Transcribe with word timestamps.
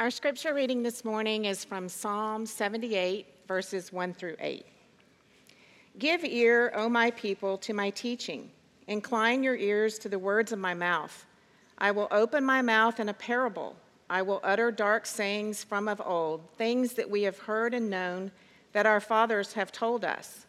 Our 0.00 0.12
scripture 0.12 0.54
reading 0.54 0.84
this 0.84 1.04
morning 1.04 1.46
is 1.46 1.64
from 1.64 1.88
Psalm 1.88 2.46
78, 2.46 3.26
verses 3.48 3.92
1 3.92 4.14
through 4.14 4.36
8. 4.38 4.64
Give 5.98 6.24
ear, 6.24 6.70
O 6.76 6.88
my 6.88 7.10
people, 7.10 7.58
to 7.58 7.74
my 7.74 7.90
teaching. 7.90 8.48
Incline 8.86 9.42
your 9.42 9.56
ears 9.56 9.98
to 9.98 10.08
the 10.08 10.16
words 10.16 10.52
of 10.52 10.60
my 10.60 10.72
mouth. 10.72 11.26
I 11.78 11.90
will 11.90 12.06
open 12.12 12.44
my 12.44 12.62
mouth 12.62 13.00
in 13.00 13.08
a 13.08 13.12
parable. 13.12 13.74
I 14.08 14.22
will 14.22 14.38
utter 14.44 14.70
dark 14.70 15.04
sayings 15.04 15.64
from 15.64 15.88
of 15.88 16.00
old, 16.00 16.48
things 16.56 16.92
that 16.92 17.10
we 17.10 17.24
have 17.24 17.38
heard 17.38 17.74
and 17.74 17.90
known, 17.90 18.30
that 18.74 18.86
our 18.86 19.00
fathers 19.00 19.54
have 19.54 19.72
told 19.72 20.04
us. 20.04 20.46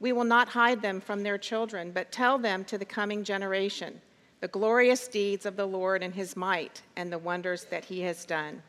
We 0.00 0.10
will 0.10 0.24
not 0.24 0.48
hide 0.48 0.82
them 0.82 1.00
from 1.00 1.22
their 1.22 1.38
children, 1.38 1.92
but 1.92 2.10
tell 2.10 2.36
them 2.36 2.64
to 2.64 2.78
the 2.78 2.84
coming 2.84 3.22
generation 3.22 4.00
the 4.40 4.48
glorious 4.48 5.06
deeds 5.06 5.46
of 5.46 5.54
the 5.54 5.68
Lord 5.68 6.02
and 6.02 6.12
his 6.12 6.34
might 6.34 6.82
and 6.96 7.12
the 7.12 7.18
wonders 7.18 7.62
that 7.66 7.84
he 7.84 8.00
has 8.00 8.24
done. 8.24 8.60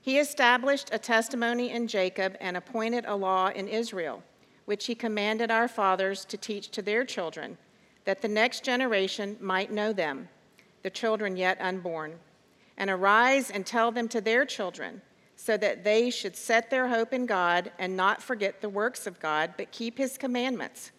He 0.00 0.18
established 0.18 0.88
a 0.92 0.98
testimony 0.98 1.70
in 1.70 1.86
Jacob 1.86 2.36
and 2.40 2.56
appointed 2.56 3.04
a 3.06 3.16
law 3.16 3.48
in 3.48 3.68
Israel, 3.68 4.22
which 4.64 4.86
he 4.86 4.94
commanded 4.94 5.50
our 5.50 5.68
fathers 5.68 6.24
to 6.26 6.36
teach 6.36 6.70
to 6.70 6.82
their 6.82 7.04
children, 7.04 7.58
that 8.04 8.22
the 8.22 8.28
next 8.28 8.64
generation 8.64 9.36
might 9.40 9.70
know 9.70 9.92
them, 9.92 10.28
the 10.82 10.90
children 10.90 11.36
yet 11.36 11.60
unborn, 11.60 12.18
and 12.76 12.88
arise 12.88 13.50
and 13.50 13.66
tell 13.66 13.90
them 13.90 14.08
to 14.08 14.20
their 14.20 14.44
children, 14.44 15.02
so 15.36 15.56
that 15.56 15.84
they 15.84 16.10
should 16.10 16.36
set 16.36 16.70
their 16.70 16.88
hope 16.88 17.12
in 17.12 17.26
God 17.26 17.70
and 17.78 17.96
not 17.96 18.22
forget 18.22 18.60
the 18.60 18.68
works 18.68 19.06
of 19.06 19.20
God, 19.20 19.54
but 19.56 19.72
keep 19.72 19.98
his 19.98 20.16
commandments, 20.16 20.90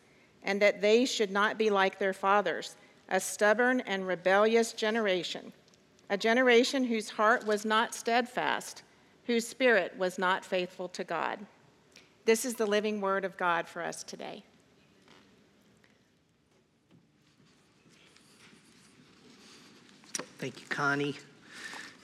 and 0.43 0.61
that 0.61 0.81
they 0.81 1.05
should 1.05 1.31
not 1.31 1.57
be 1.57 1.69
like 1.69 1.99
their 1.99 2.13
fathers, 2.13 2.75
a 3.09 3.19
stubborn 3.19 3.81
and 3.81 4.07
rebellious 4.07 4.71
generation, 4.71 5.51
a 6.09 6.17
generation 6.17 6.83
whose 6.83 7.09
heart 7.09 7.45
was 7.45 7.65
not 7.65 7.95
steadfast 7.95 8.83
whose 9.29 9.47
spirit 9.47 9.95
was 9.95 10.17
not 10.17 10.43
faithful 10.43 10.87
to 10.87 11.03
God. 11.03 11.37
This 12.25 12.45
is 12.45 12.55
the 12.55 12.65
living 12.65 12.99
word 12.99 13.23
of 13.23 13.37
God 13.37 13.67
for 13.67 13.83
us 13.83 14.01
today. 14.01 14.41
Thank 20.39 20.59
you, 20.59 20.65
Connie 20.69 21.15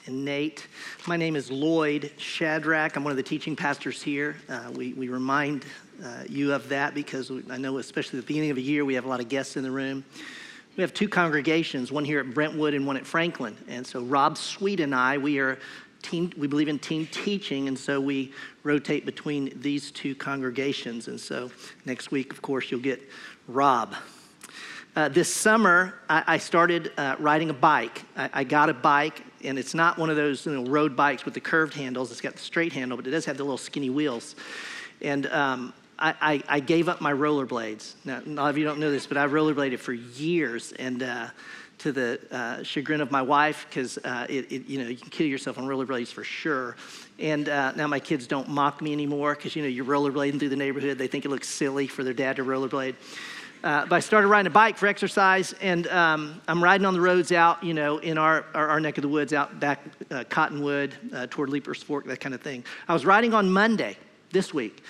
and 0.06 0.24
Nate. 0.24 0.68
My 1.08 1.16
name 1.16 1.34
is 1.34 1.50
Lloyd 1.50 2.12
Shadrach. 2.16 2.94
I'm 2.94 3.02
one 3.02 3.10
of 3.10 3.16
the 3.16 3.24
teaching 3.24 3.56
pastors 3.56 4.00
here. 4.00 4.36
Uh, 4.48 4.70
we, 4.72 4.92
we 4.92 5.08
remind 5.08 5.64
uh, 6.04 6.22
you 6.28 6.52
of 6.52 6.68
that 6.68 6.94
because 6.94 7.32
I 7.50 7.58
know, 7.58 7.78
especially 7.78 8.20
at 8.20 8.22
the 8.22 8.28
beginning 8.28 8.50
of 8.50 8.56
the 8.56 8.62
year, 8.62 8.84
we 8.84 8.94
have 8.94 9.04
a 9.04 9.08
lot 9.08 9.18
of 9.18 9.28
guests 9.28 9.56
in 9.56 9.64
the 9.64 9.70
room. 9.72 10.04
We 10.76 10.82
have 10.82 10.92
two 10.92 11.08
congregations, 11.08 11.90
one 11.90 12.04
here 12.04 12.20
at 12.20 12.34
Brentwood 12.34 12.74
and 12.74 12.86
one 12.86 12.98
at 12.98 13.06
Franklin. 13.06 13.56
And 13.66 13.84
so 13.84 14.02
Rob 14.02 14.36
Sweet 14.36 14.78
and 14.78 14.94
I, 14.94 15.16
we 15.18 15.38
are 15.38 15.58
team, 16.02 16.32
we 16.36 16.46
believe 16.46 16.68
in 16.68 16.78
team 16.78 17.06
teaching, 17.10 17.68
and 17.68 17.78
so 17.78 18.00
we 18.00 18.32
rotate 18.62 19.04
between 19.04 19.52
these 19.60 19.90
two 19.90 20.14
congregations. 20.14 21.08
And 21.08 21.20
so 21.20 21.50
next 21.84 22.10
week, 22.10 22.32
of 22.32 22.42
course, 22.42 22.70
you'll 22.70 22.80
get 22.80 23.02
Rob. 23.48 23.94
Uh, 24.94 25.08
this 25.08 25.32
summer, 25.32 25.94
I, 26.08 26.24
I 26.26 26.38
started 26.38 26.90
uh, 26.96 27.16
riding 27.18 27.50
a 27.50 27.54
bike. 27.54 28.02
I, 28.16 28.30
I, 28.32 28.44
got 28.44 28.70
a 28.70 28.74
bike, 28.74 29.22
and 29.44 29.58
it's 29.58 29.74
not 29.74 29.98
one 29.98 30.08
of 30.08 30.16
those 30.16 30.46
you 30.46 30.52
know, 30.52 30.70
road 30.70 30.96
bikes 30.96 31.26
with 31.26 31.34
the 31.34 31.40
curved 31.40 31.74
handles. 31.74 32.10
It's 32.10 32.22
got 32.22 32.32
the 32.32 32.38
straight 32.38 32.72
handle, 32.72 32.96
but 32.96 33.06
it 33.06 33.10
does 33.10 33.26
have 33.26 33.36
the 33.36 33.44
little 33.44 33.58
skinny 33.58 33.90
wheels. 33.90 34.36
And 35.02 35.26
um, 35.26 35.74
I, 35.98 36.42
I, 36.48 36.60
gave 36.60 36.88
up 36.88 37.00
my 37.00 37.12
rollerblades. 37.12 37.94
Now, 38.04 38.20
a 38.24 38.28
lot 38.28 38.50
of 38.50 38.58
you 38.58 38.64
don't 38.64 38.78
know 38.78 38.90
this, 38.90 39.06
but 39.06 39.16
I've 39.16 39.30
rollerbladed 39.30 39.78
for 39.78 39.92
years, 39.92 40.72
and 40.72 41.02
uh, 41.02 41.28
to 41.78 41.92
the 41.92 42.20
uh, 42.30 42.62
chagrin 42.62 43.00
of 43.00 43.10
my 43.10 43.22
wife 43.22 43.66
because 43.68 43.98
uh, 43.98 44.26
it, 44.28 44.50
it, 44.50 44.66
you 44.66 44.82
know 44.82 44.88
you 44.88 44.96
can 44.96 45.10
kill 45.10 45.26
yourself 45.26 45.58
on 45.58 45.64
rollerblades 45.64 46.08
for 46.08 46.24
sure. 46.24 46.76
And 47.18 47.48
uh, 47.48 47.72
now 47.72 47.86
my 47.86 48.00
kids 48.00 48.26
don't 48.26 48.48
mock 48.48 48.82
me 48.82 48.92
anymore 48.92 49.34
because 49.34 49.56
you 49.56 49.62
know 49.62 49.68
you're 49.68 49.84
rollerblading 49.84 50.38
through 50.38 50.50
the 50.50 50.56
neighborhood. 50.56 50.98
They 50.98 51.06
think 51.06 51.24
it 51.24 51.28
looks 51.28 51.48
silly 51.48 51.86
for 51.86 52.04
their 52.04 52.14
dad 52.14 52.36
to 52.36 52.44
rollerblade. 52.44 52.94
Uh, 53.64 53.84
but 53.86 53.96
I 53.96 54.00
started 54.00 54.28
riding 54.28 54.46
a 54.46 54.50
bike 54.50 54.76
for 54.76 54.86
exercise, 54.86 55.52
and 55.60 55.88
um, 55.88 56.40
I'm 56.46 56.62
riding 56.62 56.86
on 56.86 56.94
the 56.94 57.00
roads 57.00 57.32
out, 57.32 57.64
you 57.64 57.74
know, 57.74 57.98
in 57.98 58.16
our, 58.16 58.44
our, 58.54 58.68
our 58.68 58.80
neck 58.80 58.98
of 58.98 59.02
the 59.02 59.08
woods, 59.08 59.32
out 59.32 59.58
back 59.58 59.80
uh, 60.10 60.24
Cottonwood 60.28 60.94
uh, 61.12 61.26
toward 61.28 61.50
Leipers 61.50 61.82
Fork, 61.82 62.06
that 62.06 62.20
kind 62.20 62.34
of 62.34 62.42
thing. 62.42 62.64
I 62.86 62.92
was 62.92 63.04
riding 63.04 63.34
on 63.34 63.50
Monday 63.50 63.96
this 64.30 64.54
week, 64.54 64.84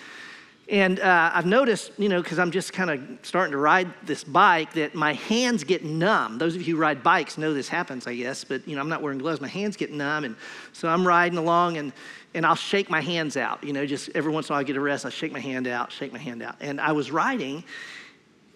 and 0.68 0.98
uh, 0.98 1.30
I've 1.32 1.46
noticed, 1.46 1.92
you 1.96 2.08
know, 2.08 2.20
because 2.20 2.40
I'm 2.40 2.50
just 2.50 2.72
kind 2.72 2.90
of 2.90 3.00
starting 3.22 3.52
to 3.52 3.58
ride 3.58 3.88
this 4.02 4.24
bike, 4.24 4.72
that 4.72 4.96
my 4.96 5.12
hands 5.12 5.62
get 5.62 5.84
numb. 5.84 6.38
Those 6.38 6.56
of 6.56 6.62
you 6.62 6.74
who 6.74 6.80
ride 6.80 7.04
bikes 7.04 7.38
know 7.38 7.54
this 7.54 7.68
happens, 7.68 8.08
I 8.08 8.16
guess, 8.16 8.42
but, 8.42 8.66
you 8.66 8.74
know, 8.74 8.80
I'm 8.80 8.88
not 8.88 9.00
wearing 9.00 9.18
gloves. 9.18 9.40
My 9.40 9.46
hands 9.46 9.76
get 9.76 9.92
numb. 9.92 10.24
And 10.24 10.34
so 10.72 10.88
I'm 10.88 11.06
riding 11.06 11.38
along 11.38 11.76
and, 11.76 11.92
and 12.34 12.44
I'll 12.44 12.56
shake 12.56 12.90
my 12.90 13.00
hands 13.00 13.36
out. 13.36 13.62
You 13.62 13.72
know, 13.72 13.86
just 13.86 14.10
every 14.16 14.32
once 14.32 14.48
in 14.48 14.52
a 14.52 14.54
while 14.54 14.60
I 14.60 14.64
get 14.64 14.76
a 14.76 14.80
rest, 14.80 15.06
I 15.06 15.10
shake 15.10 15.30
my 15.30 15.38
hand 15.38 15.68
out, 15.68 15.92
shake 15.92 16.12
my 16.12 16.18
hand 16.18 16.42
out. 16.42 16.56
And 16.60 16.80
I 16.80 16.90
was 16.90 17.12
riding 17.12 17.62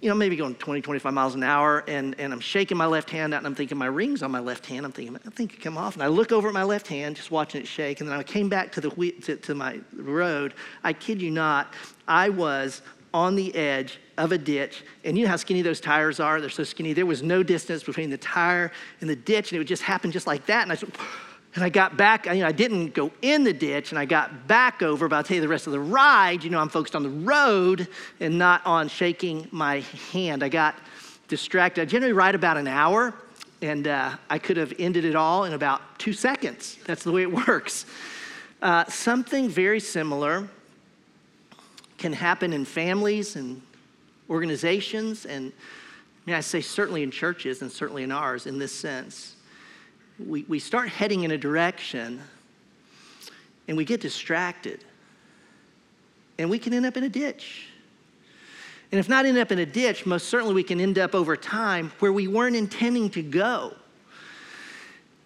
you 0.00 0.08
know, 0.08 0.14
maybe 0.14 0.34
going 0.34 0.54
20, 0.54 0.80
25 0.80 1.12
miles 1.12 1.34
an 1.34 1.42
hour, 1.42 1.84
and, 1.86 2.18
and 2.18 2.32
I'm 2.32 2.40
shaking 2.40 2.76
my 2.76 2.86
left 2.86 3.10
hand 3.10 3.34
out, 3.34 3.38
and 3.38 3.46
I'm 3.46 3.54
thinking 3.54 3.76
my 3.76 3.86
ring's 3.86 4.22
on 4.22 4.30
my 4.30 4.40
left 4.40 4.64
hand. 4.64 4.86
I'm 4.86 4.92
thinking, 4.92 5.14
I 5.14 5.30
think 5.30 5.52
it 5.54 5.60
come 5.60 5.76
off. 5.76 5.94
And 5.94 6.02
I 6.02 6.06
look 6.06 6.32
over 6.32 6.48
at 6.48 6.54
my 6.54 6.62
left 6.62 6.86
hand, 6.86 7.16
just 7.16 7.30
watching 7.30 7.60
it 7.60 7.66
shake, 7.66 8.00
and 8.00 8.08
then 8.08 8.18
I 8.18 8.22
came 8.22 8.48
back 8.48 8.72
to, 8.72 8.80
the, 8.80 8.90
to, 9.22 9.36
to 9.36 9.54
my 9.54 9.80
road. 9.94 10.54
I 10.82 10.94
kid 10.94 11.20
you 11.20 11.30
not, 11.30 11.74
I 12.10 12.28
was 12.28 12.82
on 13.14 13.36
the 13.36 13.54
edge 13.54 13.98
of 14.18 14.32
a 14.32 14.38
ditch. 14.38 14.84
And 15.04 15.16
you 15.16 15.24
know 15.24 15.30
how 15.30 15.36
skinny 15.36 15.62
those 15.62 15.80
tires 15.80 16.20
are? 16.20 16.40
They're 16.40 16.50
so 16.50 16.64
skinny. 16.64 16.92
There 16.92 17.06
was 17.06 17.22
no 17.22 17.42
distance 17.42 17.82
between 17.82 18.10
the 18.10 18.18
tire 18.18 18.70
and 19.00 19.08
the 19.08 19.16
ditch, 19.16 19.50
and 19.50 19.56
it 19.56 19.58
would 19.58 19.68
just 19.68 19.82
happen 19.82 20.12
just 20.12 20.26
like 20.26 20.46
that. 20.46 20.62
And 20.62 20.72
I 20.72 20.74
said, 20.74 20.92
and 21.54 21.64
I 21.64 21.68
got 21.68 21.96
back, 21.96 22.26
you 22.26 22.34
know, 22.34 22.46
I 22.46 22.52
didn't 22.52 22.94
go 22.94 23.10
in 23.22 23.42
the 23.42 23.52
ditch 23.52 23.90
and 23.90 23.98
I 23.98 24.04
got 24.04 24.46
back 24.46 24.82
over, 24.82 25.08
but 25.08 25.16
I'll 25.16 25.24
tell 25.24 25.34
you 25.34 25.40
the 25.40 25.48
rest 25.48 25.66
of 25.66 25.72
the 25.72 25.80
ride, 25.80 26.44
you 26.44 26.50
know, 26.50 26.60
I'm 26.60 26.68
focused 26.68 26.94
on 26.94 27.02
the 27.02 27.08
road 27.08 27.88
and 28.20 28.38
not 28.38 28.64
on 28.64 28.88
shaking 28.88 29.48
my 29.50 29.80
hand. 30.12 30.44
I 30.44 30.48
got 30.48 30.76
distracted. 31.26 31.82
I 31.82 31.84
generally 31.86 32.12
ride 32.12 32.36
about 32.36 32.56
an 32.56 32.68
hour 32.68 33.14
and 33.62 33.88
uh, 33.88 34.16
I 34.28 34.38
could 34.38 34.58
have 34.58 34.72
ended 34.78 35.04
it 35.04 35.16
all 35.16 35.44
in 35.44 35.52
about 35.52 35.98
two 35.98 36.12
seconds. 36.12 36.78
That's 36.84 37.02
the 37.02 37.10
way 37.10 37.22
it 37.22 37.32
works. 37.48 37.84
Uh, 38.62 38.84
something 38.84 39.48
very 39.48 39.80
similar 39.80 40.48
can 42.00 42.12
happen 42.12 42.52
in 42.52 42.64
families 42.64 43.36
and 43.36 43.62
organizations, 44.28 45.24
and 45.24 45.52
I, 45.52 46.30
mean, 46.30 46.36
I 46.36 46.40
say 46.40 46.60
certainly 46.60 47.04
in 47.04 47.12
churches 47.12 47.62
and 47.62 47.70
certainly 47.70 48.02
in 48.02 48.10
ours 48.10 48.46
in 48.46 48.58
this 48.58 48.72
sense 48.72 49.36
we, 50.26 50.44
we 50.48 50.58
start 50.58 50.88
heading 50.88 51.24
in 51.24 51.30
a 51.30 51.38
direction 51.38 52.20
and 53.68 53.76
we 53.76 53.84
get 53.84 54.00
distracted 54.00 54.84
and 56.38 56.50
we 56.50 56.58
can 56.58 56.72
end 56.72 56.86
up 56.86 56.96
in 56.96 57.04
a 57.04 57.08
ditch. 57.08 57.66
And 58.92 58.98
if 58.98 59.08
not 59.08 59.24
end 59.24 59.38
up 59.38 59.52
in 59.52 59.58
a 59.58 59.66
ditch, 59.66 60.04
most 60.04 60.28
certainly 60.28 60.54
we 60.54 60.64
can 60.64 60.80
end 60.80 60.98
up 60.98 61.14
over 61.14 61.36
time 61.36 61.92
where 62.00 62.12
we 62.12 62.26
weren't 62.26 62.56
intending 62.56 63.10
to 63.10 63.22
go. 63.22 63.74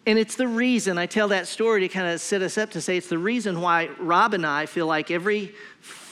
And 0.07 0.19
it's 0.19 0.37
the 0.37 0.49
reason 0.49 0.99
I 0.99 1.07
tell 1.07 1.29
that 1.29 1.47
story 1.47 1.81
to 1.81 1.89
kind 1.89 2.09
of 2.09 2.21
set 2.21 2.43
us 2.43 2.59
up 2.59 2.71
to 2.73 2.81
say 2.81 2.99
it's 2.99 3.09
the 3.09 3.17
reason 3.17 3.61
why 3.61 3.89
Rob 3.99 4.35
and 4.35 4.45
I 4.45 4.67
feel 4.67 4.87
like 4.87 5.11
every 5.11 5.55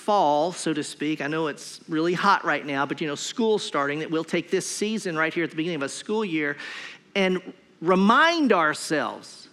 fall, 0.02 0.50
so 0.52 0.74
to 0.74 0.82
speak, 0.82 1.20
I 1.20 1.28
know 1.28 1.46
it's 1.46 1.80
really 1.88 2.12
hot 2.12 2.44
right 2.44 2.66
now, 2.66 2.84
but 2.84 3.00
you 3.00 3.06
know, 3.06 3.14
school's 3.14 3.62
starting, 3.62 4.00
that 4.00 4.10
we'll 4.10 4.24
take 4.24 4.50
this 4.50 4.66
season 4.66 5.16
right 5.16 5.32
here 5.32 5.44
at 5.44 5.50
the 5.50 5.56
beginning 5.56 5.76
of 5.76 5.82
a 5.82 5.88
school 5.88 6.24
year 6.24 6.56
and 7.14 7.40
remind 7.80 8.52
ourselves 8.52 9.48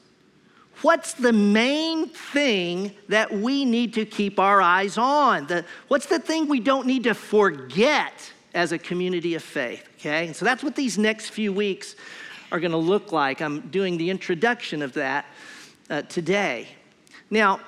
what's 0.81 1.13
the 1.13 1.33
main 1.33 2.07
thing 2.07 2.91
that 3.09 3.31
we 3.31 3.63
need 3.63 3.93
to 3.93 4.05
keep 4.05 4.39
our 4.39 4.61
eyes 4.61 4.97
on? 4.97 5.45
The, 5.45 5.65
what's 5.87 6.07
the 6.07 6.19
thing 6.19 6.47
we 6.47 6.59
don't 6.59 6.87
need 6.87 7.03
to 7.03 7.13
forget 7.13 8.31
as 8.55 8.71
a 8.71 8.79
community 8.79 9.35
of 9.35 9.43
faith? 9.43 9.87
Okay, 9.99 10.25
and 10.25 10.35
so 10.35 10.45
that's 10.45 10.63
what 10.63 10.75
these 10.75 10.97
next 10.97 11.29
few 11.29 11.53
weeks 11.53 11.95
are 12.51 12.59
going 12.59 12.71
to 12.71 12.77
look 12.77 13.11
like. 13.11 13.41
I'm 13.41 13.59
doing 13.69 13.97
the 13.97 14.09
introduction 14.09 14.81
of 14.81 14.93
that 14.93 15.25
uh, 15.89 16.01
today. 16.03 16.69
Now, 17.29 17.59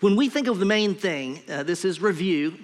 when 0.00 0.16
we 0.16 0.28
think 0.28 0.46
of 0.48 0.58
the 0.58 0.66
main 0.66 0.94
thing, 0.94 1.42
uh, 1.48 1.62
this 1.62 1.84
is 1.84 2.00
review 2.00 2.58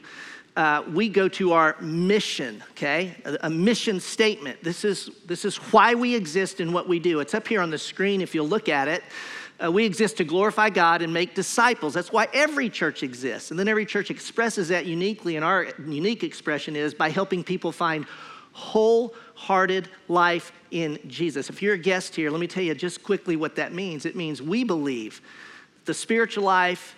uh, 0.57 0.83
we 0.93 1.09
go 1.09 1.29
to 1.29 1.53
our 1.53 1.77
mission, 1.81 2.63
okay? 2.73 3.15
A, 3.25 3.39
a, 3.43 3.51
mission 3.51 4.01
statement. 4.01 4.63
This 4.63 4.85
is, 4.85 5.11
this 5.27 5.45
is 5.45 5.57
why 5.57 5.95
we 5.95 6.15
exist 6.15 6.61
and 6.61 6.75
what 6.75 6.89
we 6.89 6.99
do. 6.99 7.21
It's 7.21 7.35
up 7.35 7.47
here 7.47 7.61
on 7.61 7.71
the 7.71 7.79
screen 7.79 8.21
if 8.21 8.35
you'll 8.35 8.49
look 8.49 8.69
at 8.69 8.89
it. 8.89 9.03
Uh, 9.63 9.71
we 9.71 9.85
exist 9.85 10.17
to 10.17 10.25
glorify 10.25 10.69
God 10.69 11.03
and 11.03 11.13
make 11.13 11.35
disciples. 11.35 11.95
That's 11.95 12.11
why 12.11 12.29
every 12.33 12.69
church 12.69 13.03
exists. 13.03 13.51
And 13.51 13.61
then 13.61 13.69
every 13.69 13.87
church 13.87 14.11
expresses 14.11 14.69
that 14.69 14.87
uniquely. 14.87 15.37
And 15.37 15.45
our 15.45 15.69
unique 15.87 16.25
expression 16.25 16.75
is 16.75 16.95
by 16.95 17.11
helping 17.11 17.45
people 17.45 17.71
find 17.71 18.07
wholehearted 18.53 19.89
life 20.09 20.53
in 20.71 20.99
Jesus. 21.07 21.49
If 21.49 21.63
you're 21.63 21.75
a 21.75 21.79
guest 21.79 22.17
here, 22.17 22.31
let 22.31 22.41
me 22.41 22.47
tell 22.47 22.63
you 22.63 22.75
just 22.75 23.03
quickly 23.03 23.37
what 23.37 23.55
that 23.57 23.73
means. 23.73 24.05
It 24.05 24.17
means 24.17 24.43
we 24.43 24.65
believe 24.65 25.21
the 25.85 25.95
spiritual 25.95 26.45
life 26.45 26.97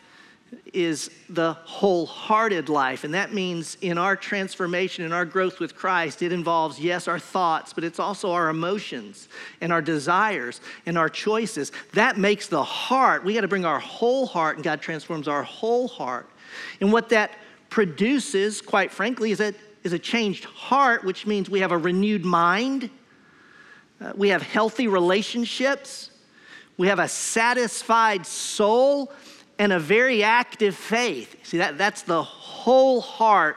is 0.73 1.11
the 1.29 1.53
wholehearted 1.53 2.69
life. 2.69 3.05
And 3.05 3.15
that 3.15 3.33
means 3.33 3.77
in 3.81 3.99
our 3.99 4.17
transformation 4.17 5.05
and 5.05 5.13
our 5.13 5.25
growth 5.25 5.61
with 5.61 5.75
Christ, 5.75 6.23
it 6.23 6.33
involves, 6.33 6.79
yes, 6.79 7.09
our 7.09 7.19
thoughts, 7.19 7.73
but 7.73 7.85
it's 7.85 7.99
also 7.99 8.33
our 8.33 8.49
emotions 8.49 9.29
and 9.61 9.73
our 9.73 9.83
desires 9.83 10.61
and 10.87 10.97
our 10.97 11.09
choices. 11.09 11.73
That 11.93 12.19
makes 12.19 12.49
the 12.49 12.63
heart, 12.63 13.25
we 13.25 13.35
got 13.35 13.43
to 13.43 13.49
bring 13.49 13.65
our 13.65 13.81
whole 13.81 14.27
heart, 14.27 14.57
and 14.57 14.65
God 14.65 14.81
transforms 14.81 15.29
our 15.29 15.43
whole 15.43 15.89
heart. 15.89 16.29
And 16.81 16.93
what 16.93 17.09
that 17.11 17.33
produces, 17.71 18.61
quite 18.61 18.91
frankly, 18.91 19.31
is 19.31 19.41
a, 19.41 19.55
is 19.83 19.93
a 19.93 19.99
changed 19.99 20.45
heart, 20.45 21.05
which 21.05 21.27
means 21.27 21.49
we 21.49 21.61
have 21.61 21.73
a 21.73 21.79
renewed 21.79 22.25
mind, 22.25 22.91
uh, 24.01 24.13
we 24.17 24.29
have 24.29 24.43
healthy 24.43 24.89
relationships, 24.89 26.11
we 26.77 26.89
have 26.89 26.99
a 26.99 27.09
satisfied 27.09 28.27
soul 28.27 29.13
and 29.59 29.73
a 29.73 29.79
very 29.79 30.23
active 30.23 30.75
faith. 30.75 31.37
See, 31.45 31.59
that, 31.59 31.79
that's 31.79 32.03
the 32.03 32.23
whole 32.23 33.01
heart 33.01 33.57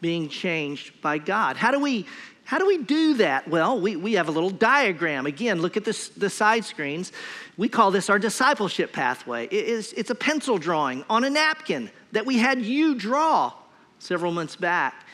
being 0.00 0.28
changed 0.28 1.00
by 1.00 1.18
God. 1.18 1.56
How 1.56 1.70
do 1.70 1.78
we, 1.78 2.06
how 2.44 2.58
do, 2.58 2.66
we 2.66 2.78
do 2.78 3.14
that? 3.14 3.48
Well, 3.48 3.80
we, 3.80 3.96
we 3.96 4.14
have 4.14 4.28
a 4.28 4.32
little 4.32 4.50
diagram. 4.50 5.26
Again, 5.26 5.62
look 5.62 5.76
at 5.76 5.84
this, 5.84 6.08
the 6.08 6.28
side 6.28 6.64
screens. 6.64 7.12
We 7.56 7.68
call 7.68 7.90
this 7.90 8.10
our 8.10 8.18
discipleship 8.18 8.92
pathway. 8.92 9.46
It 9.46 9.64
is, 9.66 9.92
it's 9.96 10.10
a 10.10 10.14
pencil 10.14 10.58
drawing 10.58 11.04
on 11.08 11.24
a 11.24 11.30
napkin 11.30 11.90
that 12.12 12.26
we 12.26 12.38
had 12.38 12.60
you 12.60 12.94
draw 12.94 13.52
several 13.98 14.32
months 14.32 14.56
back. 14.56 15.06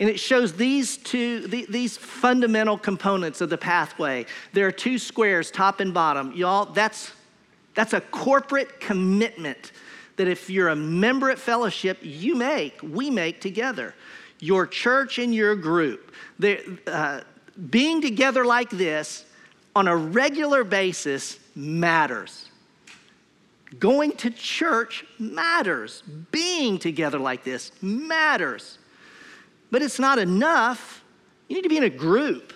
And 0.00 0.10
it 0.10 0.18
shows 0.18 0.54
these 0.54 0.96
two, 0.96 1.46
these 1.46 1.96
fundamental 1.96 2.76
components 2.76 3.40
of 3.40 3.48
the 3.48 3.56
pathway. 3.56 4.26
There 4.52 4.66
are 4.66 4.72
two 4.72 4.98
squares, 4.98 5.52
top 5.52 5.78
and 5.78 5.94
bottom. 5.94 6.32
Y'all, 6.32 6.66
that's 6.66 7.12
that's 7.74 7.92
a 7.92 8.00
corporate 8.00 8.80
commitment 8.80 9.72
that 10.16 10.28
if 10.28 10.48
you're 10.48 10.68
a 10.68 10.76
member 10.76 11.30
at 11.30 11.38
fellowship, 11.38 11.98
you 12.02 12.34
make, 12.34 12.80
we 12.82 13.10
make 13.10 13.40
together. 13.40 13.94
Your 14.38 14.66
church 14.66 15.18
and 15.18 15.34
your 15.34 15.56
group. 15.56 16.14
Uh, 16.86 17.20
being 17.70 18.00
together 18.00 18.44
like 18.44 18.70
this 18.70 19.24
on 19.74 19.88
a 19.88 19.96
regular 19.96 20.64
basis 20.64 21.38
matters. 21.54 22.48
Going 23.78 24.12
to 24.18 24.30
church 24.30 25.04
matters. 25.18 26.02
Being 26.30 26.78
together 26.78 27.18
like 27.18 27.42
this 27.44 27.72
matters. 27.82 28.78
But 29.70 29.82
it's 29.82 29.98
not 29.98 30.18
enough. 30.18 31.02
You 31.48 31.56
need 31.56 31.62
to 31.62 31.68
be 31.68 31.76
in 31.76 31.84
a 31.84 31.90
group. 31.90 32.52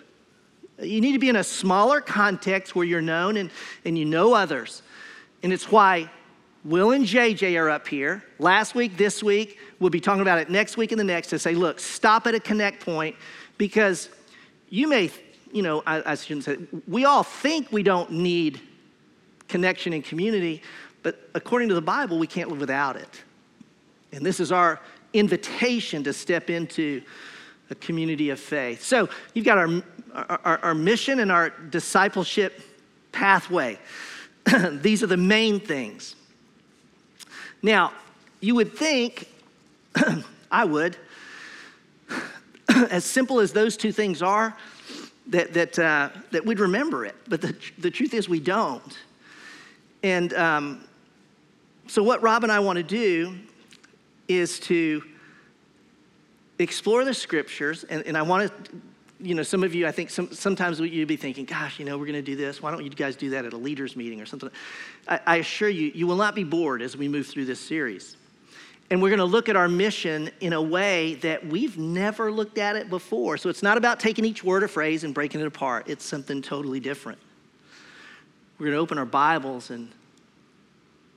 You 0.81 1.01
need 1.01 1.13
to 1.13 1.19
be 1.19 1.29
in 1.29 1.37
a 1.37 1.45
smaller 1.45 2.01
context 2.01 2.77
where 2.77 2.87
you're 2.87 3.01
known 3.01 3.37
and, 3.37 3.51
and 3.85 3.99
you 3.99 4.05
know 4.05 4.33
others. 4.33 4.83
And 5.43 5.53
it's 5.53 5.71
why 5.71 6.11
Will 6.65 6.91
and 6.91 7.05
JJ 7.05 7.59
are 7.61 7.71
up 7.71 7.87
here 7.87 8.25
last 8.39 8.75
week, 8.75 8.97
this 8.97 9.23
week. 9.23 9.59
We'll 9.79 9.91
be 9.91 10.01
talking 10.01 10.23
about 10.23 10.39
it 10.39 10.51
next 10.51 10.77
week 10.77 10.93
and 10.93 10.99
the 10.99 11.05
next 11.05 11.29
to 11.29 11.39
say, 11.39 11.55
look, 11.55 11.79
stop 11.81 12.27
at 12.27 12.35
a 12.35 12.41
connect 12.41 12.85
point 12.85 13.17
because 13.57 14.09
you 14.69 14.89
may, 14.89 15.11
you 15.53 15.63
know, 15.63 15.83
I, 15.87 16.13
I 16.13 16.15
shouldn't 16.15 16.45
say, 16.45 16.59
we 16.87 17.05
all 17.05 17.23
think 17.23 17.71
we 17.73 17.83
don't 17.83 18.11
need 18.11 18.61
connection 19.47 19.93
and 19.93 20.05
community, 20.05 20.63
but 21.03 21.31
according 21.35 21.69
to 21.69 21.75
the 21.75 21.81
Bible, 21.81 22.19
we 22.19 22.27
can't 22.27 22.51
live 22.51 22.61
without 22.61 22.97
it. 22.97 23.23
And 24.13 24.27
this 24.27 24.41
is 24.41 24.53
our 24.53 24.81
invitation 25.13 26.05
to 26.05 26.13
step 26.13 26.51
into 26.51 27.03
a 27.71 27.75
community 27.77 28.31
of 28.31 28.41
faith. 28.41 28.85
So 28.85 29.09
you've 29.35 29.45
got 29.45 29.59
our, 29.59 29.83
our, 30.15 30.59
our 30.65 30.75
mission 30.75 31.21
and 31.21 31.31
our 31.31 31.51
discipleship 31.51 32.61
pathway. 33.13 33.79
These 34.73 35.03
are 35.03 35.07
the 35.07 35.17
main 35.17 35.61
things. 35.61 36.15
Now, 37.63 37.93
you 38.41 38.55
would 38.55 38.75
think, 38.75 39.29
I 40.51 40.65
would, 40.65 40.97
as 42.69 43.05
simple 43.05 43.41
as 43.41 43.53
those 43.53 43.77
two 43.77 43.93
things 43.93 44.23
are, 44.23 44.57
that, 45.29 45.53
that, 45.55 45.79
uh, 45.79 46.11
that 46.31 46.45
we'd 46.45 46.61
remember 46.61 47.05
it. 47.05 47.17
But 47.29 47.41
the, 47.41 47.57
the 47.79 47.91
truth 47.91 48.15
is, 48.15 48.29
we 48.29 48.41
don't. 48.41 48.99
And 50.03 50.33
um, 50.35 50.85
so, 51.87 52.03
what 52.03 52.23
Rob 52.23 52.45
and 52.45 52.53
I 52.53 52.61
want 52.61 52.77
to 52.77 52.83
do 52.83 53.35
is 54.29 54.61
to 54.61 55.03
explore 56.59 57.05
the 57.05 57.15
scriptures, 57.15 57.85
and, 57.85 58.07
and 58.07 58.17
I 58.17 58.23
want 58.23 58.65
to 58.65 58.71
you 59.21 59.35
know, 59.35 59.43
some 59.43 59.65
of 59.65 59.75
you, 59.75 59.87
I 59.87 59.93
think 59.93 60.11
some, 60.11 60.33
sometimes 60.33 60.79
you'd 60.79 61.09
be 61.09 61.17
thinking, 61.17 61.45
gosh, 61.45 61.79
you 61.79 61.85
know, 61.85 61.99
we're 61.99 62.07
going 62.07 62.15
to 62.15 62.23
do 62.23 62.37
this. 62.37 62.63
Why 62.63 62.71
don't 62.71 62.85
you 62.85 62.91
guys 62.91 63.17
do 63.17 63.31
that 63.31 63.45
at 63.45 63.53
a 63.53 63.57
leaders 63.57 63.97
meeting 63.97 64.21
or 64.21 64.27
something? 64.27 64.51
I, 65.09 65.21
I 65.27 65.37
assure 65.37 65.69
you, 65.69 65.91
you 65.95 66.07
will 66.07 66.17
not 66.17 66.35
be 66.35 66.45
bored 66.45 66.83
as 66.83 66.97
we 66.97 67.09
move 67.09 67.27
through 67.27 67.47
this 67.47 67.61
series. 67.61 68.17
And 68.91 69.03
we're 69.03 69.11
going 69.11 69.19
to 69.19 69.25
look 69.25 69.49
at 69.49 69.57
our 69.57 69.69
mission 69.69 70.31
in 70.41 70.53
a 70.53 70.63
way 70.63 71.15
that 71.17 71.45
we've 71.47 71.77
never 71.77 72.33
looked 72.33 72.59
at 72.59 72.77
it 72.77 72.89
before. 72.89 73.37
So 73.37 73.51
it's 73.51 73.63
not 73.63 73.77
about 73.77 74.01
taking 74.01 74.25
each 74.25 74.43
word 74.43 74.63
or 74.63 74.69
phrase 74.69 75.05
and 75.05 75.13
breaking 75.13 75.41
it 75.41 75.47
apart, 75.47 75.89
it's 75.89 76.05
something 76.05 76.41
totally 76.41 76.81
different. 76.81 77.19
We're 78.59 78.67
going 78.67 78.77
to 78.77 78.81
open 78.81 78.99
our 78.99 79.07
Bibles, 79.07 79.71
and 79.71 79.89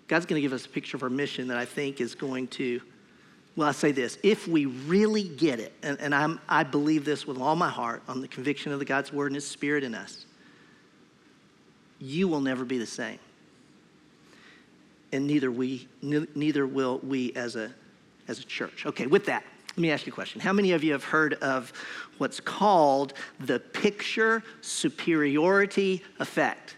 God's 0.07 0.25
going 0.25 0.39
to 0.39 0.41
give 0.41 0.53
us 0.53 0.65
a 0.65 0.69
picture 0.69 0.97
of 0.97 1.03
our 1.03 1.09
mission 1.09 1.47
that 1.47 1.57
I 1.57 1.65
think 1.65 2.01
is 2.01 2.13
going 2.13 2.47
to 2.49 2.81
well, 3.55 3.67
I 3.67 3.73
say 3.73 3.91
this 3.91 4.17
if 4.23 4.47
we 4.47 4.65
really 4.65 5.23
get 5.23 5.59
it, 5.59 5.73
and, 5.83 5.99
and 5.99 6.15
I'm, 6.15 6.39
I 6.47 6.63
believe 6.63 7.05
this 7.05 7.27
with 7.27 7.37
all 7.37 7.55
my 7.55 7.69
heart 7.69 8.01
on 8.07 8.21
the 8.21 8.27
conviction 8.27 8.71
of 8.71 8.79
the 8.79 8.85
God's 8.85 9.11
word 9.11 9.27
and 9.27 9.35
his 9.35 9.47
spirit 9.47 9.83
in 9.83 9.93
us, 9.93 10.25
you 11.99 12.27
will 12.27 12.41
never 12.41 12.65
be 12.65 12.77
the 12.77 12.85
same. 12.85 13.19
And 15.11 15.27
neither, 15.27 15.51
we, 15.51 15.87
neither 16.01 16.65
will 16.65 16.99
we 16.99 17.33
as 17.33 17.57
a, 17.57 17.71
as 18.29 18.39
a 18.39 18.43
church. 18.43 18.85
Okay, 18.85 19.07
with 19.07 19.25
that, 19.25 19.43
let 19.71 19.77
me 19.77 19.91
ask 19.91 20.05
you 20.05 20.11
a 20.11 20.15
question. 20.15 20.39
How 20.39 20.53
many 20.53 20.71
of 20.71 20.83
you 20.83 20.93
have 20.93 21.03
heard 21.03 21.33
of 21.35 21.73
what's 22.17 22.39
called 22.39 23.13
the 23.41 23.59
picture 23.59 24.43
superiority 24.61 26.03
effect? 26.19 26.77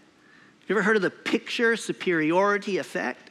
You 0.66 0.74
ever 0.74 0.82
heard 0.82 0.96
of 0.96 1.02
the 1.02 1.10
picture 1.10 1.76
superiority 1.76 2.78
effect? 2.78 3.30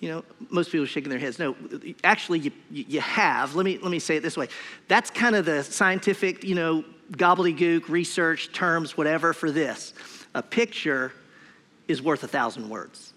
You 0.00 0.10
know, 0.10 0.24
most 0.50 0.70
people 0.70 0.84
are 0.84 0.88
shaking 0.88 1.10
their 1.10 1.18
heads. 1.18 1.38
No, 1.38 1.56
actually, 2.04 2.38
you, 2.38 2.52
you 2.70 3.00
have. 3.00 3.54
Let 3.54 3.64
me, 3.64 3.78
let 3.78 3.90
me 3.90 3.98
say 3.98 4.16
it 4.16 4.22
this 4.22 4.36
way. 4.36 4.48
That's 4.86 5.10
kind 5.10 5.34
of 5.34 5.44
the 5.44 5.64
scientific, 5.64 6.44
you 6.44 6.54
know, 6.54 6.84
gobbledygook, 7.12 7.88
research 7.88 8.52
terms, 8.52 8.96
whatever, 8.96 9.32
for 9.32 9.50
this. 9.50 9.94
A 10.34 10.42
picture 10.42 11.12
is 11.88 12.02
worth 12.02 12.22
a 12.22 12.28
thousand 12.28 12.68
words. 12.68 13.12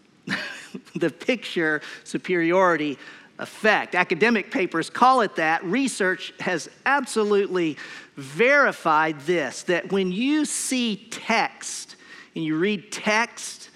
the 0.95 1.09
picture 1.09 1.81
superiority 2.03 2.97
effect. 3.39 3.95
Academic 3.95 4.51
papers 4.51 4.89
call 4.89 5.21
it 5.21 5.35
that. 5.35 5.63
Research 5.63 6.33
has 6.39 6.69
absolutely 6.85 7.77
verified 8.15 9.19
this 9.21 9.63
that 9.63 9.91
when 9.91 10.11
you 10.11 10.45
see 10.45 11.07
text 11.09 11.95
and 12.35 12.45
you 12.45 12.57
read 12.57 12.91
text, 12.91 13.70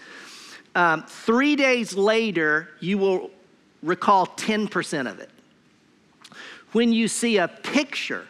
um, 0.75 1.04
three 1.04 1.56
days 1.56 1.95
later, 1.95 2.69
you 2.80 2.98
will 2.98 3.31
recall 3.81 4.28
10% 4.28 5.09
of 5.09 5.19
it. 5.19 5.30
When 6.73 6.92
you 6.92 7.07
see 7.07 7.38
a 7.38 7.47
picture, 7.47 8.28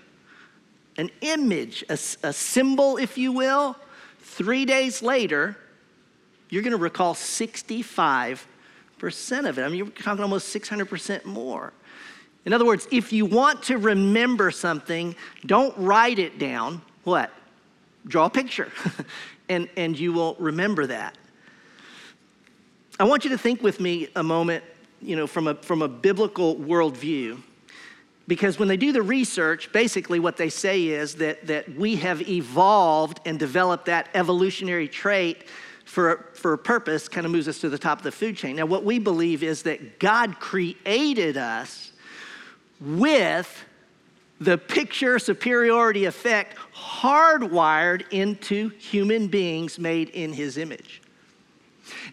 an 0.98 1.10
image, 1.22 1.84
a, 1.89 1.93
a 1.93 2.31
symbol, 2.31 2.98
if 2.98 3.17
you 3.17 3.31
will, 3.31 3.75
three 4.20 4.65
days 4.65 5.01
later, 5.01 5.58
you're 6.50 6.62
going 6.62 6.72
to 6.72 6.77
recall 6.77 7.15
65% 7.15 8.46
of 9.50 9.58
it. 9.58 9.63
I 9.63 9.67
mean, 9.67 9.77
you're 9.77 9.88
talking 9.88 10.22
almost 10.22 10.55
600% 10.55 11.25
more. 11.25 11.74
In 12.46 12.53
other 12.53 12.65
words, 12.65 12.88
if 12.91 13.12
you 13.12 13.25
want 13.25 13.63
to 13.63 13.79
remember 13.79 14.51
something, 14.51 15.15
don't 15.48 15.75
write 15.77 16.20
it 16.20 16.38
down. 16.38 16.84
What? 17.03 17.31
Draw 18.08 18.25
a 18.25 18.29
picture, 18.29 18.72
and, 19.50 19.67
and 19.75 19.98
you 19.98 20.13
will 20.13 20.36
remember 20.38 20.86
that. 20.86 21.17
I 22.98 23.04
want 23.04 23.25
you 23.25 23.30
to 23.32 23.38
think 23.38 23.62
with 23.62 23.82
me 23.82 24.08
a 24.16 24.24
moment, 24.24 24.64
you 25.02 25.18
know, 25.18 25.28
from 25.28 25.48
a, 25.48 25.56
from 25.56 25.82
a 25.82 25.88
biblical 25.88 26.56
worldview. 26.56 27.42
Because 28.28 28.58
when 28.58 28.68
they 28.70 28.78
do 28.78 28.92
the 28.92 29.02
research, 29.02 29.72
basically 29.72 30.20
what 30.20 30.38
they 30.38 30.50
say 30.50 30.88
is 30.88 31.16
that, 31.16 31.46
that 31.48 31.75
we 31.75 31.98
have 31.98 32.28
evolved 32.28 33.20
and 33.25 33.38
developed 33.38 33.86
that 33.88 34.10
evolutionary 34.14 34.88
trait 34.88 35.44
for, 35.84 36.30
for 36.34 36.54
a 36.54 36.58
purpose, 36.58 37.08
kind 37.08 37.25
of 37.25 37.32
moves 37.32 37.48
us 37.48 37.60
to 37.60 37.70
the 37.70 37.78
top 37.78 38.00
of 38.00 38.04
the 38.04 38.12
food 38.12 38.38
chain. 38.38 38.56
Now, 38.56 38.66
what 38.66 38.84
we 38.84 38.98
believe 38.98 39.44
is 39.44 39.64
that 39.64 40.00
God 40.00 40.40
created 40.40 41.38
us 41.38 41.92
with 42.80 43.66
the 44.40 44.58
picture 44.58 45.20
superiority 45.20 46.06
effect 46.06 46.58
hardwired 46.74 48.06
into 48.12 48.70
human 48.70 49.28
beings 49.28 49.78
made 49.78 50.10
in 50.10 50.34
his 50.34 50.58
image. 50.58 51.02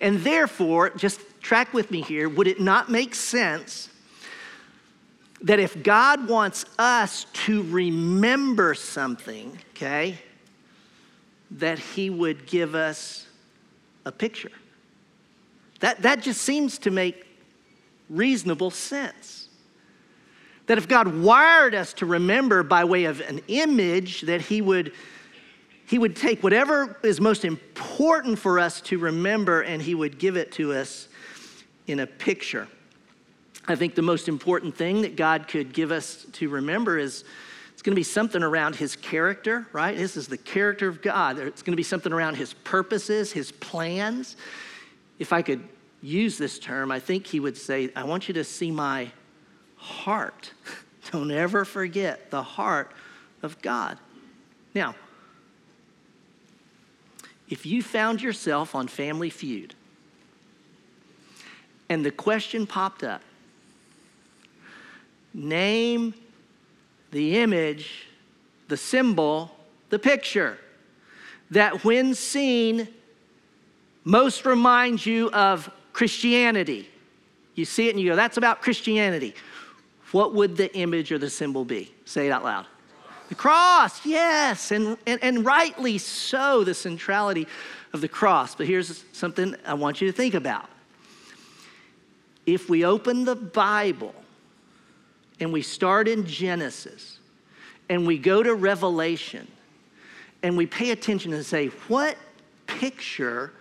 And 0.00 0.18
therefore, 0.20 0.90
just 0.90 1.20
track 1.40 1.72
with 1.72 1.90
me 1.90 2.02
here, 2.02 2.28
would 2.28 2.46
it 2.46 2.60
not 2.60 2.90
make 2.90 3.14
sense 3.14 3.88
that 5.42 5.58
if 5.58 5.82
God 5.82 6.28
wants 6.28 6.64
us 6.78 7.26
to 7.32 7.62
remember 7.64 8.74
something, 8.74 9.58
okay, 9.70 10.18
that 11.50 11.78
He 11.78 12.10
would 12.10 12.46
give 12.46 12.74
us 12.74 13.26
a 14.04 14.12
picture? 14.12 14.52
That, 15.80 16.02
that 16.02 16.22
just 16.22 16.42
seems 16.42 16.78
to 16.78 16.90
make 16.90 17.26
reasonable 18.08 18.70
sense. 18.70 19.48
That 20.66 20.78
if 20.78 20.86
God 20.86 21.08
wired 21.08 21.74
us 21.74 21.92
to 21.94 22.06
remember 22.06 22.62
by 22.62 22.84
way 22.84 23.04
of 23.04 23.20
an 23.20 23.40
image, 23.48 24.22
that 24.22 24.42
He 24.42 24.62
would, 24.62 24.92
he 25.92 25.98
would 25.98 26.16
take 26.16 26.42
whatever 26.42 26.96
is 27.02 27.20
most 27.20 27.44
important 27.44 28.38
for 28.38 28.58
us 28.58 28.80
to 28.80 28.96
remember 28.96 29.60
and 29.60 29.82
He 29.82 29.94
would 29.94 30.18
give 30.18 30.38
it 30.38 30.50
to 30.52 30.72
us 30.72 31.06
in 31.86 32.00
a 32.00 32.06
picture. 32.06 32.66
I 33.68 33.74
think 33.74 33.94
the 33.94 34.00
most 34.00 34.26
important 34.26 34.74
thing 34.74 35.02
that 35.02 35.16
God 35.16 35.48
could 35.48 35.74
give 35.74 35.92
us 35.92 36.24
to 36.32 36.48
remember 36.48 36.96
is 36.96 37.24
it's 37.74 37.82
going 37.82 37.92
to 37.92 37.98
be 38.00 38.04
something 38.04 38.42
around 38.42 38.74
his 38.74 38.96
character, 38.96 39.66
right? 39.74 39.94
This 39.94 40.16
is 40.16 40.28
the 40.28 40.38
character 40.38 40.88
of 40.88 41.02
God. 41.02 41.38
It's 41.38 41.60
going 41.60 41.74
to 41.74 41.76
be 41.76 41.82
something 41.82 42.10
around 42.10 42.36
his 42.36 42.54
purposes, 42.54 43.30
his 43.30 43.52
plans. 43.52 44.36
If 45.18 45.30
I 45.30 45.42
could 45.42 45.62
use 46.00 46.38
this 46.38 46.58
term, 46.58 46.90
I 46.90 47.00
think 47.00 47.26
he 47.26 47.38
would 47.38 47.58
say, 47.58 47.90
I 47.94 48.04
want 48.04 48.28
you 48.28 48.34
to 48.34 48.44
see 48.44 48.70
my 48.70 49.12
heart. 49.76 50.52
Don't 51.12 51.30
ever 51.30 51.66
forget 51.66 52.30
the 52.30 52.42
heart 52.42 52.92
of 53.42 53.60
God. 53.60 53.98
Now, 54.74 54.94
if 57.52 57.66
you 57.66 57.82
found 57.82 58.22
yourself 58.22 58.74
on 58.74 58.88
Family 58.88 59.28
Feud 59.28 59.74
and 61.90 62.02
the 62.02 62.10
question 62.10 62.66
popped 62.66 63.04
up, 63.04 63.20
name 65.34 66.14
the 67.10 67.36
image, 67.36 68.06
the 68.68 68.76
symbol, 68.78 69.54
the 69.90 69.98
picture 69.98 70.56
that 71.50 71.84
when 71.84 72.14
seen 72.14 72.88
most 74.02 74.46
reminds 74.46 75.04
you 75.04 75.30
of 75.32 75.70
Christianity. 75.92 76.88
You 77.54 77.66
see 77.66 77.88
it 77.88 77.90
and 77.90 78.00
you 78.00 78.08
go, 78.08 78.16
that's 78.16 78.38
about 78.38 78.62
Christianity. 78.62 79.34
What 80.12 80.32
would 80.32 80.56
the 80.56 80.74
image 80.74 81.12
or 81.12 81.18
the 81.18 81.28
symbol 81.28 81.66
be? 81.66 81.92
Say 82.06 82.28
it 82.28 82.30
out 82.30 82.44
loud. 82.44 82.64
The 83.28 83.34
cross, 83.34 84.04
yes, 84.04 84.70
and, 84.70 84.98
and, 85.06 85.22
and 85.22 85.44
rightly 85.44 85.98
so, 85.98 86.64
the 86.64 86.74
centrality 86.74 87.46
of 87.92 88.00
the 88.00 88.08
cross. 88.08 88.54
But 88.54 88.66
here's 88.66 89.04
something 89.12 89.56
I 89.66 89.74
want 89.74 90.00
you 90.00 90.10
to 90.10 90.16
think 90.16 90.34
about. 90.34 90.68
If 92.44 92.68
we 92.68 92.84
open 92.84 93.24
the 93.24 93.36
Bible 93.36 94.14
and 95.40 95.52
we 95.52 95.62
start 95.62 96.08
in 96.08 96.26
Genesis 96.26 97.18
and 97.88 98.06
we 98.06 98.18
go 98.18 98.42
to 98.42 98.54
Revelation 98.54 99.46
and 100.42 100.56
we 100.56 100.66
pay 100.66 100.90
attention 100.90 101.32
and 101.32 101.46
say, 101.46 101.68
what 101.88 102.16
picture 102.66 103.52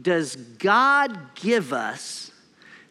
does 0.00 0.36
God 0.36 1.34
give 1.34 1.72
us 1.72 2.30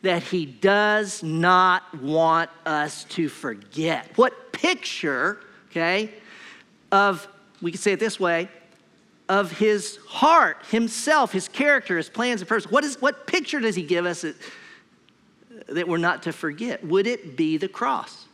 that 0.02 0.24
He 0.24 0.46
does 0.46 1.24
not 1.24 2.02
want 2.02 2.50
us 2.66 3.04
to 3.06 3.30
forget? 3.30 4.10
What 4.16 4.52
picture, 4.52 5.40
okay, 5.70 6.12
of, 6.92 7.28
we 7.62 7.72
could 7.72 7.80
say 7.80 7.94
it 7.94 8.00
this 8.00 8.20
way, 8.20 8.50
of 9.28 9.52
His 9.52 9.98
heart, 10.08 10.58
Himself, 10.72 11.32
His 11.32 11.48
character, 11.48 11.98
His 11.98 12.10
plans 12.10 12.42
and 12.42 12.48
purposes? 12.48 12.72
What, 12.72 12.84
is, 12.84 13.02
what 13.02 13.28
picture 13.28 13.60
does 13.60 13.76
He 13.76 13.84
give 13.84 14.06
us 14.06 14.22
that, 14.22 14.36
that 15.68 15.88
we're 15.88 15.98
not 15.98 16.24
to 16.24 16.34
forget? 16.34 16.84
Would 16.86 17.08
it 17.08 17.38
be 17.38 17.58
the 17.58 17.68
cross? 17.68 18.26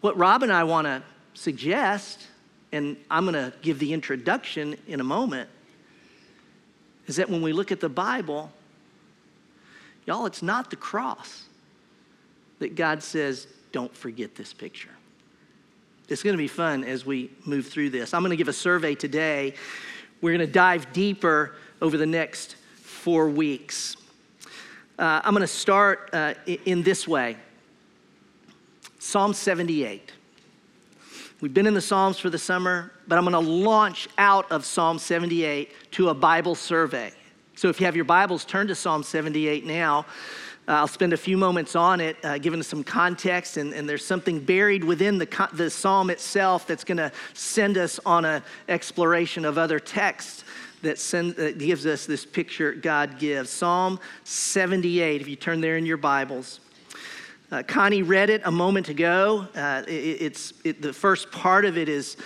What 0.00 0.16
Rob 0.16 0.42
and 0.42 0.52
I 0.52 0.64
want 0.64 0.86
to 0.86 1.02
suggest, 1.34 2.26
and 2.72 2.96
I'm 3.10 3.24
going 3.24 3.34
to 3.34 3.52
give 3.62 3.78
the 3.78 3.92
introduction 3.92 4.76
in 4.88 5.00
a 5.00 5.04
moment, 5.04 5.48
is 7.06 7.16
that 7.16 7.28
when 7.28 7.42
we 7.42 7.52
look 7.52 7.70
at 7.70 7.80
the 7.80 7.88
Bible, 7.88 8.50
y'all, 10.06 10.26
it's 10.26 10.42
not 10.42 10.70
the 10.70 10.76
cross 10.76 11.44
that 12.58 12.74
God 12.74 13.02
says, 13.02 13.46
don't 13.72 13.94
forget 13.94 14.34
this 14.34 14.52
picture. 14.52 14.90
It's 16.08 16.22
going 16.22 16.34
to 16.34 16.38
be 16.38 16.48
fun 16.48 16.84
as 16.84 17.06
we 17.06 17.30
move 17.46 17.66
through 17.66 17.90
this. 17.90 18.12
I'm 18.12 18.22
going 18.22 18.30
to 18.30 18.36
give 18.36 18.48
a 18.48 18.52
survey 18.52 18.94
today. 18.94 19.54
We're 20.20 20.36
going 20.36 20.46
to 20.46 20.52
dive 20.52 20.92
deeper 20.92 21.56
over 21.80 21.96
the 21.96 22.06
next 22.06 22.56
four 22.76 23.28
weeks. 23.28 23.96
Uh, 24.98 25.20
I'm 25.24 25.32
going 25.32 25.40
to 25.40 25.46
start 25.46 26.10
uh, 26.12 26.34
in 26.46 26.82
this 26.82 27.08
way. 27.08 27.36
Psalm 28.98 29.32
78. 29.32 30.12
We've 31.40 31.52
been 31.52 31.66
in 31.66 31.74
the 31.74 31.80
Psalms 31.80 32.20
for 32.20 32.30
the 32.30 32.38
summer, 32.38 32.92
but 33.08 33.18
I'm 33.18 33.24
going 33.24 33.32
to 33.32 33.50
launch 33.50 34.08
out 34.16 34.52
of 34.52 34.64
Psalm 34.64 35.00
78 35.00 35.72
to 35.92 36.10
a 36.10 36.14
Bible 36.14 36.54
survey. 36.54 37.10
So 37.56 37.68
if 37.68 37.80
you 37.80 37.86
have 37.86 37.96
your 37.96 38.04
Bibles, 38.04 38.44
turn 38.44 38.68
to 38.68 38.76
Psalm 38.76 39.02
78 39.02 39.66
now. 39.66 40.06
Uh, 40.68 40.72
I'll 40.72 40.86
spend 40.86 41.12
a 41.12 41.16
few 41.16 41.36
moments 41.36 41.74
on 41.74 42.00
it, 42.00 42.16
uh, 42.24 42.38
giving 42.38 42.62
some 42.62 42.84
context, 42.84 43.56
and, 43.56 43.72
and, 43.74 43.88
there's 43.88 44.04
something 44.04 44.38
buried 44.38 44.84
within 44.84 45.18
the, 45.18 45.48
the 45.52 45.68
psalm 45.68 46.08
itself 46.08 46.68
that's 46.68 46.84
going 46.84 46.98
to 46.98 47.10
send 47.34 47.76
us 47.76 47.98
on 48.06 48.24
an 48.24 48.42
exploration 48.68 49.44
of 49.44 49.58
other 49.58 49.80
texts 49.80 50.44
that, 50.82 51.00
send, 51.00 51.34
that 51.34 51.58
gives 51.58 51.84
us 51.84 52.06
this 52.06 52.24
picture 52.24 52.72
God 52.72 53.18
gives. 53.18 53.50
Psalm 53.50 53.98
78, 54.22 55.20
if 55.20 55.26
you 55.26 55.34
turn 55.34 55.60
there 55.60 55.76
in 55.76 55.84
your 55.84 55.96
Bibles. 55.96 56.60
Uh, 57.50 57.62
Connie 57.64 58.02
read 58.02 58.30
it 58.30 58.40
a 58.44 58.50
moment 58.50 58.88
ago. 58.88 59.46
Uh, 59.54 59.82
it, 59.88 59.90
it's 59.90 60.54
it, 60.64 60.80
the 60.80 60.92
first 60.92 61.30
part 61.32 61.64
of 61.64 61.76
it 61.76 61.88
is 61.88 62.16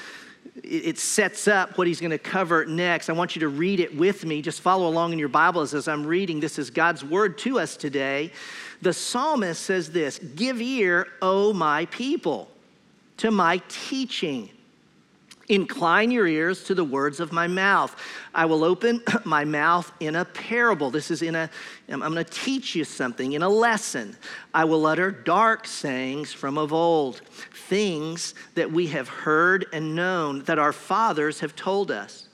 it 0.63 0.99
sets 0.99 1.49
up 1.49 1.77
what 1.77 1.87
he's 1.87 2.01
going 2.01 2.11
to 2.11 2.19
cover 2.19 2.65
next. 2.65 3.09
I 3.09 3.13
want 3.13 3.37
you 3.37 3.41
to 3.41 3.49
read 3.49 3.81
it 3.81 3.97
with 3.97 4.25
me. 4.25 4.43
Just 4.43 4.61
follow 4.61 4.89
along 4.89 5.13
in 5.13 5.19
your 5.19 5.29
Bibles 5.29 5.75
as 5.75 5.89
I'm 5.89 6.07
reading. 6.07 6.41
This 6.41 6.59
is 6.59 6.71
God's 6.71 7.05
word 7.05 7.39
to 7.39 7.59
us 7.59 7.77
today. 7.77 8.33
The 8.83 8.93
psalmist 8.93 9.63
says 9.63 9.91
this 9.91 10.19
Give 10.19 10.61
ear, 10.61 11.09
O 11.23 11.53
my 11.53 11.87
people, 11.87 12.51
to 13.19 13.31
my 13.31 13.61
teaching. 13.69 14.51
Incline 15.49 16.11
your 16.11 16.27
ears 16.27 16.65
to 16.65 16.75
the 16.75 16.85
words 16.85 17.21
of 17.21 17.33
my 17.33 17.47
mouth. 17.47 17.95
I 18.35 18.47
will 18.47 18.65
open 18.65 19.03
my 19.25 19.45
mouth 19.45 19.93
in 20.01 20.17
a 20.17 20.25
parable. 20.25 20.91
This 20.91 21.11
is 21.11 21.23
in 21.23 21.35
a, 21.35 21.49
I'm 21.89 22.01
going 22.01 22.15
to 22.17 22.25
teach 22.25 22.75
you 22.75 22.85
something 22.85 23.33
in 23.33 23.43
a 23.43 23.49
lesson. 23.49 24.17
I 24.53 24.65
will 24.65 24.87
utter 24.87 25.11
dark 25.11 25.67
sayings 25.67 26.33
from 26.33 26.59
of 26.59 26.73
old, 26.73 27.21
things 27.69 28.35
that 28.55 28.71
we 28.71 28.89
have 28.89 29.09
heard 29.09 29.67
and 29.73 29.95
known 29.95 30.43
that 30.45 30.59
our 30.59 30.73
fathers 30.73 31.41
have 31.41 31.55
told 31.55 31.91
us. 31.91 32.26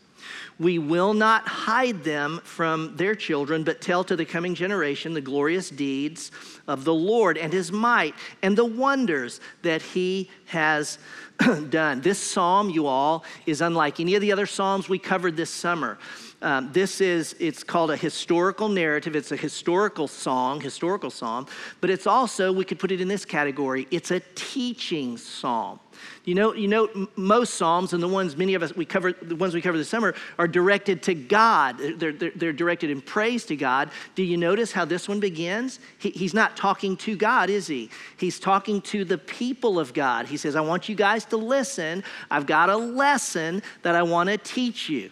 We 0.63 0.79
will 0.79 1.13
not 1.13 1.49
hide 1.49 2.05
them 2.05 2.41
from 2.45 2.97
their 2.97 3.17
children, 3.17 3.65
but 3.65 3.81
tell 3.81 4.05
to 4.05 4.15
the 4.15 4.25
coming 4.25 4.55
generation 4.55 5.13
the 5.13 5.21
glorious 5.21 5.69
deeds 5.69 6.31
of 6.69 6.85
the 6.85 6.95
Lord 6.95 7.37
and 7.37 7.53
his 7.53 7.73
might 7.73 8.15
and 8.43 8.57
the 8.57 8.65
wonders 8.65 9.41
that 9.63 9.83
he 9.83 10.31
has 10.47 10.99
done. 11.69 12.01
This 12.01 12.21
psalm, 12.21 12.71
you 12.71 12.87
all, 12.87 13.25
is 13.45 13.61
unlike 13.61 13.99
any 13.99 14.15
of 14.15 14.21
the 14.21 14.31
other 14.31 14.47
psalms 14.47 14.89
we 14.89 15.01
covered 15.01 15.37
this 15.37 15.51
summer. 15.51 15.99
Um, 16.43 16.71
this 16.73 17.01
is, 17.01 17.35
it's 17.41 17.65
called 17.65 17.91
a 17.91 17.97
historical 17.97 18.69
narrative. 18.69 19.17
It's 19.17 19.33
a 19.33 19.37
historical 19.37 20.07
song, 20.07 20.61
historical 20.61 21.11
psalm, 21.11 21.49
but 21.81 21.91
it's 21.91 22.07
also, 22.07 22.53
we 22.53 22.65
could 22.65 22.79
put 22.79 22.93
it 22.93 23.01
in 23.01 23.09
this 23.09 23.25
category, 23.25 23.89
it's 23.91 24.13
a 24.13 24.21
teaching 24.37 25.17
psalm. 25.17 25.81
You 26.25 26.35
know, 26.35 26.55
you 26.55 26.69
know, 26.69 27.09
most 27.17 27.55
psalms 27.55 27.93
and 27.93 28.03
the 28.03 28.09
ones 28.09 28.37
many 28.37 28.55
of 28.55 28.63
us 28.63 28.75
we 28.77 28.85
cover, 28.85 29.13
the 29.13 29.37
ones 29.37 29.55
we 29.55 29.61
cover 29.61 29.77
this 29.77 29.89
summer, 29.89 30.15
are 30.39 30.47
directed 30.47 31.03
to 31.05 31.15
God. 31.15 31.79
They're, 31.79 32.13
they're, 32.13 32.33
they're 32.35 32.53
directed 32.53 32.91
in 32.91 33.01
praise 33.01 33.45
to 33.47 33.57
God. 33.57 33.91
Do 34.15 34.23
you 34.23 34.37
notice 34.37 34.73
how 34.73 34.85
this 34.85 35.09
one 35.09 35.21
begins? 35.21 35.81
He, 35.99 36.11
he's 36.11 36.35
not 36.35 36.57
talking 36.57 36.97
to 36.99 37.17
God, 37.17 37.51
is 37.51 37.67
he? 37.67 37.91
He's 38.17 38.39
talking 38.39 38.81
to 38.83 39.05
the 39.05 39.19
people 39.19 39.79
of 39.79 39.93
God. 39.95 40.27
He 40.27 40.37
says, 40.37 40.57
"I 40.57 40.61
want 40.61 40.89
you 40.89 40.95
guys 40.95 41.25
to 41.27 41.37
listen. 41.37 42.05
I've 42.31 42.47
got 42.47 42.71
a 42.71 42.77
lesson 42.77 43.63
that 43.83 43.95
I 43.95 44.03
want 44.03 44.29
to 44.29 44.39
teach 44.39 44.89
you." 44.89 45.11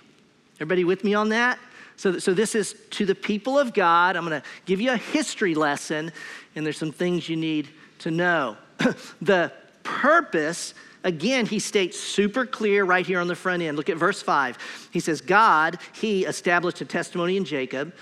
Everybody 0.57 0.85
with 0.85 1.05
me 1.05 1.15
on 1.15 1.31
that? 1.31 1.59
So, 2.01 2.19
so 2.19 2.33
this 2.33 2.55
is 2.55 2.75
to 2.93 3.05
the 3.05 3.15
people 3.15 3.59
of 3.59 3.75
God. 3.75 4.17
I'm 4.17 4.27
going 4.27 4.41
to 4.41 4.47
give 4.65 4.81
you 4.81 4.91
a 4.91 4.97
history 4.97 5.55
lesson, 5.55 6.13
and 6.55 6.65
there's 6.65 6.79
some 6.79 6.93
things 6.93 7.29
you 7.29 7.37
need 7.37 7.69
to 7.99 8.11
know. 8.11 8.57
the 9.21 9.53
purpose, 9.91 10.75
again, 11.05 11.47
he 11.47 11.59
states 11.59 11.99
super 11.99 12.47
clear 12.47 12.85
right 12.85 13.07
here 13.07 13.21
on 13.21 13.29
the 13.29 13.35
front 13.35 13.63
end. 13.63 13.77
Look 13.77 13.91
at 13.91 13.97
verse 13.97 14.23
5. 14.23 14.89
He 14.93 15.01
says, 15.01 15.21
God, 15.21 15.79
he 15.93 16.25
established 16.25 16.81
a 16.81 16.85
testimony 16.85 17.37
in 17.37 17.45
Jacob, 17.45 17.93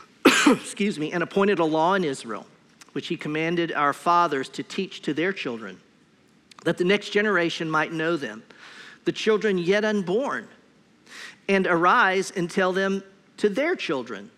excuse 0.46 0.98
me, 0.98 1.12
and 1.12 1.22
appointed 1.22 1.58
a 1.58 1.64
law 1.64 1.94
in 1.94 2.04
Israel, 2.04 2.46
which 2.92 3.08
he 3.08 3.16
commanded 3.16 3.72
our 3.72 3.92
fathers 3.92 4.48
to 4.50 4.62
teach 4.62 5.02
to 5.02 5.12
their 5.12 5.32
children, 5.32 5.80
that 6.64 6.78
the 6.78 6.84
next 6.84 7.10
generation 7.10 7.68
might 7.68 7.92
know 7.92 8.16
them, 8.16 8.42
the 9.04 9.12
children 9.12 9.58
yet 9.58 9.84
unborn 9.84 10.48
and 11.48 11.66
arise 11.66 12.30
and 12.30 12.50
tell 12.50 12.72
them 12.72 13.02
to 13.36 13.48
their 13.48 13.74
children. 13.74 14.30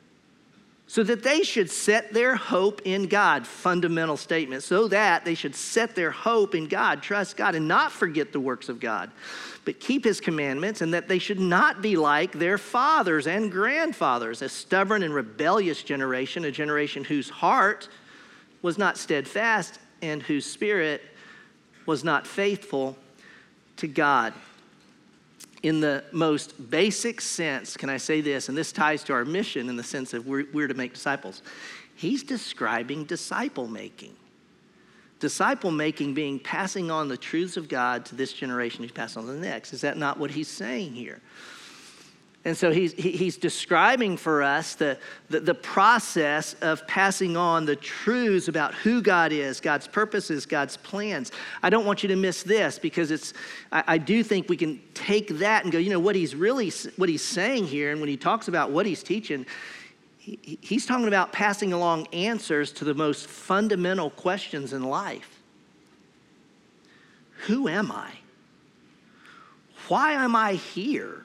So 0.86 1.02
that 1.02 1.22
they 1.22 1.42
should 1.42 1.70
set 1.70 2.12
their 2.12 2.36
hope 2.36 2.82
in 2.84 3.06
God. 3.06 3.46
Fundamental 3.46 4.16
statement. 4.16 4.62
So 4.62 4.88
that 4.88 5.24
they 5.24 5.34
should 5.34 5.54
set 5.54 5.94
their 5.94 6.10
hope 6.10 6.54
in 6.54 6.66
God, 6.66 7.02
trust 7.02 7.36
God, 7.36 7.54
and 7.54 7.66
not 7.66 7.90
forget 7.90 8.32
the 8.32 8.40
works 8.40 8.68
of 8.68 8.80
God, 8.80 9.10
but 9.64 9.80
keep 9.80 10.04
his 10.04 10.20
commandments, 10.20 10.82
and 10.82 10.92
that 10.92 11.08
they 11.08 11.18
should 11.18 11.40
not 11.40 11.80
be 11.80 11.96
like 11.96 12.32
their 12.32 12.58
fathers 12.58 13.26
and 13.26 13.50
grandfathers, 13.50 14.42
a 14.42 14.48
stubborn 14.48 15.02
and 15.02 15.14
rebellious 15.14 15.82
generation, 15.82 16.44
a 16.44 16.50
generation 16.50 17.02
whose 17.02 17.30
heart 17.30 17.88
was 18.60 18.76
not 18.78 18.98
steadfast 18.98 19.78
and 20.02 20.22
whose 20.22 20.44
spirit 20.44 21.02
was 21.86 22.04
not 22.04 22.26
faithful 22.26 22.96
to 23.76 23.86
God 23.86 24.32
in 25.64 25.80
the 25.80 26.04
most 26.12 26.70
basic 26.70 27.22
sense, 27.22 27.74
can 27.74 27.88
I 27.88 27.96
say 27.96 28.20
this? 28.20 28.50
And 28.50 28.56
this 28.56 28.70
ties 28.70 29.02
to 29.04 29.14
our 29.14 29.24
mission 29.24 29.70
in 29.70 29.76
the 29.76 29.82
sense 29.82 30.12
of 30.12 30.26
we're, 30.26 30.44
we're 30.52 30.68
to 30.68 30.74
make 30.74 30.92
disciples. 30.92 31.40
He's 31.94 32.22
describing 32.22 33.04
disciple 33.04 33.66
making. 33.66 34.14
Disciple 35.20 35.70
making 35.70 36.12
being 36.12 36.38
passing 36.38 36.90
on 36.90 37.08
the 37.08 37.16
truths 37.16 37.56
of 37.56 37.70
God 37.70 38.04
to 38.06 38.14
this 38.14 38.34
generation 38.34 38.82
who's 38.82 38.92
passing 38.92 39.22
on 39.22 39.28
to 39.28 39.32
the 39.32 39.40
next. 39.40 39.72
Is 39.72 39.80
that 39.80 39.96
not 39.96 40.18
what 40.18 40.30
he's 40.30 40.48
saying 40.48 40.92
here? 40.92 41.22
And 42.46 42.54
so 42.54 42.70
he's, 42.70 42.92
he's 42.92 43.38
describing 43.38 44.18
for 44.18 44.42
us 44.42 44.74
the, 44.74 44.98
the, 45.30 45.40
the, 45.40 45.54
process 45.54 46.54
of 46.60 46.86
passing 46.86 47.38
on 47.38 47.64
the 47.64 47.74
truths 47.74 48.48
about 48.48 48.74
who 48.74 49.00
God 49.00 49.32
is, 49.32 49.60
God's 49.60 49.88
purposes, 49.88 50.44
God's 50.44 50.76
plans. 50.76 51.32
I 51.62 51.70
don't 51.70 51.86
want 51.86 52.02
you 52.02 52.08
to 52.10 52.16
miss 52.16 52.42
this 52.42 52.78
because 52.78 53.10
it's, 53.10 53.32
I, 53.72 53.84
I 53.86 53.98
do 53.98 54.22
think 54.22 54.50
we 54.50 54.58
can 54.58 54.78
take 54.92 55.28
that 55.38 55.64
and 55.64 55.72
go, 55.72 55.78
you 55.78 55.88
know, 55.88 55.98
what 55.98 56.16
he's 56.16 56.34
really, 56.34 56.70
what 56.96 57.08
he's 57.08 57.24
saying 57.24 57.64
here, 57.64 57.92
and 57.92 58.00
when 58.00 58.10
he 58.10 58.16
talks 58.16 58.48
about 58.48 58.70
what 58.70 58.84
he's 58.84 59.02
teaching, 59.02 59.46
he, 60.18 60.58
he's 60.60 60.84
talking 60.84 61.08
about 61.08 61.32
passing 61.32 61.72
along 61.72 62.08
answers 62.08 62.72
to 62.72 62.84
the 62.84 62.94
most 62.94 63.26
fundamental 63.26 64.10
questions 64.10 64.74
in 64.74 64.82
life. 64.82 65.40
Who 67.46 67.68
am 67.68 67.90
I? 67.90 68.10
Why 69.88 70.12
am 70.12 70.36
I 70.36 70.54
here? 70.54 71.23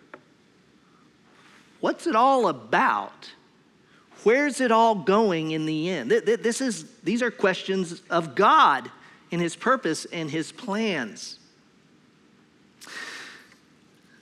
What's 1.79 2.07
it 2.07 2.15
all 2.15 2.47
about? 2.47 3.31
Where's 4.23 4.59
it 4.59 4.71
all 4.71 4.95
going 4.95 5.51
in 5.51 5.65
the 5.65 5.89
end? 5.89 6.11
This 6.11 6.59
is, 6.59 6.85
these 7.03 7.21
are 7.21 7.31
questions 7.31 8.01
of 8.09 8.35
God 8.35 8.91
and 9.31 9.39
His 9.39 9.55
purpose 9.55 10.05
and 10.11 10.29
His 10.29 10.51
plans. 10.51 11.39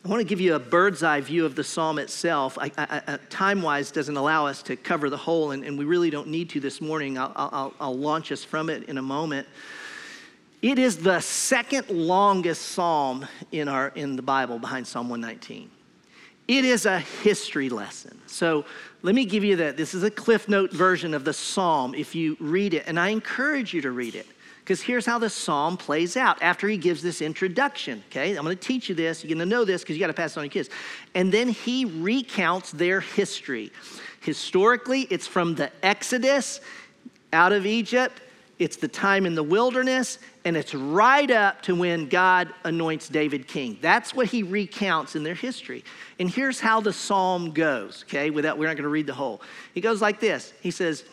I 0.05 0.09
want 0.09 0.21
to 0.21 0.27
give 0.27 0.39
you 0.39 0.55
a 0.55 0.59
bird's 0.59 1.03
eye 1.03 1.19
view 1.19 1.45
of 1.45 1.55
the 1.55 1.63
psalm 1.63 1.99
itself. 1.99 2.57
Time 3.29 3.61
wise, 3.61 3.91
doesn't 3.91 4.15
allow 4.15 4.45
us 4.45 4.61
to 4.63 4.75
cover 4.75 5.09
the 5.09 5.17
whole, 5.17 5.51
and, 5.51 5.65
and 5.65 5.77
we 5.77 5.83
really 5.83 6.09
don't 6.09 6.27
need 6.27 6.49
to 6.51 6.59
this 6.59 6.79
morning. 6.79 7.17
I'll, 7.17 7.33
I'll, 7.35 7.73
I'll 7.79 7.97
launch 7.97 8.31
us 8.31 8.43
from 8.43 8.69
it 8.69 8.83
in 8.83 8.97
a 8.97 9.01
moment. 9.01 9.47
It 10.61 10.79
is 10.79 10.97
the 10.97 11.19
second 11.19 11.89
longest 11.89 12.61
psalm 12.61 13.27
in, 13.51 13.67
our, 13.67 13.89
in 13.89 14.15
the 14.15 14.21
Bible 14.21 14.59
behind 14.59 14.87
Psalm 14.87 15.09
119. 15.09 15.69
It 16.47 16.63
is 16.63 16.85
a 16.85 16.99
history 16.99 17.69
lesson. 17.69 18.19
So 18.25 18.65
let 19.01 19.15
me 19.15 19.25
give 19.25 19.43
you 19.43 19.57
that. 19.57 19.75
This 19.75 19.93
is 19.93 20.03
a 20.03 20.11
Cliff 20.11 20.47
Note 20.47 20.71
version 20.71 21.13
of 21.13 21.25
the 21.25 21.33
psalm 21.33 21.93
if 21.93 22.15
you 22.15 22.37
read 22.39 22.73
it, 22.73 22.85
and 22.87 22.99
I 22.99 23.09
encourage 23.09 23.73
you 23.73 23.81
to 23.81 23.91
read 23.91 24.15
it. 24.15 24.27
Because 24.59 24.81
here's 24.81 25.05
how 25.05 25.17
the 25.17 25.29
psalm 25.29 25.77
plays 25.77 26.17
out 26.17 26.41
after 26.41 26.67
he 26.67 26.77
gives 26.77 27.01
this 27.01 27.21
introduction. 27.21 28.03
Okay, 28.09 28.35
I'm 28.35 28.43
going 28.43 28.57
to 28.57 28.61
teach 28.61 28.89
you 28.89 28.95
this. 28.95 29.23
You're 29.23 29.29
going 29.29 29.39
to 29.39 29.45
know 29.45 29.63
this 29.63 29.81
because 29.81 29.95
you 29.95 30.01
got 30.01 30.07
to 30.07 30.13
pass 30.13 30.35
it 30.35 30.39
on 30.39 30.41
to 30.41 30.45
your 30.47 30.51
kids. 30.51 30.69
And 31.15 31.31
then 31.31 31.47
he 31.47 31.85
recounts 31.85 32.71
their 32.71 32.99
history. 32.99 33.71
Historically, 34.21 35.03
it's 35.09 35.25
from 35.25 35.55
the 35.55 35.71
Exodus 35.83 36.59
out 37.31 37.53
of 37.53 37.65
Egypt 37.65 38.21
it's 38.59 38.77
the 38.77 38.87
time 38.87 39.25
in 39.25 39.35
the 39.35 39.43
wilderness, 39.43 40.17
and 40.43 40.57
it's 40.57 40.73
right 40.73 41.29
up 41.29 41.61
to 41.63 41.75
when 41.75 42.07
God 42.07 42.51
anoints 42.63 43.07
David 43.07 43.47
king. 43.47 43.77
That's 43.81 44.15
what 44.15 44.27
he 44.27 44.41
recounts 44.41 45.15
in 45.15 45.23
their 45.23 45.35
history. 45.35 45.83
And 46.19 46.29
here's 46.29 46.59
how 46.59 46.81
the 46.81 46.93
psalm 46.93 47.51
goes, 47.51 48.03
okay? 48.07 48.31
Without, 48.31 48.57
we're 48.57 48.67
not 48.67 48.75
going 48.75 48.83
to 48.83 48.89
read 48.89 49.05
the 49.05 49.13
whole. 49.13 49.41
He 49.73 49.81
goes 49.81 50.01
like 50.01 50.19
this 50.19 50.53
He 50.61 50.71
says, 50.71 51.03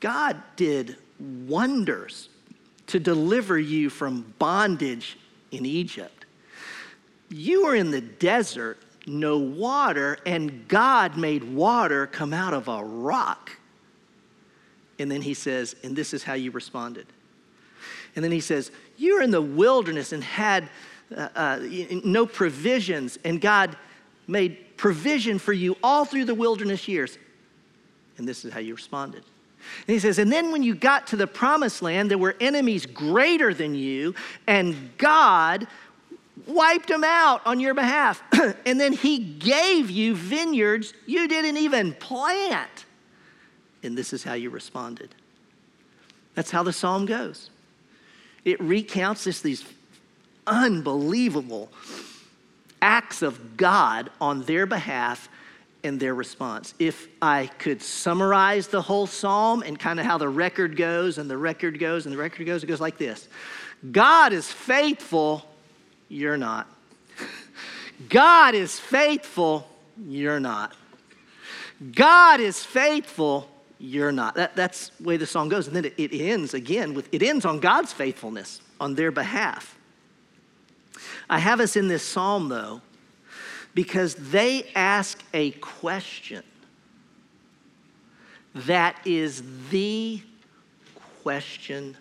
God 0.00 0.40
did 0.56 0.96
wonders 1.18 2.28
to 2.88 3.00
deliver 3.00 3.58
you 3.58 3.90
from 3.90 4.34
bondage 4.38 5.18
in 5.50 5.64
Egypt. 5.64 6.26
You 7.30 7.64
were 7.66 7.74
in 7.74 7.90
the 7.90 8.00
desert, 8.00 8.78
no 9.06 9.38
water, 9.38 10.18
and 10.26 10.66
God 10.68 11.16
made 11.16 11.44
water 11.44 12.06
come 12.06 12.32
out 12.32 12.54
of 12.54 12.68
a 12.68 12.82
rock. 12.82 13.57
And 14.98 15.10
then 15.10 15.22
he 15.22 15.34
says, 15.34 15.76
and 15.82 15.94
this 15.94 16.12
is 16.12 16.22
how 16.22 16.34
you 16.34 16.50
responded. 16.50 17.06
And 18.16 18.24
then 18.24 18.32
he 18.32 18.40
says, 18.40 18.70
You're 18.96 19.22
in 19.22 19.30
the 19.30 19.42
wilderness 19.42 20.12
and 20.12 20.24
had 20.24 20.68
uh, 21.16 21.28
uh, 21.34 21.58
no 22.04 22.26
provisions, 22.26 23.18
and 23.24 23.40
God 23.40 23.76
made 24.26 24.76
provision 24.76 25.38
for 25.38 25.52
you 25.52 25.76
all 25.82 26.04
through 26.04 26.24
the 26.24 26.34
wilderness 26.34 26.88
years. 26.88 27.18
And 28.16 28.26
this 28.26 28.44
is 28.44 28.52
how 28.52 28.60
you 28.60 28.74
responded. 28.74 29.22
And 29.86 29.94
he 29.94 29.98
says, 29.98 30.18
And 30.18 30.32
then 30.32 30.50
when 30.50 30.62
you 30.62 30.74
got 30.74 31.06
to 31.08 31.16
the 31.16 31.26
promised 31.26 31.82
land, 31.82 32.10
there 32.10 32.18
were 32.18 32.36
enemies 32.40 32.86
greater 32.86 33.54
than 33.54 33.74
you, 33.74 34.14
and 34.46 34.90
God 34.98 35.66
wiped 36.46 36.88
them 36.88 37.04
out 37.04 37.40
on 37.46 37.60
your 37.60 37.74
behalf. 37.74 38.22
and 38.66 38.80
then 38.80 38.92
he 38.92 39.18
gave 39.18 39.90
you 39.90 40.14
vineyards 40.14 40.92
you 41.06 41.28
didn't 41.28 41.56
even 41.56 41.92
plant 41.94 42.84
and 43.82 43.96
this 43.96 44.12
is 44.12 44.24
how 44.24 44.34
you 44.34 44.50
responded. 44.50 45.14
That's 46.34 46.50
how 46.50 46.62
the 46.62 46.72
psalm 46.72 47.06
goes. 47.06 47.50
It 48.44 48.60
recounts 48.60 49.24
this, 49.24 49.40
these 49.40 49.64
unbelievable 50.46 51.70
acts 52.80 53.22
of 53.22 53.56
God 53.56 54.10
on 54.20 54.42
their 54.42 54.66
behalf 54.66 55.28
and 55.84 56.00
their 56.00 56.14
response. 56.14 56.74
If 56.78 57.08
I 57.22 57.46
could 57.58 57.82
summarize 57.82 58.68
the 58.68 58.82
whole 58.82 59.06
psalm 59.06 59.62
and 59.62 59.78
kind 59.78 60.00
of 60.00 60.06
how 60.06 60.18
the 60.18 60.28
record 60.28 60.76
goes, 60.76 61.18
and 61.18 61.30
the 61.30 61.36
record 61.36 61.78
goes, 61.78 62.06
and 62.06 62.12
the 62.12 62.18
record 62.18 62.46
goes, 62.46 62.62
it 62.62 62.66
goes 62.66 62.80
like 62.80 62.98
this 62.98 63.28
God 63.92 64.32
is 64.32 64.50
faithful, 64.50 65.44
you're 66.08 66.36
not. 66.36 66.66
God 68.08 68.54
is 68.54 68.78
faithful, 68.78 69.68
you're 70.06 70.40
not. 70.40 70.74
God 71.92 72.40
is 72.40 72.64
faithful, 72.64 73.48
you're 73.78 74.12
not. 74.12 74.34
That, 74.34 74.56
that's 74.56 74.88
the 74.90 75.04
way 75.04 75.16
the 75.16 75.26
song 75.26 75.48
goes. 75.48 75.66
And 75.66 75.76
then 75.76 75.84
it, 75.84 75.94
it 75.96 76.12
ends 76.12 76.54
again 76.54 76.94
with 76.94 77.08
it 77.12 77.22
ends 77.22 77.44
on 77.44 77.60
God's 77.60 77.92
faithfulness 77.92 78.60
on 78.80 78.94
their 78.94 79.10
behalf. 79.10 79.78
I 81.30 81.38
have 81.38 81.60
us 81.60 81.76
in 81.76 81.88
this 81.88 82.02
psalm 82.02 82.48
though, 82.48 82.80
because 83.74 84.14
they 84.14 84.70
ask 84.74 85.22
a 85.32 85.52
question 85.52 86.42
that 88.54 88.98
is 89.04 89.42
the 89.70 90.20
question 91.22 91.96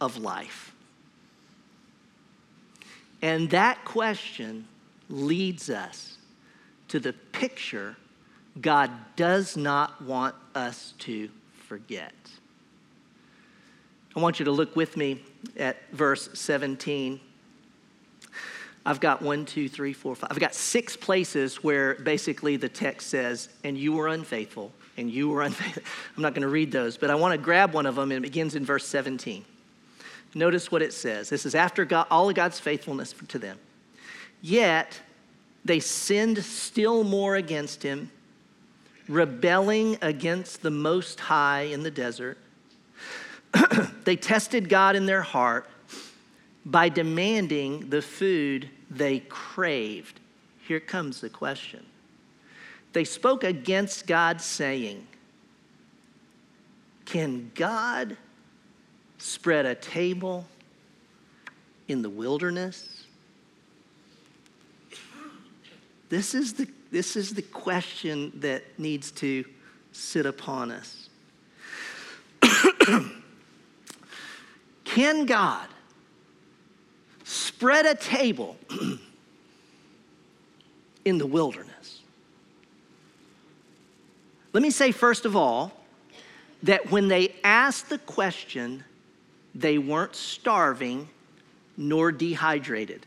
of 0.00 0.16
life. 0.16 0.72
And 3.20 3.50
that 3.50 3.84
question 3.84 4.68
leads 5.08 5.68
us 5.68 6.18
to 6.88 7.00
the 7.00 7.12
picture 7.12 7.96
God 8.60 8.90
does 9.16 9.56
not 9.56 10.00
want 10.02 10.34
us 10.54 10.94
to 11.00 11.28
forget. 11.66 12.12
I 14.14 14.20
want 14.20 14.38
you 14.38 14.46
to 14.46 14.50
look 14.50 14.76
with 14.76 14.96
me 14.96 15.20
at 15.58 15.76
verse 15.92 16.30
17. 16.32 17.20
I've 18.86 19.00
got 19.00 19.20
one, 19.20 19.44
two, 19.44 19.68
three, 19.68 19.92
four, 19.92 20.14
five. 20.14 20.30
I've 20.30 20.40
got 20.40 20.54
six 20.54 20.96
places 20.96 21.62
where 21.62 21.96
basically 21.96 22.56
the 22.56 22.68
text 22.68 23.08
says, 23.08 23.48
and 23.64 23.76
you 23.76 23.92
were 23.92 24.08
unfaithful, 24.08 24.72
and 24.96 25.10
you 25.10 25.28
were 25.28 25.42
unfaithful. 25.42 25.82
I'm 26.16 26.22
not 26.22 26.32
going 26.32 26.42
to 26.42 26.48
read 26.48 26.72
those, 26.72 26.96
but 26.96 27.10
I 27.10 27.14
want 27.14 27.32
to 27.32 27.38
grab 27.38 27.74
one 27.74 27.84
of 27.84 27.96
them, 27.96 28.10
and 28.10 28.18
it 28.24 28.28
begins 28.28 28.54
in 28.54 28.64
verse 28.64 28.86
17. 28.86 29.44
Notice 30.34 30.70
what 30.70 30.82
it 30.82 30.92
says. 30.92 31.28
This 31.28 31.44
is 31.44 31.54
after 31.54 31.84
God, 31.84 32.06
all 32.10 32.28
of 32.28 32.34
God's 32.34 32.60
faithfulness 32.60 33.14
to 33.28 33.38
them. 33.38 33.58
Yet 34.40 35.00
they 35.64 35.80
sinned 35.80 36.42
still 36.44 37.04
more 37.04 37.36
against 37.36 37.82
him 37.82 38.10
rebelling 39.08 39.98
against 40.02 40.62
the 40.62 40.70
Most 40.70 41.20
High 41.20 41.62
in 41.62 41.82
the 41.82 41.90
desert. 41.90 42.38
they 44.04 44.16
tested 44.16 44.68
God 44.68 44.96
in 44.96 45.06
their 45.06 45.22
heart 45.22 45.68
by 46.64 46.88
demanding 46.88 47.90
the 47.90 48.02
food 48.02 48.68
they 48.90 49.20
craved. 49.20 50.20
Here 50.66 50.80
comes 50.80 51.20
the 51.20 51.30
question. 51.30 51.86
They 52.92 53.04
spoke 53.04 53.44
against 53.44 54.06
God, 54.06 54.40
saying, 54.40 55.06
Can 57.04 57.52
God 57.54 58.16
spread 59.18 59.66
a 59.66 59.74
table 59.74 60.46
in 61.88 62.02
the 62.02 62.10
wilderness? 62.10 63.04
This 66.08 66.34
is 66.34 66.54
the 66.54 66.68
this 66.96 67.14
is 67.14 67.34
the 67.34 67.42
question 67.42 68.32
that 68.36 68.64
needs 68.78 69.10
to 69.10 69.44
sit 69.92 70.24
upon 70.24 70.70
us. 70.70 71.10
Can 74.84 75.26
God 75.26 75.68
spread 77.22 77.84
a 77.84 77.94
table 77.96 78.56
in 81.04 81.18
the 81.18 81.26
wilderness? 81.26 82.00
Let 84.54 84.62
me 84.62 84.70
say, 84.70 84.90
first 84.90 85.26
of 85.26 85.36
all, 85.36 85.72
that 86.62 86.90
when 86.90 87.08
they 87.08 87.34
asked 87.44 87.90
the 87.90 87.98
question, 87.98 88.84
they 89.54 89.76
weren't 89.76 90.16
starving 90.16 91.10
nor 91.76 92.10
dehydrated. 92.10 93.04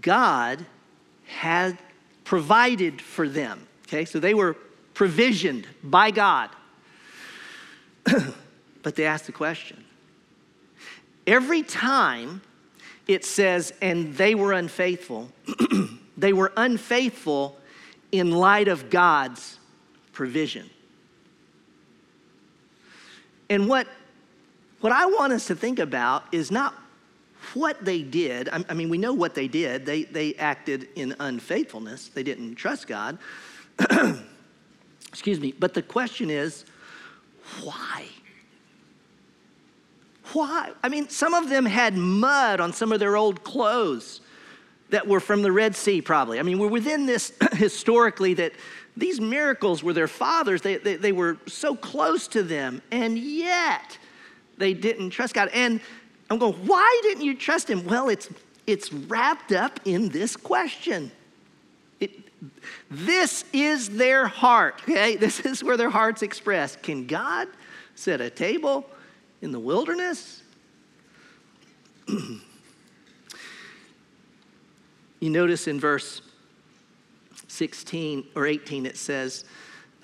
God 0.00 0.64
had 1.26 1.78
provided 2.24 3.00
for 3.00 3.28
them. 3.28 3.66
Okay, 3.86 4.04
so 4.04 4.18
they 4.18 4.34
were 4.34 4.56
provisioned 4.94 5.66
by 5.82 6.10
God. 6.10 6.50
but 8.82 8.94
they 8.94 9.04
asked 9.04 9.26
the 9.26 9.32
question. 9.32 9.84
Every 11.26 11.62
time 11.62 12.40
it 13.06 13.24
says, 13.24 13.72
and 13.82 14.14
they 14.14 14.34
were 14.34 14.52
unfaithful, 14.52 15.30
they 16.16 16.32
were 16.32 16.52
unfaithful 16.56 17.58
in 18.12 18.30
light 18.30 18.68
of 18.68 18.90
God's 18.90 19.58
provision. 20.12 20.70
And 23.48 23.68
what, 23.68 23.86
what 24.80 24.92
I 24.92 25.06
want 25.06 25.32
us 25.32 25.46
to 25.48 25.54
think 25.54 25.78
about 25.78 26.24
is 26.32 26.50
not 26.50 26.74
what 27.54 27.84
they 27.84 28.02
did. 28.02 28.48
I, 28.48 28.64
I 28.68 28.74
mean, 28.74 28.88
we 28.88 28.98
know 28.98 29.12
what 29.12 29.34
they 29.34 29.48
did. 29.48 29.86
They, 29.86 30.04
they 30.04 30.34
acted 30.34 30.88
in 30.94 31.14
unfaithfulness, 31.20 32.08
they 32.08 32.22
didn't 32.22 32.56
trust 32.56 32.86
God. 32.86 33.18
Excuse 35.08 35.40
me. 35.40 35.52
But 35.58 35.74
the 35.74 35.82
question 35.82 36.30
is, 36.30 36.64
why? 37.62 38.06
Why? 40.32 40.72
I 40.82 40.88
mean, 40.88 41.08
some 41.08 41.34
of 41.34 41.48
them 41.48 41.64
had 41.64 41.96
mud 41.96 42.60
on 42.60 42.72
some 42.72 42.92
of 42.92 43.00
their 43.00 43.16
old 43.16 43.44
clothes 43.44 44.20
that 44.90 45.06
were 45.06 45.20
from 45.20 45.42
the 45.42 45.52
Red 45.52 45.74
Sea, 45.74 46.00
probably. 46.00 46.38
I 46.38 46.42
mean, 46.42 46.58
we're 46.58 46.68
within 46.68 47.06
this 47.06 47.32
historically 47.52 48.34
that 48.34 48.52
these 48.96 49.20
miracles 49.20 49.82
were 49.82 49.92
their 49.92 50.08
fathers. 50.08 50.62
They, 50.62 50.76
they, 50.76 50.96
they, 50.96 51.12
were 51.12 51.38
so 51.46 51.74
close 51.74 52.28
to 52.28 52.42
them, 52.42 52.82
and 52.90 53.18
yet 53.18 53.98
they 54.58 54.74
didn't 54.74 55.10
trust 55.10 55.34
God. 55.34 55.50
And 55.52 55.80
I'm 56.28 56.38
going, 56.38 56.54
why 56.66 57.00
didn't 57.02 57.24
you 57.24 57.34
trust 57.34 57.70
Him? 57.70 57.84
Well, 57.84 58.08
it's, 58.08 58.28
it's 58.66 58.92
wrapped 58.92 59.52
up 59.52 59.80
in 59.84 60.08
this 60.08 60.36
question. 60.36 61.12
It, 62.00 62.12
this 62.90 63.44
is 63.52 63.90
their 63.90 64.26
heart, 64.26 64.82
okay? 64.82 65.16
This 65.20 65.40
is 65.40 65.62
where 65.62 65.76
their 65.76 65.90
heart's 65.90 66.22
expressed. 66.22 66.82
Can 66.82 67.06
God 67.06 67.48
set 67.94 68.20
a 68.20 68.30
table 68.30 68.88
in 69.40 69.52
the 69.52 69.60
wilderness? 69.60 70.42
you 72.08 72.40
notice 75.20 75.66
in 75.68 75.78
verse 75.80 76.22
16 77.48 78.26
or 78.34 78.46
18, 78.46 78.86
it 78.86 78.96
says 78.96 79.44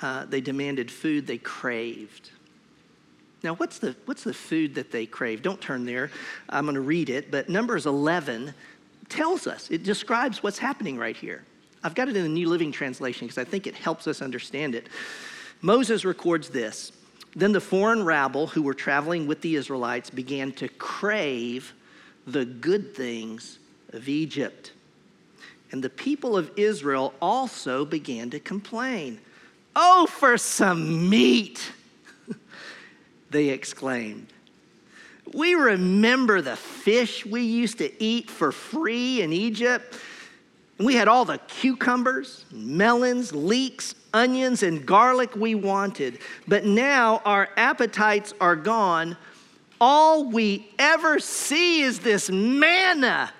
uh, 0.00 0.24
they 0.24 0.40
demanded 0.40 0.90
food 0.90 1.26
they 1.26 1.38
craved. 1.38 2.30
Now, 3.42 3.54
what's 3.54 3.78
the, 3.78 3.96
what's 4.04 4.22
the 4.22 4.34
food 4.34 4.74
that 4.76 4.92
they 4.92 5.06
crave? 5.06 5.42
Don't 5.42 5.60
turn 5.60 5.84
there. 5.84 6.10
I'm 6.48 6.64
going 6.64 6.76
to 6.76 6.80
read 6.80 7.10
it, 7.10 7.30
but 7.30 7.48
Numbers 7.48 7.86
11 7.86 8.54
tells 9.08 9.46
us, 9.46 9.70
it 9.70 9.82
describes 9.82 10.42
what's 10.42 10.58
happening 10.58 10.96
right 10.96 11.16
here. 11.16 11.44
I've 11.82 11.94
got 11.94 12.08
it 12.08 12.16
in 12.16 12.22
the 12.22 12.28
New 12.28 12.48
Living 12.48 12.70
Translation 12.70 13.26
because 13.26 13.38
I 13.38 13.44
think 13.44 13.66
it 13.66 13.74
helps 13.74 14.06
us 14.06 14.22
understand 14.22 14.74
it. 14.74 14.88
Moses 15.60 16.04
records 16.04 16.48
this 16.48 16.92
Then 17.34 17.52
the 17.52 17.60
foreign 17.60 18.04
rabble 18.04 18.46
who 18.46 18.62
were 18.62 18.74
traveling 18.74 19.26
with 19.26 19.40
the 19.40 19.56
Israelites 19.56 20.10
began 20.10 20.52
to 20.52 20.68
crave 20.68 21.72
the 22.26 22.44
good 22.44 22.94
things 22.94 23.58
of 23.92 24.08
Egypt. 24.08 24.72
And 25.72 25.82
the 25.82 25.90
people 25.90 26.36
of 26.36 26.50
Israel 26.56 27.14
also 27.20 27.84
began 27.84 28.30
to 28.30 28.38
complain. 28.38 29.20
Oh, 29.74 30.06
for 30.06 30.36
some 30.36 31.08
meat! 31.08 31.72
They 33.32 33.48
exclaimed. 33.48 34.26
We 35.32 35.54
remember 35.54 36.42
the 36.42 36.56
fish 36.56 37.24
we 37.24 37.42
used 37.42 37.78
to 37.78 38.02
eat 38.02 38.30
for 38.30 38.52
free 38.52 39.22
in 39.22 39.32
Egypt. 39.32 39.98
We 40.78 40.94
had 40.94 41.08
all 41.08 41.24
the 41.24 41.38
cucumbers, 41.38 42.44
melons, 42.50 43.32
leeks, 43.34 43.94
onions, 44.12 44.62
and 44.62 44.84
garlic 44.84 45.34
we 45.36 45.54
wanted. 45.54 46.18
But 46.46 46.64
now 46.64 47.22
our 47.24 47.48
appetites 47.56 48.34
are 48.40 48.56
gone. 48.56 49.16
All 49.80 50.30
we 50.30 50.68
ever 50.78 51.18
see 51.18 51.82
is 51.82 52.00
this 52.00 52.30
manna 52.30 53.32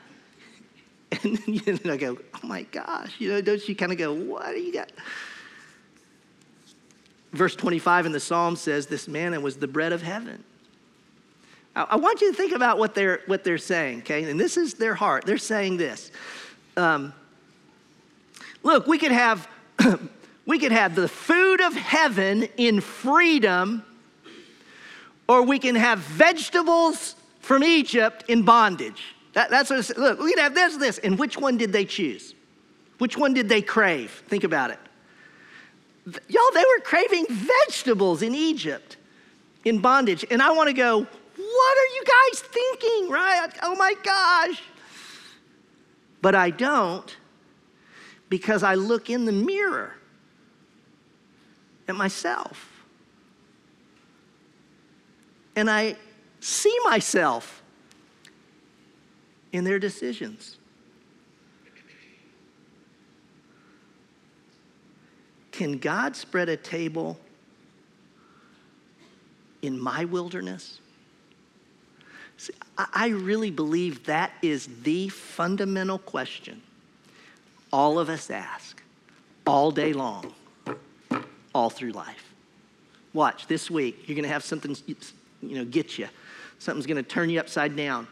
and 1.23 1.85
know, 1.85 1.93
I 1.93 1.97
go, 1.97 2.19
oh 2.35 2.47
my 2.47 2.63
gosh, 2.63 3.15
you 3.19 3.29
know, 3.29 3.41
don't 3.41 3.67
you 3.69 3.77
kind 3.77 3.93
of 3.93 3.99
go, 3.99 4.13
what 4.13 4.53
do 4.53 4.61
you 4.61 4.73
got? 4.73 4.91
Verse 7.33 7.57
25 7.57 8.07
in 8.07 8.13
the 8.13 8.21
Psalm 8.21 8.57
says, 8.57 8.87
this 8.87 9.09
manna 9.09 9.41
was 9.41 9.57
the 9.57 9.69
bread 9.69 9.93
of 9.93 10.03
heaven. 10.03 10.45
I, 11.75 11.87
I 11.91 11.97
want 11.97 12.21
you 12.21 12.31
to 12.31 12.37
think 12.37 12.53
about 12.53 12.79
what 12.79 12.95
they're, 12.95 13.21
what 13.27 13.45
they're 13.45 13.59
saying, 13.59 14.01
okay? 14.01 14.29
And 14.31 14.39
this 14.39 14.57
is 14.57 14.75
their 14.75 14.95
heart. 14.95 15.25
They're 15.25 15.39
saying 15.39 15.79
this. 15.79 16.11
Um, 16.77 17.13
look, 18.63 18.87
we 18.87 18.99
could 18.99 19.13
have 19.13 19.49
we 20.47 20.59
could 20.59 20.73
have 20.73 20.95
the 20.95 21.09
food 21.09 21.61
of 21.61 21.75
heaven 21.75 22.49
in 22.57 22.81
freedom, 22.81 23.85
or 25.29 25.43
we 25.43 25.59
can 25.59 25.75
have 25.75 25.99
vegetables 26.01 27.15
from 27.41 27.63
Egypt 27.63 28.25
in 28.29 28.43
bondage. 28.43 29.15
That, 29.33 29.51
that's 29.51 29.71
what 29.71 29.79
it's, 29.79 29.97
look, 29.97 30.21
we 30.21 30.35
can 30.35 30.43
have 30.43 30.55
this, 30.55 30.77
this. 30.77 30.99
And 30.99 31.19
which 31.19 31.39
one 31.39 31.57
did 31.57 31.73
they 31.73 31.85
choose? 31.85 32.35
Which 32.99 33.17
one 33.17 33.35
did 33.35 33.49
they 33.49 33.63
crave? 33.63 34.23
Think 34.29 34.45
about 34.45 34.71
it. 34.71 34.79
Y'all, 36.07 36.43
they 36.55 36.65
were 36.77 36.83
craving 36.83 37.27
vegetables 37.29 38.23
in 38.23 38.35
Egypt 38.35 38.97
in 39.65 39.79
bondage. 39.79 40.25
And 40.31 40.43
I 40.43 40.51
want 40.51 40.69
to 40.69 40.73
go, 40.73 40.99
what 40.99 41.79
are 41.79 41.95
you 41.95 42.05
guys 42.05 42.41
thinking, 42.41 43.11
right? 43.11 43.51
Oh 43.63 43.77
my 43.77 43.95
gosh. 44.03 44.63
But 46.21 46.35
I 46.35 46.51
don't 46.51 47.17
because 48.29 48.63
I 48.63 48.75
look 48.75 49.11
in 49.11 49.25
the 49.25 49.33
mirror 49.33 49.95
at 51.87 51.95
myself. 51.95 52.69
And 55.55 55.71
I 55.71 55.97
see 56.41 56.75
myself 56.85 57.63
in 59.53 59.65
their 59.65 59.79
decisions. 59.79 60.57
Can 65.53 65.79
God 65.79 66.17
spread 66.17 66.49
a 66.49 66.57
table 66.57 67.19
in 69.61 69.79
my 69.79 70.07
wilderness? 70.07 70.81
See, 72.39 72.55
I 72.77 73.09
really 73.09 73.51
believe 73.51 74.05
that 74.07 74.33
is 74.43 74.69
the 74.83 75.09
fundamental 75.09 75.99
question 75.99 76.61
all 77.73 77.99
of 77.99 78.11
us 78.11 78.29
ask 78.29 78.83
all 79.47 79.71
day 79.71 79.95
long, 79.95 80.35
all 81.55 81.71
through 81.71 81.93
life. 81.93 82.35
Watch 83.15 83.47
this 83.47 83.71
week, 83.71 84.07
you're 84.07 84.15
going 84.15 84.25
to 84.25 84.29
have 84.29 84.45
something, 84.45 84.77
you 84.87 84.97
know, 85.55 85.65
get 85.65 85.99
you. 85.99 86.09
Something's 86.59 86.87
going 86.87 87.03
to 87.03 87.03
turn 87.03 87.31
you 87.31 87.41
upside 87.41 87.77
down. 87.77 88.07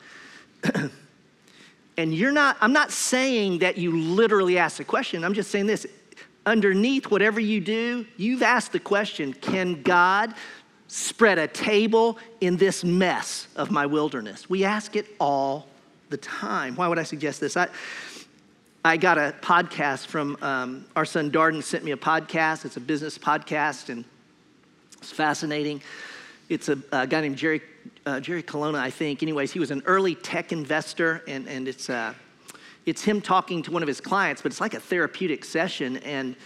And 2.00 2.14
you're 2.14 2.32
not, 2.32 2.56
I'm 2.62 2.72
not 2.72 2.92
saying 2.92 3.58
that 3.58 3.76
you 3.76 3.94
literally 3.94 4.56
ask 4.56 4.78
the 4.78 4.84
question. 4.84 5.22
I'm 5.22 5.34
just 5.34 5.50
saying 5.50 5.66
this. 5.66 5.86
Underneath 6.46 7.10
whatever 7.10 7.38
you 7.40 7.60
do, 7.60 8.06
you've 8.16 8.42
asked 8.42 8.72
the 8.72 8.80
question 8.80 9.32
can 9.32 9.82
God 9.82 10.34
spread 10.88 11.38
a 11.38 11.46
table 11.46 12.18
in 12.40 12.56
this 12.56 12.82
mess 12.82 13.46
of 13.56 13.70
my 13.70 13.86
wilderness? 13.86 14.48
We 14.48 14.64
ask 14.64 14.96
it 14.96 15.06
all 15.20 15.68
the 16.08 16.16
time. 16.16 16.76
Why 16.76 16.88
would 16.88 16.98
I 16.98 17.04
suggest 17.04 17.40
this? 17.40 17.56
I, 17.56 17.68
I 18.84 18.96
got 18.96 19.18
a 19.18 19.34
podcast 19.42 20.06
from 20.06 20.38
um, 20.40 20.86
our 20.96 21.04
son 21.04 21.30
Darden 21.30 21.62
sent 21.62 21.84
me 21.84 21.92
a 21.92 21.96
podcast. 21.96 22.64
It's 22.64 22.76
a 22.76 22.80
business 22.80 23.18
podcast, 23.18 23.90
and 23.90 24.04
it's 24.94 25.12
fascinating. 25.12 25.82
It's 26.48 26.68
a, 26.68 26.78
a 26.90 27.06
guy 27.06 27.20
named 27.20 27.36
Jerry 27.36 27.60
uh, 28.06 28.20
Jerry 28.20 28.42
Colonna, 28.42 28.78
I 28.78 28.90
think. 28.90 29.22
Anyways, 29.22 29.52
he 29.52 29.58
was 29.58 29.70
an 29.70 29.82
early 29.86 30.14
tech 30.14 30.52
investor, 30.52 31.22
and, 31.28 31.48
and 31.48 31.68
it's, 31.68 31.90
uh, 31.90 32.14
it's 32.86 33.02
him 33.02 33.20
talking 33.20 33.62
to 33.62 33.70
one 33.70 33.82
of 33.82 33.88
his 33.88 34.00
clients, 34.00 34.42
but 34.42 34.52
it's 34.52 34.60
like 34.60 34.74
a 34.74 34.80
therapeutic 34.80 35.44
session. 35.44 35.98
And 35.98 36.36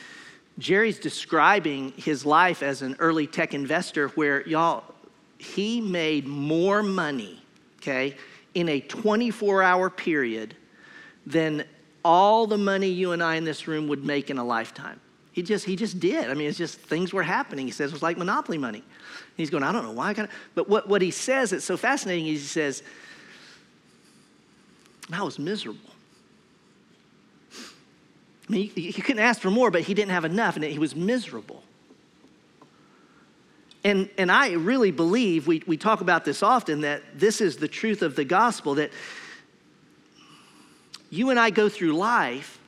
Jerry's 0.59 0.99
describing 0.99 1.92
his 1.97 2.25
life 2.27 2.62
as 2.62 2.83
an 2.83 2.97
early 2.99 3.27
tech 3.27 3.55
investor 3.55 4.09
where, 4.09 4.47
y'all, 4.47 4.85
he 5.38 5.81
made 5.81 6.27
more 6.27 6.83
money, 6.83 7.42
okay, 7.81 8.16
in 8.55 8.68
a 8.68 8.81
24 8.81 9.62
hour 9.62 9.90
period 9.90 10.57
than 11.27 11.64
all 12.05 12.47
the 12.47 12.59
money 12.59 12.88
you 12.88 13.12
and 13.12 13.23
I 13.23 13.37
in 13.37 13.44
this 13.44 13.66
room 13.66 13.88
would 13.88 14.05
make 14.05 14.31
in 14.31 14.38
a 14.38 14.44
lifetime. 14.44 15.01
He 15.33 15.42
just, 15.42 15.64
he 15.64 15.75
just 15.75 15.99
did. 15.99 16.31
I 16.31 16.35
mean, 16.35 16.49
it's 16.49 16.59
just 16.59 16.79
things 16.79 17.12
were 17.12 17.23
happening. 17.23 17.66
He 17.66 17.73
says 17.73 17.90
it 17.90 17.94
was 17.94 18.03
like 18.03 18.16
monopoly 18.16 18.59
money. 18.59 18.79
And 18.79 19.37
he's 19.37 19.51
going, 19.51 19.64
I 19.64 19.73
don't 19.73 19.83
know 19.83 19.90
why 19.90 20.11
I 20.11 20.12
got. 20.12 20.31
But 20.55 20.68
what, 20.68 20.88
what 20.88 21.03
he 21.03 21.11
says 21.11 21.51
that's 21.51 21.64
so 21.64 21.77
fascinating 21.77 22.27
is 22.29 22.40
he 22.40 22.47
says, 22.47 22.85
I 25.12 25.23
was 25.23 25.38
miserable. 25.38 25.90
I 28.48 28.52
mean, 28.52 28.70
he, 28.74 28.90
he 28.90 29.02
couldn't 29.02 29.22
ask 29.22 29.40
for 29.40 29.50
more, 29.50 29.70
but 29.70 29.83
he 29.83 29.94
didn't 29.94 30.11
have 30.11 30.24
enough, 30.24 30.57
and 30.57 30.64
he 30.64 30.78
was 30.78 30.94
miserable. 30.94 31.62
And, 33.85 34.09
and 34.16 34.33
I 34.33 34.52
really 34.52 34.90
believe, 34.90 35.46
we, 35.46 35.62
we 35.66 35.76
talk 35.76 36.00
about 36.00 36.24
this 36.24 36.42
often, 36.42 36.80
that 36.83 37.02
this 37.14 37.40
is 37.40 37.59
the 37.59 37.68
truth 37.68 38.00
of 38.02 38.16
the 38.16 38.24
gospel 38.24 38.74
that 38.76 38.90
you 41.11 41.30
and 41.30 41.38
I 41.38 41.50
go 41.50 41.68
through 41.68 41.92
life 41.92 42.59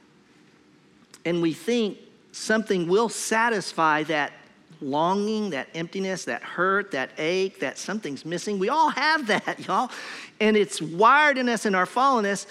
and 1.25 1.43
we 1.43 1.53
think 1.53 1.99
something 2.33 2.87
will 2.87 3.09
satisfy 3.09 4.05
that 4.05 4.33
longing, 4.81 5.51
that 5.51 5.69
emptiness, 5.75 6.27
that 6.27 6.43
hurt, 6.43 6.91
that 6.91 7.11
ache, 7.19 7.61
that 7.61 7.79
something's 7.79 8.25
missing. 8.25 8.59
We 8.59 8.69
all 8.69 8.91
have 8.91 9.27
that, 9.27 9.59
y'all. 9.67 9.91
And 10.39 10.57
it's 10.57 10.81
wired 10.81 11.39
in 11.39 11.49
us 11.49 11.67
in 11.67 11.75
our 11.75 11.87
fallenness, 11.87 12.47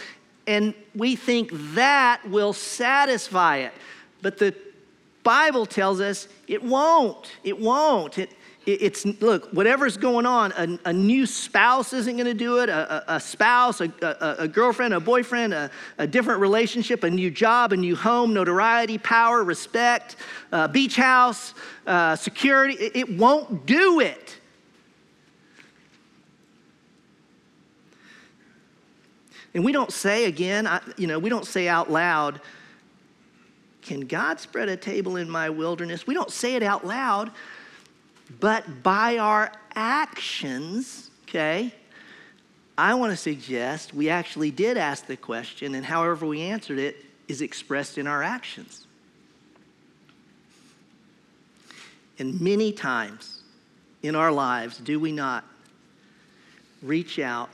and 0.47 0.73
we 0.95 1.15
think 1.15 1.49
that 1.73 2.21
will 2.27 2.53
satisfy 2.53 3.57
it. 3.57 3.73
But 4.21 4.37
the 4.37 4.55
Bible 5.23 5.65
tells 5.65 5.99
us 5.99 6.27
it 6.47 6.63
won't. 6.63 7.31
It 7.43 7.59
won't. 7.59 8.17
It, 8.17 8.31
it's 8.65 9.05
look 9.21 9.47
whatever's 9.51 9.95
going 9.95 10.25
on 10.25 10.51
a, 10.57 10.89
a 10.89 10.93
new 10.93 11.27
spouse 11.27 11.93
isn't 11.93 12.15
going 12.15 12.25
to 12.25 12.33
do 12.33 12.59
it 12.59 12.69
a, 12.69 13.11
a, 13.11 13.15
a 13.15 13.19
spouse 13.19 13.79
a, 13.79 14.47
girlfriend 14.51 14.93
a 14.93 14.99
boyfriend 14.99 15.53
a, 15.53 16.07
different 16.07 16.41
relationship 16.41 17.03
a 17.03 17.09
new 17.09 17.29
job 17.29 17.73
a 17.73 17.77
new 17.77 17.95
home 17.95 18.33
notoriety 18.33 18.97
power 18.97 19.43
respect 19.43 20.15
beach 20.71 20.95
house 20.95 21.53
uh, 21.85 22.15
security 22.15 22.73
it, 22.75 22.95
it 22.95 23.17
won't 23.17 23.67
do 23.67 23.99
it 23.99 24.39
and 29.55 29.65
we 29.65 29.71
don't 29.71 29.91
say 29.91 30.25
again 30.25 30.67
I, 30.67 30.81
you 30.97 31.07
know 31.07 31.17
we 31.17 31.29
don't 31.29 31.47
say 31.47 31.67
out 31.67 31.91
loud 31.91 32.39
can 33.81 34.01
god 34.01 34.39
spread 34.39 34.69
a 34.69 34.77
table 34.77 35.15
in 35.15 35.27
my 35.27 35.49
wilderness 35.49 36.05
we 36.05 36.13
don't 36.13 36.31
say 36.31 36.55
it 36.55 36.61
out 36.61 36.85
loud 36.85 37.31
but 38.39 38.83
by 38.83 39.17
our 39.17 39.51
actions, 39.75 41.11
okay, 41.27 41.73
I 42.77 42.93
want 42.95 43.11
to 43.11 43.17
suggest 43.17 43.93
we 43.93 44.09
actually 44.09 44.51
did 44.51 44.77
ask 44.77 45.05
the 45.05 45.17
question, 45.17 45.75
and 45.75 45.85
however 45.85 46.25
we 46.25 46.41
answered 46.41 46.79
it 46.79 46.97
is 47.27 47.41
expressed 47.41 47.97
in 47.97 48.07
our 48.07 48.23
actions. 48.23 48.87
And 52.17 52.39
many 52.39 52.71
times 52.71 53.41
in 54.01 54.15
our 54.15 54.31
lives, 54.31 54.77
do 54.77 54.99
we 54.99 55.11
not 55.11 55.43
reach 56.81 57.19
out, 57.19 57.49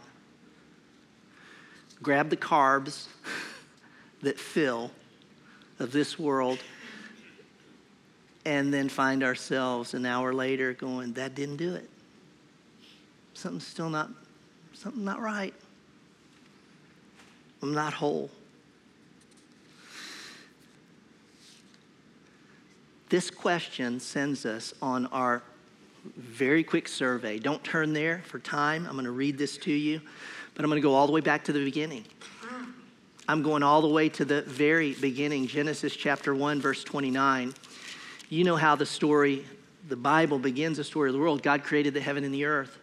grab 2.01 2.29
the 2.29 2.37
carbs 2.37 3.07
that 4.21 4.39
fill 4.39 4.91
of 5.79 5.91
this 5.91 6.19
world, 6.19 6.59
and 8.45 8.73
then 8.73 8.89
find 8.89 9.23
ourselves 9.23 9.93
an 9.93 10.05
hour 10.05 10.33
later 10.33 10.73
going, 10.73 11.13
that 11.13 11.35
didn't 11.35 11.57
do 11.57 11.73
it. 11.75 11.89
Something's 13.33 13.67
still 13.67 13.89
not, 13.89 14.09
something 14.73 15.03
not 15.03 15.21
right. 15.21 15.53
I'm 17.61 17.73
not 17.73 17.93
whole. 17.93 18.29
This 23.09 23.29
question 23.29 23.99
sends 23.99 24.45
us 24.45 24.73
on 24.81 25.05
our 25.07 25.43
very 26.15 26.63
quick 26.63 26.87
survey. 26.87 27.37
Don't 27.37 27.63
turn 27.63 27.93
there 27.93 28.23
for 28.25 28.39
time. 28.39 28.85
I'm 28.87 28.93
going 28.93 29.05
to 29.05 29.11
read 29.11 29.37
this 29.37 29.57
to 29.57 29.71
you, 29.71 30.01
but 30.53 30.63
I'm 30.63 30.69
going 30.69 30.81
to 30.81 30.87
go 30.87 30.93
all 30.93 31.07
the 31.07 31.13
way 31.13 31.21
back 31.21 31.43
to 31.45 31.53
the 31.53 31.63
beginning. 31.63 32.05
I'm 33.27 33.43
going 33.43 33.63
all 33.63 33.81
the 33.81 33.87
way 33.87 34.09
to 34.09 34.25
the 34.25 34.41
very 34.41 34.93
beginning, 34.93 35.47
Genesis 35.47 35.95
chapter 35.95 36.35
1, 36.35 36.59
verse 36.59 36.83
29. 36.83 37.53
You 38.29 38.43
know 38.43 38.55
how 38.55 38.75
the 38.75 38.85
story, 38.85 39.45
the 39.87 39.95
Bible 39.95 40.39
begins 40.39 40.77
the 40.77 40.83
story 40.83 41.09
of 41.09 41.13
the 41.13 41.19
world. 41.19 41.41
God 41.41 41.63
created 41.63 41.93
the 41.93 42.01
heaven 42.01 42.23
and 42.23 42.33
the 42.33 42.45
earth, 42.45 42.77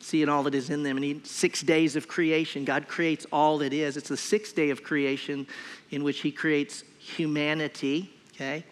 seeing 0.00 0.28
all 0.28 0.42
that 0.44 0.54
is 0.54 0.70
in 0.70 0.82
them. 0.82 0.96
And 0.96 1.04
he, 1.04 1.20
six 1.24 1.60
days 1.60 1.94
of 1.94 2.08
creation, 2.08 2.64
God 2.64 2.88
creates 2.88 3.26
all 3.32 3.58
that 3.58 3.72
is. 3.72 3.96
It's 3.96 4.08
the 4.08 4.16
sixth 4.16 4.56
day 4.56 4.70
of 4.70 4.82
creation 4.82 5.46
in 5.90 6.02
which 6.02 6.20
He 6.20 6.32
creates 6.32 6.82
humanity, 6.98 8.12
okay? 8.34 8.64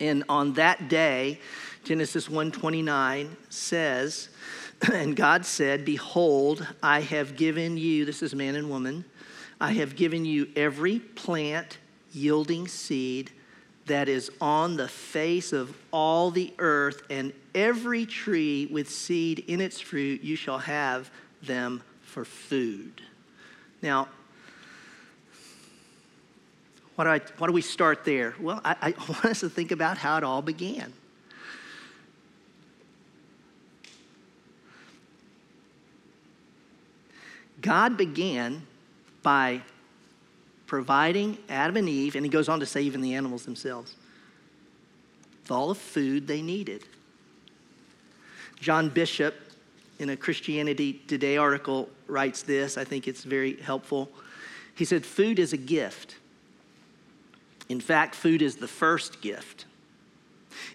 And 0.00 0.24
on 0.28 0.54
that 0.54 0.88
day, 0.88 1.40
Genesis 1.84 2.28
1:29 2.28 3.28
says, 3.50 4.28
and 4.92 5.16
God 5.16 5.44
said, 5.44 5.84
Behold, 5.84 6.66
I 6.82 7.00
have 7.00 7.36
given 7.36 7.76
you, 7.76 8.04
this 8.04 8.22
is 8.22 8.34
man 8.34 8.54
and 8.54 8.70
woman, 8.70 9.04
I 9.60 9.72
have 9.72 9.96
given 9.96 10.24
you 10.24 10.48
every 10.56 11.00
plant 11.00 11.78
yielding 12.12 12.68
seed 12.68 13.32
that 13.86 14.08
is 14.08 14.30
on 14.40 14.76
the 14.76 14.86
face 14.86 15.52
of 15.52 15.74
all 15.92 16.30
the 16.30 16.52
earth, 16.58 17.02
and 17.10 17.32
every 17.54 18.06
tree 18.06 18.66
with 18.70 18.88
seed 18.88 19.44
in 19.48 19.60
its 19.60 19.80
fruit, 19.80 20.22
you 20.22 20.36
shall 20.36 20.58
have 20.58 21.10
them 21.42 21.82
for 22.02 22.24
food. 22.24 23.00
Now, 23.82 24.08
why 26.94 27.04
do, 27.04 27.10
I, 27.10 27.20
why 27.38 27.46
do 27.46 27.52
we 27.52 27.62
start 27.62 28.04
there? 28.04 28.34
Well, 28.40 28.60
I, 28.64 28.76
I 28.82 28.90
want 29.08 29.24
us 29.24 29.40
to 29.40 29.48
think 29.48 29.70
about 29.72 29.98
how 29.98 30.18
it 30.18 30.24
all 30.24 30.42
began. 30.42 30.92
God 37.60 37.96
began 37.96 38.66
by 39.22 39.62
providing 40.66 41.38
Adam 41.48 41.76
and 41.78 41.88
Eve, 41.88 42.14
and 42.14 42.24
he 42.24 42.30
goes 42.30 42.48
on 42.48 42.60
to 42.60 42.66
say 42.66 42.82
even 42.82 43.00
the 43.00 43.14
animals 43.14 43.44
themselves, 43.44 43.96
with 45.42 45.50
all 45.50 45.68
the 45.68 45.74
food 45.74 46.26
they 46.26 46.42
needed. 46.42 46.84
John 48.60 48.88
Bishop, 48.90 49.34
in 49.98 50.10
a 50.10 50.16
Christianity 50.16 51.00
Today 51.06 51.36
article, 51.36 51.88
writes 52.06 52.42
this. 52.42 52.76
I 52.76 52.84
think 52.84 53.08
it's 53.08 53.24
very 53.24 53.56
helpful. 53.56 54.10
He 54.74 54.84
said, 54.84 55.04
Food 55.04 55.38
is 55.38 55.52
a 55.52 55.56
gift. 55.56 56.16
In 57.68 57.80
fact, 57.80 58.14
food 58.14 58.42
is 58.42 58.56
the 58.56 58.68
first 58.68 59.20
gift. 59.20 59.64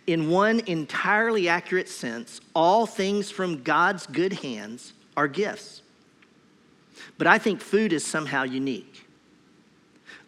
In 0.07 0.29
one 0.29 0.59
entirely 0.61 1.47
accurate 1.47 1.89
sense, 1.89 2.41
all 2.53 2.85
things 2.85 3.29
from 3.31 3.63
God's 3.63 4.05
good 4.07 4.33
hands 4.33 4.93
are 5.15 5.27
gifts. 5.27 5.82
But 7.17 7.27
I 7.27 7.37
think 7.37 7.61
food 7.61 7.93
is 7.93 8.05
somehow 8.05 8.43
unique. 8.43 9.05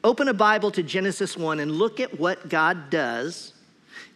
Open 0.03 0.27
a 0.27 0.33
Bible 0.33 0.69
to 0.71 0.83
Genesis 0.83 1.35
1 1.35 1.59
and 1.59 1.71
look 1.71 1.99
at 1.99 2.19
what 2.19 2.47
God 2.47 2.89
does 2.89 3.53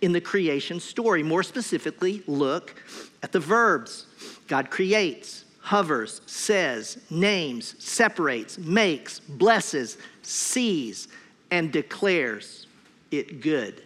in 0.01 0.11
the 0.11 0.21
creation 0.21 0.79
story. 0.79 1.23
More 1.23 1.43
specifically, 1.43 2.23
look 2.27 2.75
at 3.23 3.31
the 3.31 3.39
verbs. 3.39 4.05
God 4.47 4.69
creates, 4.69 5.45
hovers, 5.59 6.21
says, 6.25 6.99
names, 7.09 7.75
separates, 7.79 8.57
makes, 8.57 9.19
blesses, 9.19 9.97
sees, 10.21 11.07
and 11.51 11.71
declares 11.71 12.67
it 13.11 13.41
good. 13.41 13.83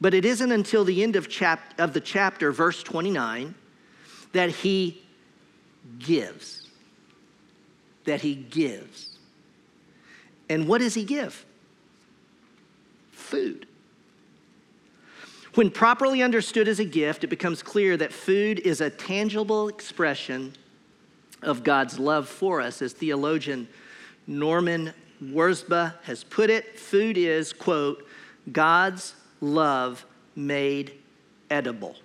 But 0.00 0.14
it 0.14 0.24
isn't 0.24 0.52
until 0.52 0.84
the 0.84 1.02
end 1.02 1.16
of, 1.16 1.28
chap- 1.28 1.78
of 1.78 1.92
the 1.92 2.00
chapter, 2.00 2.52
verse 2.52 2.82
29, 2.82 3.54
that 4.32 4.50
he 4.50 5.02
gives. 5.98 6.65
That 8.06 8.22
he 8.22 8.34
gives. 8.34 9.18
And 10.48 10.66
what 10.66 10.78
does 10.78 10.94
he 10.94 11.04
give? 11.04 11.44
Food. 13.10 13.66
When 15.54 15.70
properly 15.70 16.22
understood 16.22 16.68
as 16.68 16.78
a 16.78 16.84
gift, 16.84 17.24
it 17.24 17.28
becomes 17.28 17.62
clear 17.62 17.96
that 17.96 18.12
food 18.12 18.60
is 18.60 18.80
a 18.80 18.90
tangible 18.90 19.68
expression 19.68 20.52
of 21.42 21.64
God's 21.64 21.98
love 21.98 22.28
for 22.28 22.60
us. 22.60 22.82
As 22.82 22.92
theologian 22.92 23.66
Norman 24.26 24.92
Wirzba 25.22 25.94
has 26.02 26.24
put 26.24 26.50
it, 26.50 26.78
food 26.78 27.16
is, 27.16 27.52
quote, 27.52 28.06
God's 28.52 29.14
love 29.40 30.04
made 30.34 30.92
edible. 31.50 31.96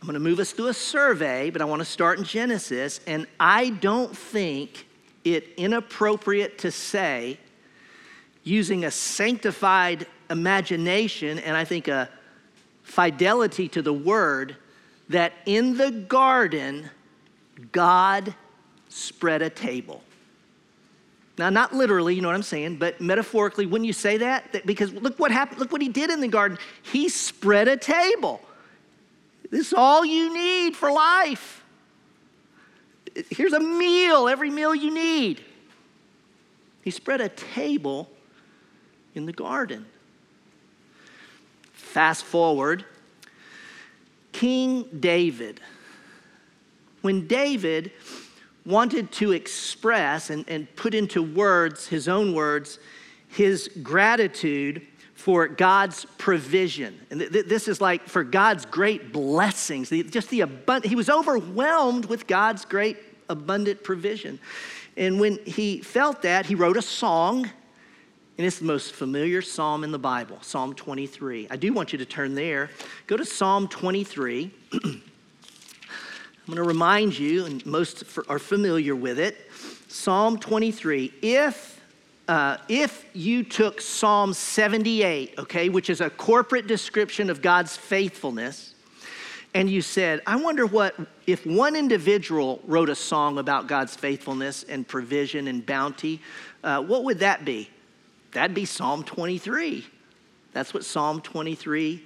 I'm 0.00 0.06
going 0.06 0.14
to 0.14 0.20
move 0.20 0.38
us 0.38 0.52
through 0.52 0.68
a 0.68 0.74
survey, 0.74 1.50
but 1.50 1.60
I 1.60 1.66
want 1.66 1.80
to 1.80 1.84
start 1.84 2.18
in 2.18 2.24
Genesis. 2.24 3.00
And 3.06 3.26
I 3.38 3.70
don't 3.70 4.16
think 4.16 4.86
it 5.24 5.48
inappropriate 5.58 6.58
to 6.58 6.70
say, 6.70 7.38
using 8.42 8.86
a 8.86 8.90
sanctified 8.90 10.06
imagination 10.30 11.38
and 11.40 11.54
I 11.54 11.64
think 11.64 11.88
a 11.88 12.08
fidelity 12.82 13.68
to 13.68 13.82
the 13.82 13.92
word, 13.92 14.56
that 15.10 15.32
in 15.44 15.76
the 15.76 15.90
garden, 15.90 16.88
God 17.72 18.34
spread 18.88 19.42
a 19.42 19.50
table. 19.50 20.02
Now, 21.36 21.50
not 21.50 21.74
literally, 21.74 22.14
you 22.14 22.22
know 22.22 22.28
what 22.28 22.34
I'm 22.34 22.42
saying, 22.42 22.76
but 22.76 23.00
metaphorically, 23.00 23.66
wouldn't 23.66 23.86
you 23.86 23.92
say 23.92 24.18
that? 24.18 24.52
that 24.52 24.66
because 24.66 24.92
look 24.92 25.18
what 25.18 25.30
happened, 25.30 25.60
look 25.60 25.72
what 25.72 25.82
he 25.82 25.88
did 25.88 26.10
in 26.10 26.20
the 26.20 26.28
garden. 26.28 26.58
He 26.82 27.08
spread 27.08 27.68
a 27.68 27.76
table. 27.76 28.40
This 29.50 29.68
is 29.68 29.74
all 29.74 30.04
you 30.04 30.32
need 30.32 30.76
for 30.76 30.92
life. 30.92 31.64
Here's 33.30 33.52
a 33.52 33.60
meal, 33.60 34.28
every 34.28 34.50
meal 34.50 34.74
you 34.74 34.92
need. 34.92 35.44
He 36.82 36.90
spread 36.90 37.20
a 37.20 37.28
table 37.28 38.08
in 39.14 39.26
the 39.26 39.32
garden. 39.32 39.86
Fast 41.72 42.24
forward, 42.24 42.84
King 44.32 44.84
David. 45.00 45.60
When 47.02 47.26
David 47.26 47.90
wanted 48.64 49.10
to 49.12 49.32
express 49.32 50.30
and, 50.30 50.44
and 50.48 50.74
put 50.76 50.94
into 50.94 51.22
words, 51.22 51.88
his 51.88 52.06
own 52.06 52.34
words, 52.34 52.78
his 53.28 53.68
gratitude 53.82 54.86
for 55.20 55.46
God's 55.48 56.06
provision. 56.16 56.98
And 57.10 57.20
th- 57.20 57.44
this 57.44 57.68
is 57.68 57.78
like 57.78 58.08
for 58.08 58.24
God's 58.24 58.64
great 58.64 59.12
blessings, 59.12 59.90
the, 59.90 60.02
just 60.02 60.30
the 60.30 60.40
abundant, 60.40 60.86
he 60.86 60.96
was 60.96 61.10
overwhelmed 61.10 62.06
with 62.06 62.26
God's 62.26 62.64
great 62.64 62.96
abundant 63.28 63.84
provision. 63.84 64.40
And 64.96 65.20
when 65.20 65.38
he 65.44 65.82
felt 65.82 66.22
that, 66.22 66.46
he 66.46 66.54
wrote 66.54 66.78
a 66.78 66.82
song, 66.82 67.44
and 67.44 68.46
it's 68.46 68.60
the 68.60 68.64
most 68.64 68.94
familiar 68.94 69.42
psalm 69.42 69.84
in 69.84 69.92
the 69.92 69.98
Bible, 69.98 70.38
Psalm 70.40 70.74
23. 70.74 71.48
I 71.50 71.56
do 71.56 71.74
want 71.74 71.92
you 71.92 71.98
to 71.98 72.06
turn 72.06 72.34
there. 72.34 72.70
Go 73.06 73.18
to 73.18 73.24
Psalm 73.26 73.68
23. 73.68 74.50
I'm 74.72 75.02
going 76.46 76.56
to 76.56 76.62
remind 76.62 77.18
you, 77.18 77.44
and 77.44 77.64
most 77.66 78.04
are 78.26 78.38
familiar 78.38 78.96
with 78.96 79.18
it 79.18 79.50
Psalm 79.86 80.38
23. 80.38 81.12
If 81.20 81.79
uh, 82.30 82.56
if 82.68 83.06
you 83.12 83.42
took 83.42 83.80
Psalm 83.80 84.32
78, 84.32 85.34
okay, 85.36 85.68
which 85.68 85.90
is 85.90 86.00
a 86.00 86.08
corporate 86.08 86.68
description 86.68 87.28
of 87.28 87.42
God's 87.42 87.76
faithfulness, 87.76 88.76
and 89.52 89.68
you 89.68 89.82
said, 89.82 90.20
I 90.28 90.36
wonder 90.36 90.64
what, 90.64 90.94
if 91.26 91.44
one 91.44 91.74
individual 91.74 92.60
wrote 92.68 92.88
a 92.88 92.94
song 92.94 93.38
about 93.38 93.66
God's 93.66 93.96
faithfulness 93.96 94.62
and 94.62 94.86
provision 94.86 95.48
and 95.48 95.66
bounty, 95.66 96.22
uh, 96.62 96.80
what 96.80 97.02
would 97.02 97.18
that 97.18 97.44
be? 97.44 97.68
That'd 98.30 98.54
be 98.54 98.64
Psalm 98.64 99.02
23. 99.02 99.84
That's 100.52 100.72
what 100.72 100.84
Psalm 100.84 101.20
23 101.22 102.00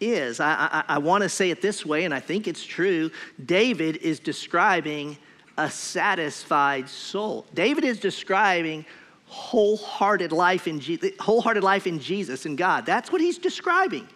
is. 0.00 0.38
I, 0.38 0.84
I, 0.88 0.94
I 0.94 0.98
want 0.98 1.24
to 1.24 1.28
say 1.28 1.50
it 1.50 1.60
this 1.60 1.84
way, 1.84 2.04
and 2.04 2.14
I 2.14 2.20
think 2.20 2.46
it's 2.46 2.64
true. 2.64 3.10
David 3.44 3.96
is 3.96 4.20
describing 4.20 5.18
a 5.58 5.68
satisfied 5.68 6.88
soul. 6.88 7.44
David 7.54 7.82
is 7.82 7.98
describing 7.98 8.86
wholehearted 9.26 10.32
life 10.32 10.66
in 10.68 10.80
Je- 10.80 11.14
wholehearted 11.18 11.62
life 11.62 11.86
in 11.86 11.98
Jesus 11.98 12.46
and 12.46 12.56
God. 12.56 12.86
That's 12.86 13.10
what 13.10 13.20
he's 13.20 13.38
describing. 13.38 14.08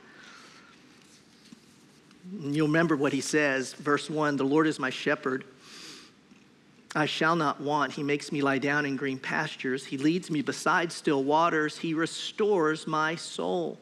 You'll 2.40 2.66
remember 2.66 2.96
what 2.96 3.12
he 3.12 3.20
says, 3.20 3.72
verse 3.74 4.10
1 4.10 4.36
The 4.36 4.44
Lord 4.44 4.66
is 4.66 4.78
my 4.78 4.90
shepherd. 4.90 5.44
I 6.94 7.06
shall 7.06 7.36
not 7.36 7.60
want. 7.60 7.92
He 7.92 8.02
makes 8.02 8.32
me 8.32 8.40
lie 8.40 8.58
down 8.58 8.86
in 8.86 8.96
green 8.96 9.18
pastures. 9.18 9.84
He 9.84 9.98
leads 9.98 10.30
me 10.30 10.40
beside 10.42 10.90
still 10.90 11.22
waters. 11.22 11.76
He 11.78 11.94
restores 11.94 12.86
my 12.86 13.14
soul. 13.14 13.78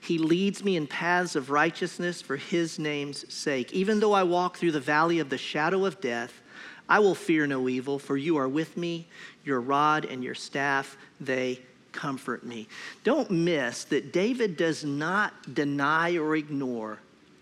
He 0.00 0.18
leads 0.18 0.64
me 0.64 0.76
in 0.76 0.86
paths 0.86 1.36
of 1.36 1.50
righteousness 1.50 2.20
for 2.20 2.36
his 2.36 2.78
name's 2.78 3.32
sake. 3.32 3.72
Even 3.72 4.00
though 4.00 4.12
I 4.12 4.22
walk 4.22 4.56
through 4.56 4.72
the 4.72 4.80
valley 4.80 5.18
of 5.18 5.30
the 5.30 5.38
shadow 5.38 5.84
of 5.84 6.00
death, 6.00 6.42
I 6.88 6.98
will 6.98 7.14
fear 7.14 7.46
no 7.46 7.68
evil, 7.68 7.98
for 7.98 8.16
you 8.16 8.36
are 8.36 8.48
with 8.48 8.76
me. 8.76 9.06
Your 9.44 9.60
rod 9.60 10.04
and 10.04 10.24
your 10.24 10.34
staff, 10.34 10.96
they 11.20 11.60
comfort 11.92 12.44
me. 12.44 12.68
Don't 13.04 13.30
miss 13.30 13.84
that 13.84 14.12
David 14.12 14.56
does 14.56 14.84
not 14.84 15.54
deny 15.54 16.16
or 16.16 16.36
ignore 16.36 16.98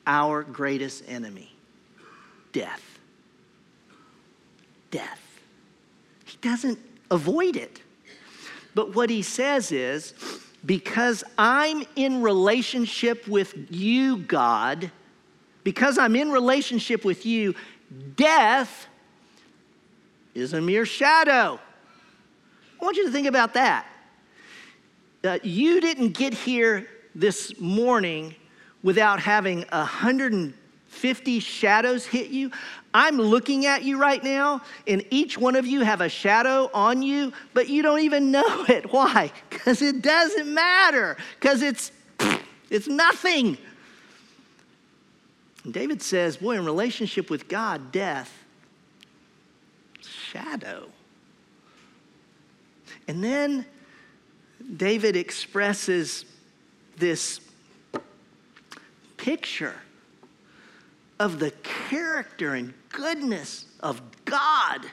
our 0.07 0.43
greatest 0.43 1.05
enemy 1.09 1.49
death. 2.53 2.99
Death. 4.91 5.41
He 6.27 6.37
doesn't 6.43 6.79
avoid 7.11 7.57
it. 7.57 7.81
But 8.75 8.95
what 8.95 9.09
he 9.09 9.23
says 9.23 9.73
is, 9.73 10.13
because 10.65 11.25
I'm 11.39 11.85
in 11.97 12.23
relationship 12.23 13.27
with 13.27 13.55
you, 13.71 14.19
God, 14.19 14.91
because 15.65 15.99
I'm 15.99 16.15
in 16.15 16.31
relationship 16.31 17.05
with 17.05 17.25
you, 17.25 17.55
death 18.17 18.87
is 20.35 20.53
a 20.53 20.61
mere 20.61 20.87
shadow. 20.87 21.59
I 22.83 22.85
want 22.85 22.97
you 22.97 23.07
to 23.07 23.13
think 23.13 23.29
about 23.29 23.55
that. 23.55 23.87
Uh, 25.23 25.39
you 25.45 25.81
didn't 25.81 26.11
get 26.15 26.35
here 26.35 26.89
this 27.15 27.61
morning 27.61 28.35
without 28.83 29.21
having 29.21 29.65
150 29.71 31.39
shadows 31.39 32.05
hit 32.05 32.31
you. 32.31 32.51
I'm 32.93 33.19
looking 33.19 33.67
at 33.67 33.85
you 33.85 34.01
right 34.01 34.23
now, 34.23 34.63
and 34.89 35.05
each 35.11 35.39
one 35.39 35.55
of 35.55 35.65
you 35.65 35.83
have 35.83 36.01
a 36.01 36.09
shadow 36.09 36.69
on 36.75 37.03
you, 37.03 37.33
but 37.55 37.69
you 37.69 37.83
don't 37.83 38.01
even 38.01 38.33
know 38.33 38.65
it. 38.69 38.93
Why? 38.93 39.31
Because 39.49 39.81
it 39.81 40.03
doesn't 40.03 40.53
matter, 40.53 41.17
because 41.39 41.63
it's, 41.63 41.93
it's 42.69 42.89
nothing. 42.89 43.59
And 45.63 45.73
David 45.73 46.03
says, 46.03 46.39
boy, 46.39 46.57
in 46.57 46.65
relationship 46.65 47.31
with 47.31 47.47
God, 47.47 47.93
death, 47.93 48.37
shadow. 50.01 50.89
And 53.09 53.23
then 53.23 53.67
David 54.77 55.17
expresses 55.17 56.25
this 56.97 57.41
picture 59.17 59.75
of 61.19 61.39
the 61.39 61.51
character 61.63 62.55
and 62.55 62.75
goodness 62.91 63.67
of 63.81 64.01
God. 64.25 64.85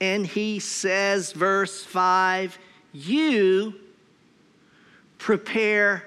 And 0.00 0.26
he 0.26 0.58
says, 0.58 1.32
verse 1.32 1.82
5 1.84 2.58
You 2.92 3.74
prepare 5.18 6.06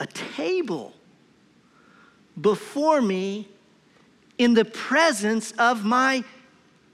a 0.00 0.06
table 0.06 0.92
before 2.40 3.00
me 3.00 3.48
in 4.38 4.54
the 4.54 4.64
presence 4.64 5.52
of 5.52 5.84
my 5.84 6.24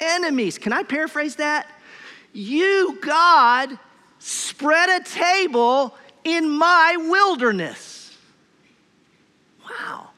enemies. 0.01 0.59
Can 0.59 0.73
I 0.73 0.83
paraphrase 0.83 1.37
that? 1.37 1.69
You, 2.35 2.99
God, 3.01 3.79
spread 4.19 5.01
a 5.01 5.05
table 5.05 5.95
in 6.25 6.51
my 6.51 6.97
wilderness. 6.99 8.15
Wow. 9.65 10.11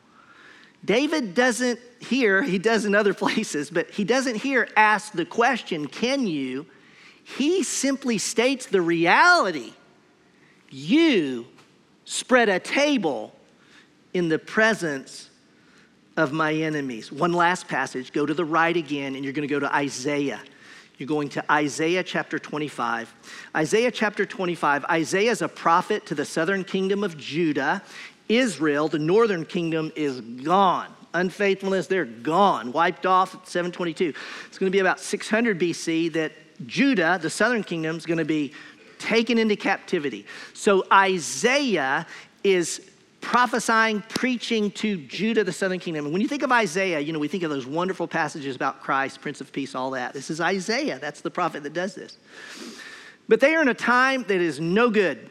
David 0.84 1.34
doesn't 1.34 1.78
here, 2.00 2.42
he 2.42 2.58
does 2.58 2.84
in 2.84 2.94
other 2.94 3.12
places, 3.24 3.70
but 3.70 3.90
he 3.90 4.02
doesn't 4.02 4.36
here 4.36 4.68
ask 4.76 5.12
the 5.12 5.26
question, 5.26 5.86
can 5.86 6.26
you? 6.26 6.66
He 7.22 7.62
simply 7.62 8.18
states 8.18 8.66
the 8.66 8.80
reality. 8.80 9.74
You 10.70 11.46
spread 12.04 12.48
a 12.48 12.58
table 12.58 13.34
in 14.14 14.28
the 14.28 14.38
presence 14.38 15.28
of 16.16 16.32
my 16.32 16.54
enemies. 16.54 17.12
One 17.12 17.32
last 17.32 17.68
passage, 17.68 18.12
go 18.12 18.24
to 18.24 18.32
the 18.32 18.44
right 18.44 18.76
again, 18.76 19.16
and 19.16 19.24
you're 19.24 19.34
going 19.34 19.46
to 19.46 19.52
go 19.52 19.60
to 19.60 19.74
Isaiah. 19.74 20.40
You're 20.98 21.06
going 21.06 21.28
to 21.30 21.52
Isaiah 21.52 22.02
chapter 22.02 22.38
25. 22.38 23.14
Isaiah 23.54 23.90
chapter 23.90 24.24
25. 24.24 24.84
Isaiah 24.86 25.30
is 25.30 25.42
a 25.42 25.48
prophet 25.48 26.06
to 26.06 26.14
the 26.14 26.24
southern 26.24 26.64
kingdom 26.64 27.04
of 27.04 27.18
Judah. 27.18 27.82
Israel, 28.28 28.88
the 28.88 28.98
northern 28.98 29.44
kingdom, 29.44 29.92
is 29.94 30.20
gone. 30.20 30.88
Unfaithfulness, 31.12 31.86
they're 31.86 32.04
gone, 32.04 32.72
wiped 32.72 33.06
off 33.06 33.34
at 33.34 33.46
722. 33.46 34.12
It's 34.46 34.58
going 34.58 34.70
to 34.70 34.74
be 34.74 34.80
about 34.80 34.98
600 34.98 35.58
BC 35.58 36.12
that 36.14 36.32
Judah, 36.66 37.18
the 37.20 37.30
southern 37.30 37.62
kingdom, 37.62 37.96
is 37.96 38.06
going 38.06 38.18
to 38.18 38.24
be 38.24 38.52
taken 38.98 39.38
into 39.38 39.56
captivity. 39.56 40.26
So 40.54 40.84
Isaiah 40.90 42.06
is 42.42 42.90
prophesying, 43.26 44.00
preaching 44.08 44.70
to 44.70 44.96
Judah, 44.98 45.42
the 45.42 45.52
southern 45.52 45.80
kingdom. 45.80 46.04
And 46.04 46.12
when 46.12 46.22
you 46.22 46.28
think 46.28 46.44
of 46.44 46.52
Isaiah, 46.52 47.00
you 47.00 47.12
know, 47.12 47.18
we 47.18 47.26
think 47.26 47.42
of 47.42 47.50
those 47.50 47.66
wonderful 47.66 48.06
passages 48.06 48.54
about 48.54 48.80
Christ, 48.80 49.20
Prince 49.20 49.40
of 49.40 49.52
Peace, 49.52 49.74
all 49.74 49.90
that. 49.90 50.12
This 50.12 50.30
is 50.30 50.40
Isaiah. 50.40 51.00
That's 51.00 51.22
the 51.22 51.30
prophet 51.30 51.64
that 51.64 51.72
does 51.72 51.96
this. 51.96 52.18
But 53.26 53.40
they 53.40 53.56
are 53.56 53.62
in 53.62 53.68
a 53.68 53.74
time 53.74 54.22
that 54.28 54.40
is 54.40 54.60
no 54.60 54.90
good. 54.90 55.28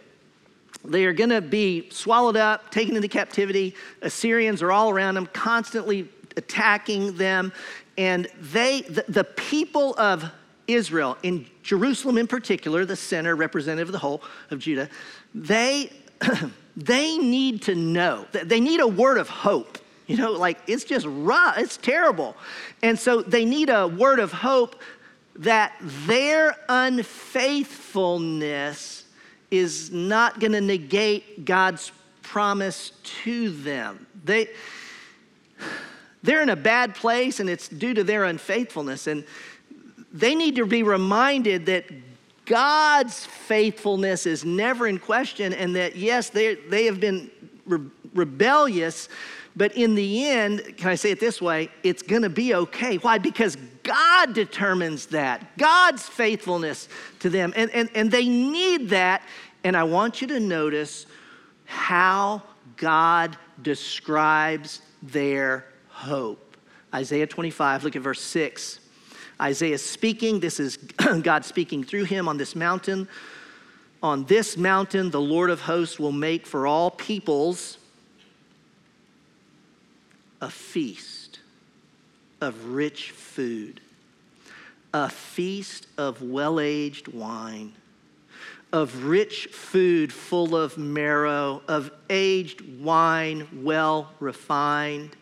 They 0.83 1.05
are 1.05 1.13
going 1.13 1.29
to 1.29 1.39
be 1.39 1.89
swallowed 1.89 2.35
up, 2.35 2.69
taken 2.69 2.97
into 2.97 3.07
captivity. 3.07 3.73
Assyrians 4.01 4.61
are 4.61 4.73
all 4.73 4.89
around 4.89 5.15
them, 5.15 5.27
constantly 5.27 6.09
attacking 6.35 7.15
them. 7.15 7.53
And 7.97 8.27
they, 8.41 8.81
the, 8.81 9.05
the 9.07 9.23
people 9.23 9.97
of 9.97 10.29
Israel, 10.67 11.17
in 11.23 11.45
Jerusalem 11.63 12.17
in 12.17 12.27
particular, 12.27 12.83
the 12.83 12.97
center, 12.97 13.37
representative 13.37 13.87
of 13.87 13.93
the 13.93 13.99
whole 13.99 14.21
of 14.51 14.59
Judah, 14.59 14.89
they, 15.33 15.93
they 16.75 17.17
need 17.17 17.61
to 17.63 17.75
know, 17.75 18.25
that 18.31 18.49
they 18.49 18.59
need 18.59 18.81
a 18.81 18.87
word 18.87 19.17
of 19.17 19.29
hope. 19.29 19.77
You 20.07 20.17
know, 20.17 20.33
like 20.33 20.59
it's 20.67 20.83
just 20.83 21.05
rough, 21.07 21.57
it's 21.57 21.77
terrible. 21.77 22.35
And 22.83 22.99
so 22.99 23.21
they 23.21 23.45
need 23.45 23.69
a 23.69 23.87
word 23.87 24.19
of 24.19 24.31
hope 24.31 24.75
that 25.37 25.73
their 25.81 26.55
unfaithfulness 26.69 29.05
is 29.49 29.91
not 29.91 30.39
going 30.39 30.51
to 30.51 30.61
negate 30.61 31.45
God's 31.45 31.91
promise 32.21 32.91
to 33.23 33.49
them. 33.49 34.05
They, 34.23 34.49
they're 36.23 36.41
in 36.41 36.49
a 36.49 36.55
bad 36.55 36.95
place 36.95 37.39
and 37.39 37.49
it's 37.49 37.67
due 37.67 37.93
to 37.93 38.03
their 38.03 38.25
unfaithfulness. 38.25 39.07
And 39.07 39.25
they 40.11 40.35
need 40.35 40.55
to 40.55 40.65
be 40.65 40.83
reminded 40.83 41.65
that 41.65 41.85
God's 42.45 43.25
faithfulness 43.25 44.25
is 44.25 44.45
never 44.45 44.87
in 44.87 44.99
question 44.99 45.53
and 45.53 45.75
that, 45.75 45.95
yes, 45.95 46.29
they, 46.29 46.55
they 46.55 46.85
have 46.85 46.99
been 46.99 47.31
re- 47.65 47.89
rebellious, 48.13 49.09
but 49.55 49.75
in 49.75 49.95
the 49.95 50.27
end, 50.27 50.77
can 50.77 50.89
I 50.89 50.95
say 50.95 51.11
it 51.11 51.19
this 51.19 51.41
way? 51.41 51.69
It's 51.83 52.01
gonna 52.01 52.29
be 52.29 52.53
okay. 52.53 52.97
Why? 52.97 53.17
Because 53.17 53.57
God 53.83 54.33
determines 54.33 55.07
that, 55.07 55.57
God's 55.57 56.03
faithfulness 56.07 56.89
to 57.19 57.29
them. 57.29 57.53
And, 57.55 57.71
and, 57.71 57.89
and 57.95 58.11
they 58.11 58.27
need 58.27 58.89
that. 58.89 59.21
And 59.63 59.75
I 59.75 59.83
want 59.83 60.21
you 60.21 60.27
to 60.27 60.39
notice 60.39 61.05
how 61.65 62.43
God 62.77 63.37
describes 63.61 64.81
their 65.01 65.65
hope. 65.87 66.57
Isaiah 66.93 67.27
25, 67.27 67.83
look 67.83 67.95
at 67.95 68.01
verse 68.01 68.21
6. 68.21 68.79
Isaiah 69.41 69.77
speaking, 69.77 70.39
this 70.39 70.59
is 70.59 70.77
God 71.21 71.45
speaking 71.45 71.83
through 71.83 72.05
him 72.05 72.27
on 72.27 72.37
this 72.37 72.55
mountain. 72.55 73.07
On 74.01 74.23
this 74.25 74.55
mountain, 74.57 75.09
the 75.09 75.21
Lord 75.21 75.49
of 75.49 75.61
hosts 75.61 75.99
will 75.99 76.11
make 76.11 76.45
for 76.45 76.67
all 76.67 76.91
peoples 76.91 77.77
a 80.41 80.49
feast 80.49 81.39
of 82.41 82.67
rich 82.67 83.11
food, 83.11 83.81
a 84.93 85.09
feast 85.09 85.87
of 85.97 86.21
well 86.21 86.59
aged 86.59 87.07
wine, 87.07 87.73
of 88.71 89.05
rich 89.05 89.47
food 89.47 90.13
full 90.13 90.55
of 90.55 90.77
marrow, 90.77 91.61
of 91.67 91.91
aged 92.09 92.79
wine 92.79 93.47
well 93.63 94.11
refined. 94.19 95.15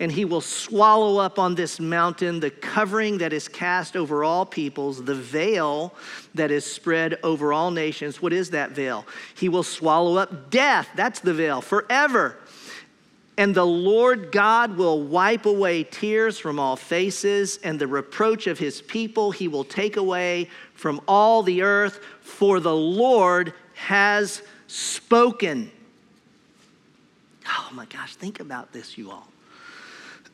And 0.00 0.10
he 0.10 0.24
will 0.24 0.40
swallow 0.40 1.18
up 1.18 1.38
on 1.38 1.54
this 1.54 1.78
mountain 1.78 2.40
the 2.40 2.50
covering 2.50 3.18
that 3.18 3.32
is 3.32 3.46
cast 3.46 3.96
over 3.96 4.24
all 4.24 4.44
peoples, 4.44 5.04
the 5.04 5.14
veil 5.14 5.94
that 6.34 6.50
is 6.50 6.66
spread 6.66 7.18
over 7.22 7.52
all 7.52 7.70
nations. 7.70 8.20
What 8.20 8.32
is 8.32 8.50
that 8.50 8.72
veil? 8.72 9.06
He 9.34 9.48
will 9.48 9.62
swallow 9.62 10.16
up 10.16 10.50
death. 10.50 10.88
That's 10.96 11.20
the 11.20 11.32
veil 11.32 11.60
forever 11.60 12.36
and 13.36 13.54
the 13.54 13.66
Lord 13.66 14.30
God 14.30 14.76
will 14.76 15.02
wipe 15.02 15.46
away 15.46 15.84
tears 15.84 16.38
from 16.38 16.58
all 16.60 16.76
faces, 16.76 17.58
and 17.64 17.78
the 17.78 17.86
reproach 17.86 18.46
of 18.46 18.58
his 18.58 18.80
people 18.80 19.32
he 19.32 19.48
will 19.48 19.64
take 19.64 19.96
away 19.96 20.48
from 20.74 21.00
all 21.08 21.42
the 21.42 21.62
earth, 21.62 22.00
for 22.20 22.60
the 22.60 22.74
Lord 22.74 23.52
has 23.74 24.42
spoken. 24.68 25.70
Oh 27.46 27.70
my 27.72 27.86
gosh, 27.86 28.14
think 28.14 28.40
about 28.40 28.72
this, 28.72 28.96
you 28.96 29.10
all. 29.10 29.26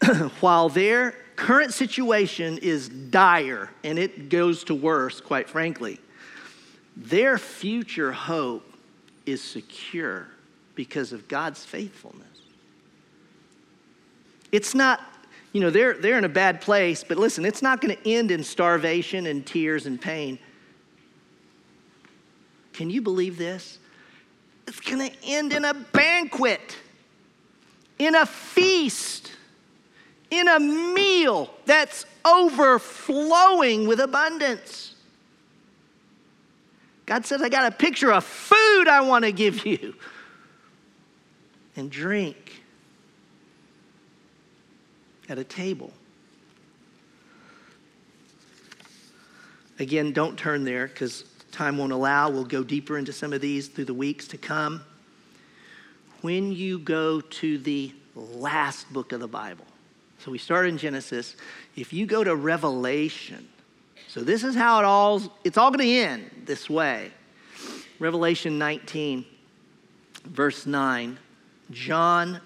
While 0.40 0.68
their 0.68 1.14
current 1.36 1.74
situation 1.74 2.58
is 2.58 2.88
dire, 2.88 3.70
and 3.84 3.98
it 3.98 4.28
goes 4.28 4.64
to 4.64 4.74
worse, 4.74 5.20
quite 5.20 5.48
frankly, 5.48 6.00
their 6.96 7.38
future 7.38 8.12
hope 8.12 8.74
is 9.26 9.42
secure 9.42 10.28
because 10.74 11.12
of 11.12 11.28
God's 11.28 11.64
faithfulness. 11.64 12.26
It's 14.52 14.74
not, 14.74 15.00
you 15.52 15.60
know, 15.60 15.70
they're, 15.70 15.94
they're 15.94 16.18
in 16.18 16.24
a 16.24 16.28
bad 16.28 16.60
place, 16.60 17.04
but 17.04 17.16
listen, 17.18 17.44
it's 17.44 17.62
not 17.62 17.80
going 17.80 17.96
to 17.96 18.10
end 18.10 18.30
in 18.30 18.42
starvation 18.42 19.26
and 19.26 19.46
tears 19.46 19.86
and 19.86 20.00
pain. 20.00 20.38
Can 22.72 22.90
you 22.90 23.02
believe 23.02 23.36
this? 23.36 23.78
It's 24.66 24.80
going 24.80 25.10
to 25.10 25.16
end 25.24 25.52
in 25.52 25.64
a 25.64 25.74
banquet, 25.74 26.76
in 27.98 28.14
a 28.14 28.26
feast, 28.26 29.32
in 30.30 30.48
a 30.48 30.60
meal 30.60 31.50
that's 31.66 32.06
overflowing 32.24 33.86
with 33.86 34.00
abundance. 34.00 34.94
God 37.06 37.26
says, 37.26 37.42
I 37.42 37.48
got 37.48 37.66
a 37.72 37.74
picture 37.74 38.12
of 38.12 38.24
food 38.24 38.86
I 38.86 39.00
want 39.00 39.24
to 39.24 39.32
give 39.32 39.66
you 39.66 39.94
and 41.76 41.90
drink 41.90 42.62
at 45.28 45.38
a 45.38 45.44
table. 45.44 45.92
Again, 49.78 50.12
don't 50.12 50.38
turn 50.38 50.64
there 50.64 50.86
because 50.86 51.24
time 51.50 51.78
won't 51.78 51.92
allow. 51.92 52.30
We'll 52.30 52.44
go 52.44 52.62
deeper 52.62 52.98
into 52.98 53.12
some 53.12 53.32
of 53.32 53.40
these 53.40 53.68
through 53.68 53.86
the 53.86 53.94
weeks 53.94 54.28
to 54.28 54.38
come. 54.38 54.82
When 56.20 56.52
you 56.52 56.78
go 56.78 57.20
to 57.20 57.58
the 57.58 57.92
last 58.14 58.92
book 58.92 59.12
of 59.12 59.20
the 59.20 59.28
Bible, 59.28 59.64
so 60.24 60.30
we 60.30 60.38
start 60.38 60.66
in 60.66 60.78
Genesis, 60.78 61.36
if 61.76 61.92
you 61.92 62.06
go 62.06 62.22
to 62.22 62.36
Revelation, 62.36 63.48
so 64.08 64.20
this 64.20 64.44
is 64.44 64.54
how 64.54 64.80
it 64.80 64.84
all 64.84 65.22
it's 65.44 65.56
all 65.56 65.70
going 65.70 65.86
to 65.86 65.94
end 65.94 66.30
this 66.46 66.68
way. 66.68 67.10
Revelation 67.98 68.58
19 68.58 69.24
verse 70.24 70.66
9, 70.66 71.18
John 71.70 72.40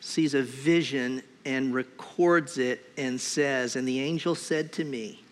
sees 0.00 0.34
a 0.34 0.42
vision 0.42 1.22
and 1.44 1.74
records 1.74 2.58
it 2.58 2.84
and 2.96 3.20
says, 3.20 3.76
And 3.76 3.86
the 3.86 4.00
angel 4.00 4.34
said 4.34 4.72
to 4.74 4.84
me, 4.84 5.22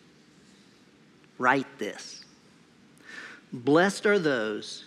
Write 1.39 1.79
this. 1.79 2.25
Blessed 3.53 4.07
are 4.07 4.19
those 4.19 4.85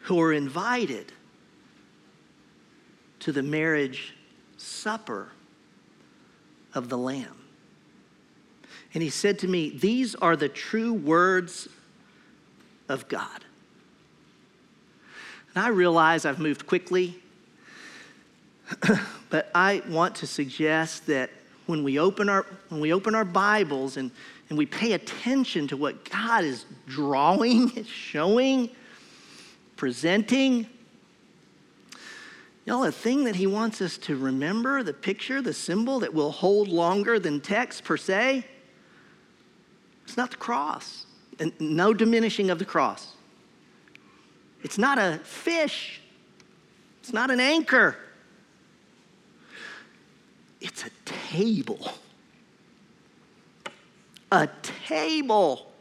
who 0.00 0.20
are 0.20 0.32
invited 0.32 1.12
to 3.20 3.32
the 3.32 3.42
marriage 3.42 4.14
supper 4.56 5.30
of 6.74 6.88
the 6.88 6.98
Lamb. 6.98 7.36
And 8.94 9.02
he 9.02 9.10
said 9.10 9.38
to 9.40 9.48
me, 9.48 9.70
These 9.70 10.14
are 10.16 10.36
the 10.36 10.48
true 10.48 10.92
words 10.92 11.68
of 12.88 13.08
God. 13.08 13.44
And 15.54 15.64
I 15.64 15.68
realize 15.68 16.24
I've 16.24 16.40
moved 16.40 16.66
quickly 16.66 17.22
but 19.30 19.50
I 19.54 19.82
want 19.88 20.14
to 20.16 20.26
suggest 20.26 21.06
that 21.06 21.30
when 21.66 21.84
we 21.84 21.98
open 21.98 22.28
our, 22.28 22.46
when 22.68 22.80
we 22.80 22.92
open 22.92 23.14
our 23.14 23.24
Bibles 23.24 23.96
and, 23.96 24.10
and 24.48 24.58
we 24.58 24.66
pay 24.66 24.92
attention 24.92 25.68
to 25.68 25.76
what 25.76 26.08
God 26.10 26.44
is 26.44 26.64
drawing, 26.86 27.84
showing, 27.86 28.70
presenting, 29.76 30.66
know, 32.66 32.84
the 32.84 32.92
thing 32.92 33.24
that 33.24 33.36
He 33.36 33.46
wants 33.46 33.80
us 33.80 33.98
to 33.98 34.16
remember, 34.16 34.82
the 34.82 34.94
picture, 34.94 35.42
the 35.42 35.52
symbol 35.52 36.00
that 36.00 36.14
will 36.14 36.30
hold 36.30 36.68
longer 36.68 37.18
than 37.18 37.40
text 37.40 37.84
per 37.84 37.96
se, 37.96 38.46
it's 40.04 40.16
not 40.16 40.30
the 40.30 40.36
cross. 40.36 41.06
And 41.38 41.52
no 41.58 41.92
diminishing 41.94 42.50
of 42.50 42.58
the 42.58 42.64
cross. 42.64 43.14
It's 44.62 44.78
not 44.78 44.98
a 44.98 45.18
fish. 45.24 46.00
It's 47.00 47.12
not 47.12 47.30
an 47.30 47.40
anchor. 47.40 47.96
It's 50.60 50.84
a 50.84 50.90
table. 51.04 51.92
A 54.30 54.48
table. 54.86 55.72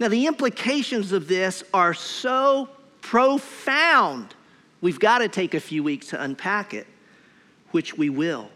Now, 0.00 0.08
the 0.08 0.26
implications 0.26 1.12
of 1.12 1.28
this 1.28 1.62
are 1.72 1.94
so 1.94 2.68
profound. 3.02 4.34
We've 4.80 4.98
got 4.98 5.18
to 5.18 5.28
take 5.28 5.54
a 5.54 5.60
few 5.60 5.82
weeks 5.82 6.08
to 6.08 6.22
unpack 6.22 6.72
it, 6.72 6.86
which 7.70 7.98
we 7.98 8.08
will. 8.08 8.48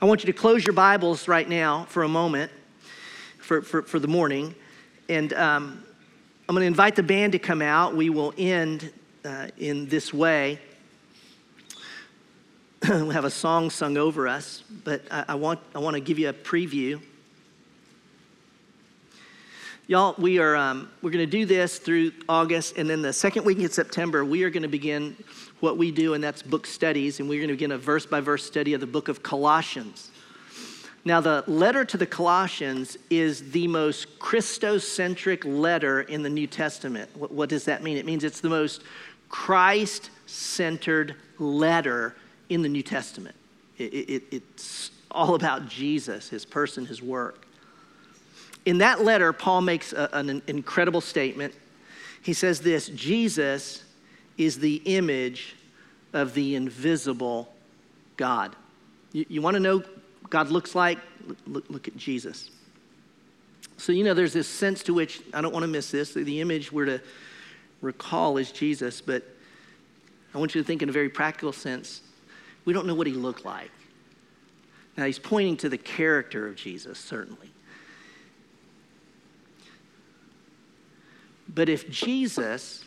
I 0.00 0.04
want 0.04 0.22
you 0.22 0.32
to 0.32 0.38
close 0.38 0.64
your 0.64 0.74
Bibles 0.74 1.26
right 1.26 1.48
now 1.48 1.86
for 1.86 2.04
a 2.04 2.08
moment 2.08 2.52
for, 3.38 3.62
for, 3.62 3.82
for 3.82 3.98
the 3.98 4.06
morning. 4.06 4.54
And 5.08 5.32
um, 5.32 5.84
I'm 6.48 6.54
going 6.54 6.62
to 6.62 6.66
invite 6.66 6.94
the 6.94 7.02
band 7.02 7.32
to 7.32 7.40
come 7.40 7.62
out. 7.62 7.96
We 7.96 8.10
will 8.10 8.32
end 8.38 8.92
uh, 9.24 9.48
in 9.58 9.88
this 9.88 10.14
way. 10.14 10.60
we'll 12.88 13.10
have 13.10 13.24
a 13.24 13.30
song 13.30 13.70
sung 13.70 13.96
over 13.96 14.28
us, 14.28 14.62
but 14.84 15.02
I, 15.10 15.24
I, 15.30 15.34
want, 15.34 15.58
I 15.74 15.80
want 15.80 15.94
to 15.94 16.00
give 16.00 16.18
you 16.18 16.28
a 16.28 16.32
preview. 16.32 17.00
Y'all, 19.92 20.14
we 20.16 20.38
are 20.38 20.56
um, 20.56 20.88
we're 21.02 21.10
going 21.10 21.22
to 21.22 21.30
do 21.30 21.44
this 21.44 21.78
through 21.78 22.12
August, 22.26 22.78
and 22.78 22.88
then 22.88 23.02
the 23.02 23.12
second 23.12 23.44
week 23.44 23.58
in 23.58 23.68
September, 23.68 24.24
we 24.24 24.42
are 24.42 24.48
going 24.48 24.62
to 24.62 24.66
begin 24.66 25.14
what 25.60 25.76
we 25.76 25.90
do, 25.90 26.14
and 26.14 26.24
that's 26.24 26.40
book 26.40 26.66
studies, 26.66 27.20
and 27.20 27.28
we're 27.28 27.40
going 27.40 27.48
to 27.48 27.52
begin 27.52 27.72
a 27.72 27.76
verse 27.76 28.06
by 28.06 28.18
verse 28.18 28.42
study 28.42 28.72
of 28.72 28.80
the 28.80 28.86
book 28.86 29.08
of 29.08 29.22
Colossians. 29.22 30.10
Now, 31.04 31.20
the 31.20 31.44
letter 31.46 31.84
to 31.84 31.98
the 31.98 32.06
Colossians 32.06 32.96
is 33.10 33.50
the 33.50 33.68
most 33.68 34.18
Christocentric 34.18 35.44
letter 35.44 36.00
in 36.00 36.22
the 36.22 36.30
New 36.30 36.46
Testament. 36.46 37.10
What, 37.14 37.30
what 37.30 37.50
does 37.50 37.66
that 37.66 37.82
mean? 37.82 37.98
It 37.98 38.06
means 38.06 38.24
it's 38.24 38.40
the 38.40 38.48
most 38.48 38.84
Christ 39.28 40.08
centered 40.24 41.16
letter 41.38 42.16
in 42.48 42.62
the 42.62 42.68
New 42.70 42.82
Testament. 42.82 43.36
It, 43.76 43.92
it, 43.92 44.22
it's 44.30 44.90
all 45.10 45.34
about 45.34 45.68
Jesus, 45.68 46.30
his 46.30 46.46
person, 46.46 46.86
his 46.86 47.02
work. 47.02 47.46
In 48.64 48.78
that 48.78 49.02
letter, 49.02 49.32
Paul 49.32 49.62
makes 49.62 49.92
a, 49.92 50.08
an 50.12 50.42
incredible 50.46 51.00
statement. 51.00 51.54
He 52.22 52.32
says 52.32 52.60
this 52.60 52.88
Jesus 52.88 53.82
is 54.38 54.58
the 54.58 54.76
image 54.84 55.56
of 56.12 56.34
the 56.34 56.54
invisible 56.54 57.52
God. 58.16 58.54
You, 59.12 59.26
you 59.28 59.42
want 59.42 59.54
to 59.54 59.60
know 59.60 59.82
God 60.30 60.48
looks 60.50 60.74
like? 60.74 60.98
Look, 61.46 61.68
look 61.68 61.88
at 61.88 61.96
Jesus. 61.96 62.50
So, 63.76 63.92
you 63.92 64.04
know, 64.04 64.14
there's 64.14 64.32
this 64.32 64.48
sense 64.48 64.82
to 64.84 64.94
which 64.94 65.20
I 65.34 65.40
don't 65.40 65.52
want 65.52 65.64
to 65.64 65.68
miss 65.68 65.90
this. 65.90 66.14
The 66.14 66.40
image 66.40 66.70
we're 66.72 66.86
to 66.86 67.00
recall 67.80 68.36
is 68.36 68.52
Jesus, 68.52 69.00
but 69.00 69.24
I 70.34 70.38
want 70.38 70.54
you 70.54 70.62
to 70.62 70.66
think 70.66 70.82
in 70.82 70.88
a 70.88 70.92
very 70.92 71.08
practical 71.08 71.52
sense. 71.52 72.00
We 72.64 72.72
don't 72.72 72.86
know 72.86 72.94
what 72.94 73.06
he 73.06 73.12
looked 73.12 73.44
like. 73.44 73.70
Now, 74.96 75.04
he's 75.06 75.18
pointing 75.18 75.56
to 75.58 75.68
the 75.68 75.78
character 75.78 76.46
of 76.46 76.54
Jesus, 76.54 76.98
certainly. 76.98 77.51
But 81.54 81.68
if 81.68 81.90
Jesus 81.90 82.84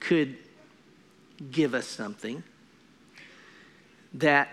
could 0.00 0.36
give 1.50 1.74
us 1.74 1.86
something 1.86 2.42
that, 4.14 4.48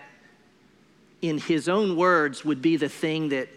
in 1.22 1.38
his 1.38 1.68
own 1.68 1.96
words, 1.96 2.44
would 2.44 2.62
be 2.62 2.76
the 2.76 2.88
thing 2.88 3.30
that 3.30 3.48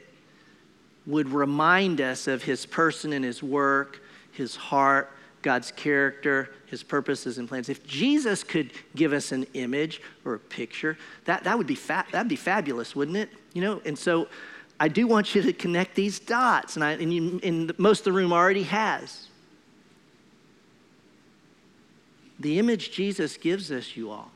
would 1.06 1.30
remind 1.30 2.00
us 2.02 2.28
of 2.28 2.44
his 2.44 2.66
person 2.66 3.14
and 3.14 3.26
his 3.26 3.44
work, 3.44 4.02
his 4.32 4.56
heart, 4.56 5.12
God's 5.42 5.72
character, 5.72 6.50
his 6.68 6.82
purposes 6.82 7.38
and 7.38 7.48
plans. 7.48 7.68
If 7.70 7.86
Jesus 7.86 8.44
could 8.44 8.72
give 8.96 9.12
us 9.12 9.32
an 9.32 9.46
image 9.54 10.02
or 10.24 10.36
a 10.36 10.40
picture, 10.40 10.98
that, 11.26 11.44
that 11.44 11.58
would 11.58 11.68
be 11.68 11.76
fa- 11.76 12.06
that'd 12.12 12.30
be 12.30 12.38
fabulous, 12.38 12.96
wouldn't 12.96 13.18
it? 13.18 13.30
You 13.54 13.62
know, 13.62 13.82
and 13.86 14.00
so 14.00 14.28
I 14.80 14.88
do 14.88 15.08
want 15.08 15.34
you 15.36 15.42
to 15.44 15.54
connect 15.54 15.96
these 15.96 16.20
dots, 16.20 16.76
and, 16.76 16.84
I, 16.84 16.92
and, 16.94 17.14
you, 17.14 17.40
and 17.44 17.78
most 17.80 18.00
of 18.00 18.06
the 18.06 18.12
room 18.12 18.34
already 18.34 18.64
has. 18.64 19.28
The 22.40 22.60
image 22.60 22.92
Jesus 22.92 23.38
gives 23.38 23.72
us, 23.72 23.96
you 23.96 24.12
all, 24.12 24.32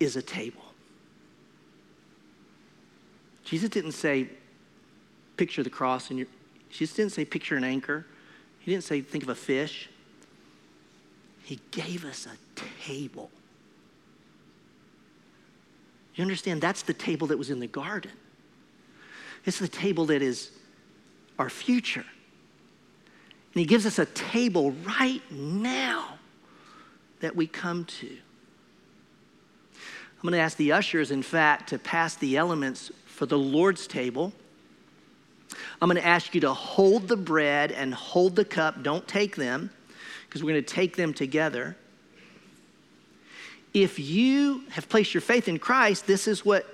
is 0.00 0.16
a 0.16 0.22
table. 0.22 0.62
Jesus 3.44 3.68
didn't 3.68 3.92
say, 3.92 4.28
picture 5.36 5.62
the 5.62 5.70
cross, 5.70 6.10
and 6.10 6.18
you. 6.18 6.26
Jesus 6.70 6.96
didn't 6.96 7.12
say, 7.12 7.24
picture 7.24 7.56
an 7.56 7.62
anchor. 7.62 8.06
He 8.58 8.72
didn't 8.72 8.84
say, 8.84 9.00
think 9.02 9.22
of 9.22 9.28
a 9.28 9.34
fish. 9.34 9.88
He 11.44 11.60
gave 11.70 12.04
us 12.04 12.26
a 12.26 12.60
table. 12.84 13.30
You 16.14 16.22
understand? 16.22 16.60
That's 16.60 16.82
the 16.82 16.94
table 16.94 17.26
that 17.28 17.38
was 17.38 17.50
in 17.50 17.60
the 17.60 17.66
garden. 17.66 18.12
It's 19.44 19.58
the 19.58 19.68
table 19.68 20.06
that 20.06 20.22
is 20.22 20.50
our 21.38 21.50
future. 21.50 22.04
And 23.54 23.60
He 23.60 23.64
gives 23.64 23.84
us 23.86 23.98
a 23.98 24.06
table 24.06 24.72
right 24.86 25.22
now 25.30 26.18
that 27.20 27.34
we 27.34 27.46
come 27.46 27.84
to. 27.84 28.06
I'm 29.76 30.30
going 30.30 30.32
to 30.32 30.38
ask 30.38 30.56
the 30.56 30.72
ushers, 30.72 31.10
in 31.10 31.22
fact, 31.22 31.68
to 31.70 31.78
pass 31.78 32.16
the 32.16 32.36
elements 32.36 32.90
for 33.06 33.26
the 33.26 33.38
Lord's 33.38 33.86
table. 33.86 34.32
I'm 35.82 35.88
going 35.88 36.00
to 36.00 36.06
ask 36.06 36.34
you 36.34 36.40
to 36.42 36.54
hold 36.54 37.08
the 37.08 37.16
bread 37.16 37.72
and 37.72 37.92
hold 37.92 38.34
the 38.34 38.44
cup. 38.44 38.82
Don't 38.82 39.06
take 39.06 39.36
them, 39.36 39.70
because 40.26 40.42
we're 40.42 40.52
going 40.52 40.64
to 40.64 40.74
take 40.74 40.96
them 40.96 41.12
together. 41.12 41.76
If 43.74 43.98
you 43.98 44.62
have 44.70 44.88
placed 44.88 45.12
your 45.12 45.20
faith 45.20 45.48
in 45.48 45.58
Christ, 45.58 46.06
this 46.06 46.28
is 46.28 46.44
what 46.44 46.66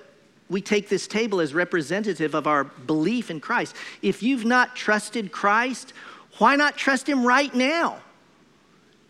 we 0.49 0.61
take 0.61 0.87
this 0.87 1.07
table 1.07 1.41
as 1.41 1.53
representative 1.53 2.35
of 2.35 2.45
our 2.45 2.63
belief 2.63 3.31
in 3.31 3.39
Christ. 3.39 3.75
If 4.01 4.21
you've 4.21 4.45
not 4.45 4.75
trusted 4.75 5.31
Christ, 5.31 5.93
why 6.37 6.55
not 6.55 6.77
trust 6.77 7.09
Him 7.09 7.25
right 7.25 7.53
now? 7.55 7.97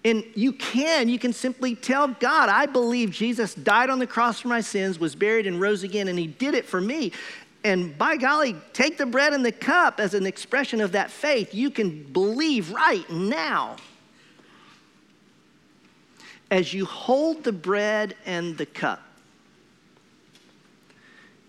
And 0.05 0.23
you 0.35 0.53
can, 0.53 1.09
you 1.09 1.19
can 1.19 1.33
simply 1.33 1.75
tell 1.75 2.07
God, 2.07 2.49
I 2.49 2.65
believe 2.65 3.11
Jesus 3.11 3.53
died 3.53 3.89
on 3.89 3.99
the 3.99 4.07
cross 4.07 4.39
for 4.39 4.47
my 4.47 4.61
sins, 4.61 4.99
was 4.99 5.15
buried, 5.15 5.45
and 5.45 5.59
rose 5.59 5.83
again, 5.83 6.07
and 6.07 6.17
He 6.17 6.27
did 6.27 6.55
it 6.55 6.65
for 6.65 6.79
me. 6.79 7.11
And 7.63 7.95
by 7.97 8.17
golly, 8.17 8.55
take 8.73 8.97
the 8.97 9.05
bread 9.05 9.33
and 9.33 9.45
the 9.45 9.51
cup 9.51 9.99
as 9.99 10.13
an 10.13 10.25
expression 10.25 10.81
of 10.81 10.93
that 10.93 11.11
faith. 11.11 11.53
You 11.53 11.69
can 11.69 12.03
believe 12.03 12.71
right 12.71 13.07
now. 13.09 13.75
As 16.51 16.73
you 16.73 16.85
hold 16.85 17.45
the 17.45 17.53
bread 17.53 18.13
and 18.25 18.57
the 18.57 18.65
cup, 18.65 19.01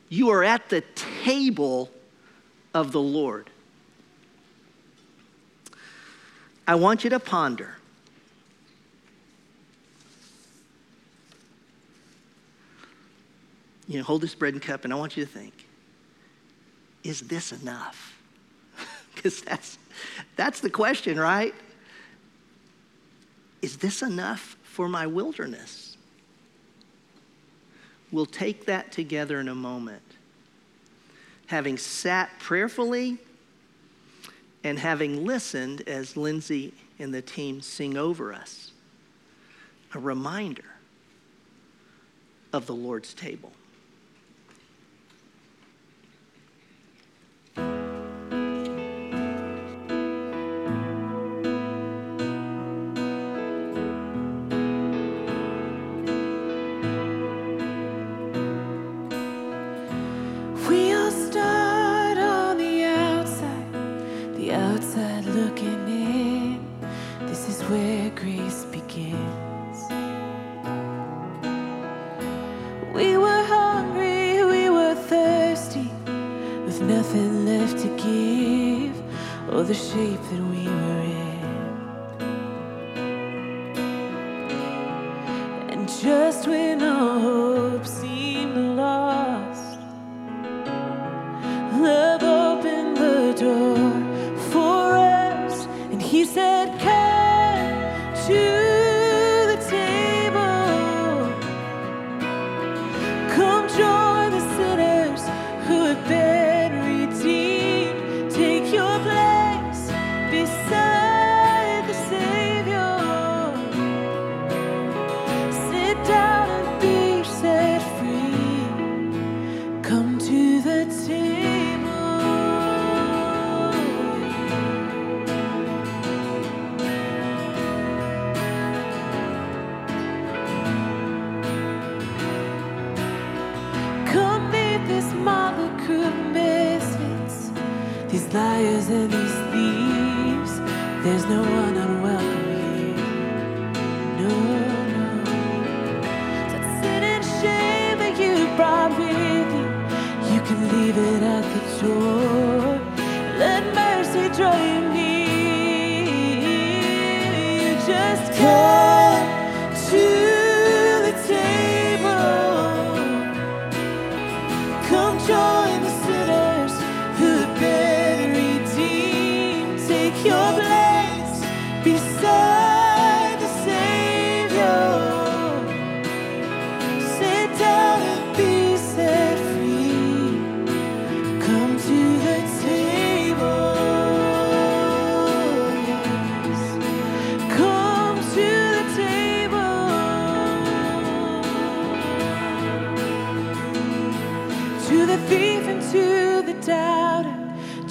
you 0.09 0.31
are 0.31 0.45
at 0.45 0.69
the 0.69 0.83
table 0.95 1.91
of 2.73 2.93
the 2.93 3.01
Lord. 3.01 3.51
I 6.69 6.77
want 6.77 7.03
you 7.03 7.11
to 7.11 7.19
ponder. 7.19 7.77
You 13.89 13.99
know, 13.99 14.05
hold 14.05 14.23
this 14.23 14.37
bread 14.37 14.55
and 14.55 14.63
cup, 14.63 14.85
and 14.85 14.93
I 14.93 14.97
want 14.97 15.17
you 15.17 15.25
to 15.25 15.31
think 15.31 15.67
is 17.03 17.23
this 17.23 17.53
enough? 17.53 18.19
Because 19.15 19.43
that's, 19.43 19.79
that's 20.35 20.59
the 20.61 20.71
question, 20.71 21.21
right? 21.21 21.55
Is 23.61 23.77
this 23.77 24.03
enough 24.03 24.57
for 24.73 24.89
my 24.89 25.07
wilderness? 25.07 25.99
We'll 28.11 28.25
take 28.25 28.65
that 28.65 28.91
together 28.91 29.39
in 29.39 29.49
a 29.49 29.55
moment. 29.55 30.03
Having 31.49 31.77
sat 31.77 32.31
prayerfully 32.39 33.19
and 34.65 34.79
having 34.79 35.27
listened 35.27 35.83
as 35.87 36.17
Lindsay 36.17 36.73
and 36.99 37.13
the 37.13 37.21
team 37.21 37.61
sing 37.61 37.99
over 37.99 38.33
us, 38.33 38.73
a 39.93 39.99
reminder 39.99 40.65
of 42.55 42.65
the 42.65 42.75
Lord's 42.75 43.13
table. 43.13 43.53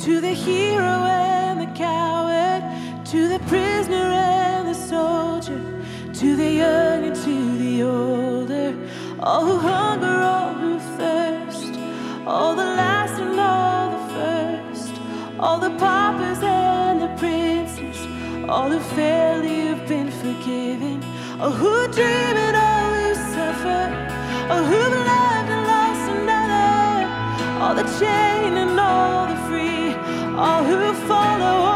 To 0.01 0.19
the 0.19 0.33
hero 0.33 0.81
and 0.81 1.61
the 1.61 1.71
coward, 1.77 2.63
to 3.05 3.27
the 3.27 3.37
prisoner 3.45 4.09
and 4.09 4.67
the 4.67 4.73
soldier, 4.73 5.61
to 6.11 6.35
the 6.35 6.51
young 6.63 7.03
and 7.05 7.15
to 7.15 7.57
the 7.59 7.83
older, 7.83 8.75
all 9.19 9.45
who 9.45 9.59
hunger, 9.59 10.07
all 10.07 10.55
who 10.55 10.79
thirst, 10.97 11.77
all 12.25 12.55
the 12.55 12.65
last 12.81 13.21
and 13.21 13.39
all 13.39 13.91
the 13.91 14.13
first, 14.15 14.93
all 15.39 15.59
the 15.59 15.69
paupers 15.77 16.39
and 16.41 16.99
the 17.03 17.13
princes, 17.19 17.99
all 18.49 18.71
who 18.71 18.79
fail 18.95 19.45
you've 19.45 19.87
been 19.87 20.09
forgiven, 20.09 21.03
all 21.39 21.51
who 21.51 21.87
dream 21.93 22.35
and 22.47 22.57
all 22.57 22.91
who 22.95 23.13
suffer, 23.35 23.83
all 24.49 24.63
who've 24.63 24.97
loved 25.11 25.49
and 25.55 25.67
lost 25.67 26.05
another, 26.17 27.61
all 27.61 27.75
the 27.75 27.83
chained 27.99 28.57
and 28.57 28.79
all 28.79 29.20
all 30.41 30.63
who 30.63 30.93
follow, 31.07 31.70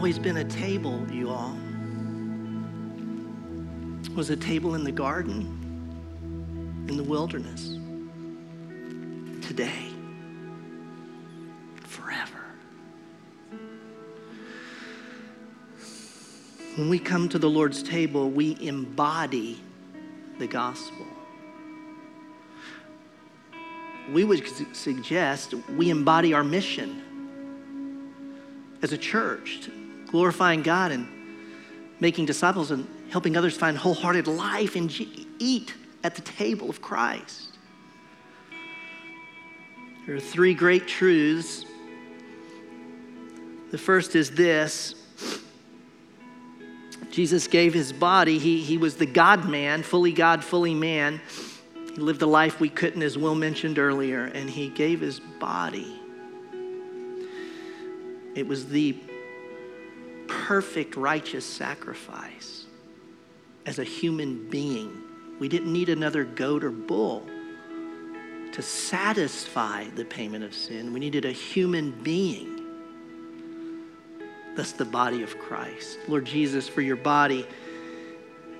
always 0.00 0.18
been 0.18 0.38
a 0.38 0.44
table, 0.44 1.06
you 1.12 1.28
all. 1.28 1.54
It 4.02 4.16
was 4.16 4.30
a 4.30 4.36
table 4.36 4.74
in 4.74 4.82
the 4.82 4.90
garden, 4.90 5.42
in 6.88 6.96
the 6.96 7.02
wilderness, 7.02 7.76
today, 9.46 9.90
forever. 11.84 12.40
When 16.76 16.88
we 16.88 16.98
come 16.98 17.28
to 17.28 17.38
the 17.38 17.50
Lord's 17.50 17.82
table, 17.82 18.30
we 18.30 18.56
embody 18.58 19.60
the 20.38 20.46
gospel. 20.46 21.06
We 24.10 24.24
would 24.24 24.48
su- 24.48 24.66
suggest 24.72 25.52
we 25.76 25.90
embody 25.90 26.32
our 26.32 26.42
mission 26.42 27.02
as 28.80 28.94
a 28.94 28.98
church, 28.98 29.68
glorifying 30.10 30.62
God 30.62 30.90
and 30.90 31.06
making 32.00 32.26
disciples 32.26 32.70
and 32.70 32.86
helping 33.10 33.36
others 33.36 33.56
find 33.56 33.76
wholehearted 33.78 34.26
life 34.26 34.74
and 34.74 34.90
eat 35.38 35.74
at 36.02 36.14
the 36.14 36.22
table 36.22 36.68
of 36.68 36.82
Christ. 36.82 37.58
There 40.06 40.16
are 40.16 40.20
three 40.20 40.54
great 40.54 40.88
truths. 40.88 41.64
The 43.70 43.78
first 43.78 44.16
is 44.16 44.32
this 44.32 44.96
Jesus 47.10 47.46
gave 47.46 47.74
his 47.74 47.92
body, 47.92 48.38
he, 48.38 48.62
he 48.62 48.78
was 48.78 48.96
the 48.96 49.06
God 49.06 49.48
man, 49.48 49.82
fully 49.82 50.12
God, 50.12 50.42
fully 50.42 50.74
man. 50.74 51.20
He 51.74 51.96
lived 51.96 52.22
a 52.22 52.26
life 52.26 52.60
we 52.60 52.68
couldn't, 52.68 53.02
as 53.02 53.18
Will 53.18 53.34
mentioned 53.34 53.78
earlier, 53.78 54.24
and 54.24 54.48
he 54.48 54.68
gave 54.68 55.00
his 55.00 55.20
body. 55.20 56.00
It 58.36 58.46
was 58.46 58.68
the 58.68 58.96
perfect 60.50 60.96
righteous 60.96 61.46
sacrifice 61.46 62.64
as 63.66 63.78
a 63.78 63.84
human 63.84 64.50
being. 64.50 64.90
We 65.38 65.48
didn't 65.48 65.72
need 65.72 65.88
another 65.88 66.24
goat 66.24 66.64
or 66.64 66.72
bull 66.72 67.24
to 68.50 68.60
satisfy 68.60 69.84
the 69.90 70.04
payment 70.04 70.42
of 70.42 70.52
sin. 70.52 70.92
We 70.92 70.98
needed 70.98 71.24
a 71.24 71.30
human 71.30 71.92
being. 72.02 72.66
That's 74.56 74.72
the 74.72 74.84
body 74.84 75.22
of 75.22 75.38
Christ. 75.38 76.00
Lord 76.08 76.24
Jesus, 76.24 76.66
for 76.66 76.80
your 76.80 76.96
body 76.96 77.46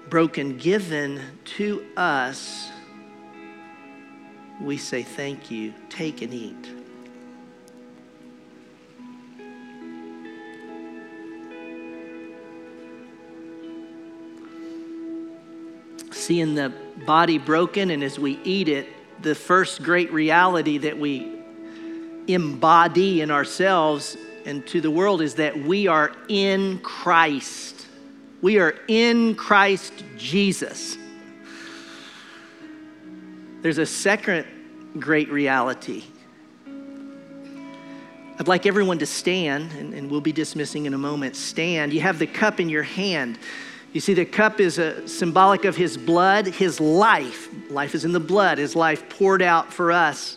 broken, 0.08 0.58
given 0.58 1.20
to 1.56 1.84
us, 1.96 2.70
we 4.60 4.76
say 4.76 5.02
thank 5.02 5.50
you. 5.50 5.74
Take 5.88 6.22
and 6.22 6.32
eat. 6.32 6.79
Seeing 16.20 16.54
the 16.54 16.72
body 17.06 17.38
broken, 17.38 17.90
and 17.90 18.02
as 18.02 18.18
we 18.18 18.38
eat 18.44 18.68
it, 18.68 18.88
the 19.22 19.34
first 19.34 19.82
great 19.82 20.12
reality 20.12 20.78
that 20.78 20.98
we 20.98 21.40
embody 22.26 23.20
in 23.20 23.30
ourselves 23.30 24.16
and 24.46 24.66
to 24.66 24.80
the 24.80 24.90
world 24.90 25.20
is 25.20 25.34
that 25.34 25.56
we 25.58 25.86
are 25.86 26.12
in 26.28 26.78
Christ. 26.80 27.86
We 28.40 28.58
are 28.58 28.74
in 28.88 29.34
Christ 29.34 29.92
Jesus. 30.16 30.96
There's 33.60 33.78
a 33.78 33.86
second 33.86 34.46
great 34.98 35.30
reality. 35.30 36.04
I'd 38.38 38.48
like 38.48 38.64
everyone 38.64 38.98
to 39.00 39.06
stand, 39.06 39.72
and, 39.72 39.92
and 39.92 40.10
we'll 40.10 40.22
be 40.22 40.32
dismissing 40.32 40.86
in 40.86 40.94
a 40.94 40.98
moment. 40.98 41.36
Stand. 41.36 41.92
You 41.92 42.00
have 42.00 42.18
the 42.18 42.26
cup 42.26 42.58
in 42.58 42.70
your 42.70 42.82
hand. 42.82 43.38
You 43.92 44.00
see, 44.00 44.14
the 44.14 44.24
cup 44.24 44.60
is 44.60 44.78
a 44.78 45.06
symbolic 45.08 45.64
of 45.64 45.74
his 45.74 45.96
blood, 45.96 46.46
his 46.46 46.78
life. 46.78 47.48
Life 47.70 47.94
is 47.94 48.04
in 48.04 48.12
the 48.12 48.20
blood, 48.20 48.58
his 48.58 48.76
life 48.76 49.08
poured 49.08 49.42
out 49.42 49.72
for 49.72 49.90
us. 49.90 50.36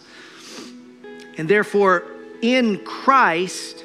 And 1.37 1.47
therefore, 1.47 2.03
in 2.41 2.83
Christ, 2.83 3.83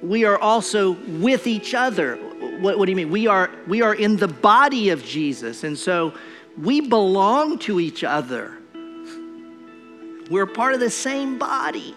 we 0.00 0.24
are 0.24 0.38
also 0.38 0.92
with 0.92 1.46
each 1.46 1.74
other. 1.74 2.16
What, 2.60 2.78
what 2.78 2.86
do 2.86 2.92
you 2.92 2.96
mean? 2.96 3.10
We 3.10 3.26
are, 3.26 3.50
we 3.66 3.82
are 3.82 3.94
in 3.94 4.16
the 4.16 4.28
body 4.28 4.90
of 4.90 5.04
Jesus. 5.04 5.64
And 5.64 5.76
so 5.76 6.14
we 6.56 6.80
belong 6.80 7.58
to 7.60 7.80
each 7.80 8.04
other. 8.04 8.58
We're 10.30 10.46
part 10.46 10.74
of 10.74 10.80
the 10.80 10.90
same 10.90 11.38
body. 11.38 11.94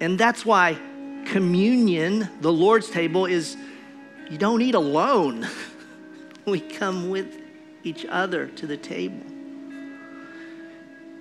And 0.00 0.18
that's 0.18 0.46
why 0.46 0.78
communion, 1.26 2.28
the 2.40 2.52
Lord's 2.52 2.90
table, 2.90 3.26
is 3.26 3.56
you 4.30 4.38
don't 4.38 4.62
eat 4.62 4.74
alone. 4.74 5.46
we 6.44 6.60
come 6.60 7.10
with 7.10 7.40
each 7.82 8.06
other 8.06 8.48
to 8.48 8.66
the 8.66 8.76
table. 8.76 9.24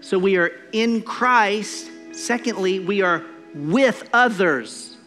So 0.01 0.17
we 0.17 0.37
are 0.37 0.51
in 0.71 1.01
Christ. 1.01 1.89
Secondly, 2.11 2.79
we 2.79 3.01
are 3.01 3.23
with 3.53 4.09
others. 4.13 4.97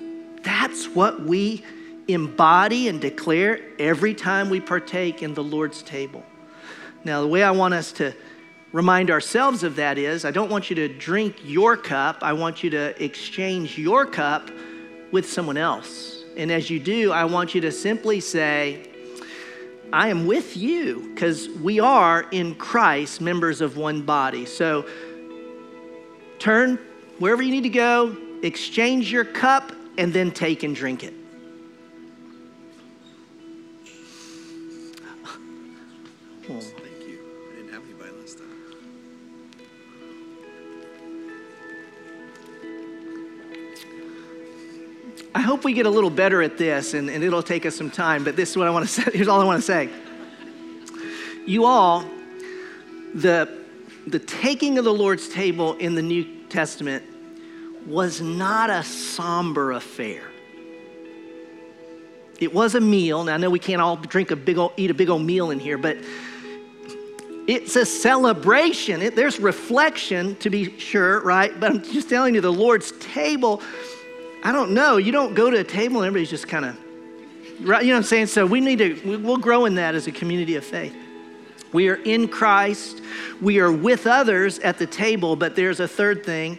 That's 0.43 0.87
what 0.87 1.23
we 1.23 1.65
embody 2.09 2.89
and 2.89 3.01
declare 3.01 3.61
every 3.79 4.15
time 4.15 4.51
we 4.51 4.61
partake 4.61 5.23
in 5.23 5.35
the 5.35 5.43
Lord's 5.43 5.83
table. 5.83 6.23
Now, 7.05 7.21
the 7.21 7.29
way 7.29 7.43
I 7.43 7.51
want 7.51 7.75
us 7.75 7.93
to 7.93 8.15
remind 8.73 9.11
ourselves 9.11 9.63
of 9.63 9.77
that 9.77 9.99
is 9.99 10.25
I 10.25 10.31
don't 10.31 10.51
want 10.51 10.71
you 10.71 10.77
to 10.77 10.89
drink 10.89 11.37
your 11.45 11.77
cup, 11.77 12.19
I 12.23 12.33
want 12.33 12.63
you 12.63 12.71
to 12.71 13.03
exchange 13.03 13.79
your 13.79 14.07
cup 14.07 14.51
with 15.13 15.31
someone 15.31 15.57
else. 15.57 16.25
And 16.37 16.51
as 16.51 16.71
you 16.71 16.81
do, 16.81 17.13
I 17.13 17.25
want 17.25 17.55
you 17.55 17.61
to 17.61 17.71
simply 17.71 18.19
say, 18.19 18.89
I 19.93 20.09
am 20.09 20.27
with 20.27 20.57
you 20.57 21.11
because 21.15 21.51
we 21.51 21.79
are 21.79 22.27
in 22.31 22.55
Christ 22.55 23.21
members 23.21 23.61
of 23.61 23.77
one 23.77 24.03
body. 24.03 24.47
So 24.47 24.87
turn 26.39 26.79
wherever 27.19 27.43
you 27.43 27.51
need 27.51 27.65
to 27.65 27.69
go, 27.69 28.17
exchange 28.43 29.13
your 29.13 29.27
cup, 29.27 29.71
and 29.99 30.13
then 30.13 30.31
take 30.31 30.63
and 30.63 30.75
drink 30.75 31.05
it. 31.05 31.15
Oh. 36.49 36.61
hope 45.43 45.65
we 45.65 45.73
get 45.73 45.87
a 45.87 45.91
little 45.91 46.11
better 46.11 46.43
at 46.43 46.59
this, 46.59 46.95
and, 46.95 47.11
and 47.11 47.23
it'll 47.23 47.43
take 47.43 47.67
us 47.67 47.77
some 47.77 47.91
time, 47.91 48.25
but 48.25 48.37
this 48.37 48.51
is 48.51 48.57
what 48.57 48.67
I 48.67 48.71
want 48.71 48.89
to 48.89 48.93
say. 48.93 49.11
Here's 49.13 49.29
all 49.29 49.41
I 49.41 49.45
want 49.45 49.59
to 49.59 49.67
say. 49.67 49.89
You 51.47 51.65
all, 51.65 52.05
the, 53.15 53.49
the 54.07 54.19
taking 54.19 54.79
of 54.79 54.85
the 54.85 54.93
Lord's 54.93 55.29
table 55.29 55.75
in 55.75 55.95
the 55.95 56.03
New 56.03 56.25
Testament 56.49 57.05
was 57.87 58.21
not 58.21 58.71
a 58.71 58.83
somber 58.85 59.73
affair. 59.73 60.23
It 62.41 62.53
was 62.53 62.75
a 62.75 62.81
meal. 62.81 63.25
Now, 63.25 63.35
I 63.35 63.37
know 63.37 63.51
we 63.51 63.59
can't 63.59 63.81
all 63.81 63.97
drink 63.97 64.31
a 64.31 64.37
big 64.37 64.59
old, 64.59 64.73
eat 64.77 64.91
a 64.91 64.95
big 64.95 65.09
old 65.09 65.23
meal 65.23 65.51
in 65.51 65.61
here, 65.61 65.79
but 65.79 65.97
it's 67.47 67.77
a 67.77 67.85
celebration. 67.85 69.03
It, 69.03 69.17
there's 69.17 69.41
reflection, 69.41 70.37
to 70.37 70.51
be 70.51 70.79
sure, 70.79 71.21
right? 71.21 71.59
But 71.59 71.71
I'm 71.71 71.83
just 71.83 72.09
telling 72.09 72.35
you, 72.35 72.41
the 72.41 72.53
Lord's 72.53 72.93
table 73.01 73.63
I 74.43 74.51
don't 74.51 74.73
know. 74.73 74.97
You 74.97 75.13
don't 75.13 75.35
go 75.35 75.51
to 75.51 75.59
a 75.59 75.65
table 75.65 75.99
and 75.99 76.07
everybody's 76.07 76.31
just 76.31 76.49
kind 76.49 76.65
of, 76.65 76.77
right? 77.61 77.83
You 77.83 77.91
know 77.91 77.95
what 77.95 77.99
I'm 77.99 78.03
saying? 78.05 78.27
So 78.27 78.45
we 78.45 78.61
need 78.61 78.79
to, 78.79 79.19
we'll 79.19 79.37
grow 79.37 79.67
in 79.67 79.77
that 79.77 79.95
as 79.95 80.07
a 80.07 80.13
community 80.13 80.57
of 80.57 80.65
faith. 80.65 80.97
We 81.73 81.89
are 81.89 81.95
in 81.95 82.29
Christ. 82.29 83.01
We 83.41 83.61
are 83.61 83.73
with 83.73 84.07
others 84.07 84.59
at 84.59 84.79
the 84.79 84.87
table, 84.87 85.37
but 85.37 85.55
there's 85.55 85.81
a 85.81 85.89
third 85.89 86.25
thing, 86.25 86.59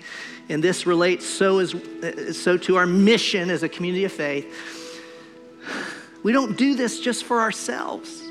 and 0.49 0.63
this 0.63 0.87
relates 0.87 1.25
so, 1.25 1.59
as, 1.59 1.75
so 2.41 2.57
to 2.57 2.77
our 2.77 2.87
mission 2.87 3.49
as 3.51 3.63
a 3.63 3.69
community 3.69 4.05
of 4.05 4.11
faith. 4.11 5.01
We 6.23 6.31
don't 6.31 6.57
do 6.57 6.75
this 6.75 6.99
just 6.99 7.25
for 7.25 7.41
ourselves. 7.41 8.23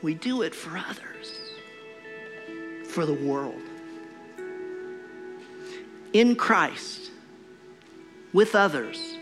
We 0.00 0.14
do 0.14 0.42
it 0.42 0.54
for 0.54 0.78
others, 0.78 1.40
for 2.86 3.04
the 3.04 3.14
world 3.14 3.67
in 6.12 6.36
Christ 6.36 7.10
with 8.32 8.54
others 8.54 9.16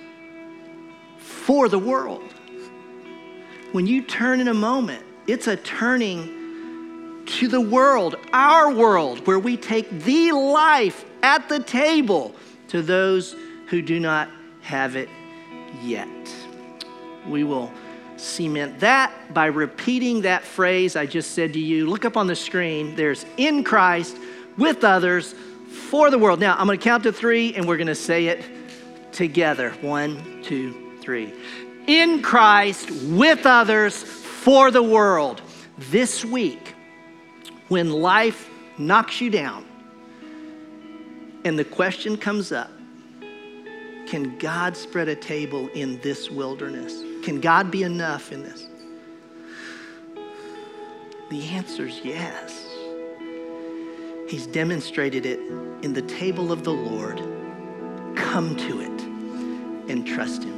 for 1.19 1.69
the 1.69 1.79
world. 1.79 2.23
When 3.73 3.87
you 3.87 4.03
turn 4.03 4.41
in 4.41 4.49
a 4.49 4.55
moment, 4.55 5.05
it's 5.27 5.47
a 5.47 5.57
turning 5.57 7.25
to 7.27 7.49
the 7.49 7.61
world, 7.61 8.17
our 8.33 8.73
world, 8.73 9.27
where 9.27 9.39
we 9.39 9.57
take 9.57 9.91
the 10.03 10.33
life 10.33 11.05
at 11.23 11.49
the 11.49 11.61
table 11.61 12.35
to 12.69 12.83
those 12.83 13.35
who 13.69 13.83
do 13.83 13.99
not 13.99 14.31
have 14.63 14.97
it 14.97 15.09
yet. 15.83 16.09
We 17.29 17.45
will 17.45 17.73
cement 18.17 18.81
that 18.81 19.13
by 19.35 19.47
repeating 19.47 20.23
that 20.23 20.43
phrase 20.43 20.97
I 20.97 21.07
just 21.07 21.33
said 21.33 21.53
to 21.53 21.59
you. 21.59 21.87
Look 21.87 22.05
up 22.05 22.17
on 22.17 22.27
the 22.27 22.37
screen. 22.37 22.97
There's 22.97 23.27
in 23.37 23.63
Christ, 23.65 24.17
with 24.57 24.85
others, 24.85 25.35
for 25.77 26.11
the 26.11 26.19
world. 26.19 26.41
Now, 26.41 26.57
I'm 26.57 26.67
going 26.67 26.79
to 26.79 26.85
count 26.85 27.05
to 27.05 27.13
three 27.13 27.55
and 27.55 27.69
we're 27.69 27.77
going 27.77 27.87
to 27.87 27.95
say 27.95 28.27
it 28.27 28.45
together. 29.13 29.71
One, 29.81 30.43
two, 30.43 30.99
three. 31.01 31.33
In 31.87 32.23
Christ, 32.23 32.91
with 32.91 33.47
others, 33.47 34.03
for 34.03 34.71
the 34.71 34.83
world. 34.83 35.43
This 35.79 36.25
week, 36.25 36.75
when 37.69 37.91
life 37.91 38.49
knocks 38.79 39.21
you 39.21 39.31
down 39.31 39.65
and 41.45 41.59
the 41.59 41.65
question 41.65 42.17
comes 42.17 42.53
up 42.53 42.71
can 44.07 44.39
God 44.39 44.77
spread 44.77 45.09
a 45.09 45.17
table 45.17 45.69
in 45.75 46.01
this 46.01 46.31
wilderness? 46.31 47.03
Can 47.25 47.41
God 47.41 47.73
be 47.73 47.83
enough 47.83 48.31
in 48.31 48.45
this? 48.45 48.69
The 51.29 51.43
answer 51.49 51.87
is 51.87 52.01
yes. 52.05 52.66
He's 54.29 54.47
demonstrated 54.47 55.25
it 55.25 55.39
in 55.83 55.93
the 55.93 56.03
table 56.03 56.51
of 56.51 56.65
the 56.65 56.73
Lord. 56.73 57.19
Come 58.17 58.57
to 58.57 58.81
it 58.81 59.03
and 59.89 60.07
trust 60.07 60.43
Him. 60.43 60.57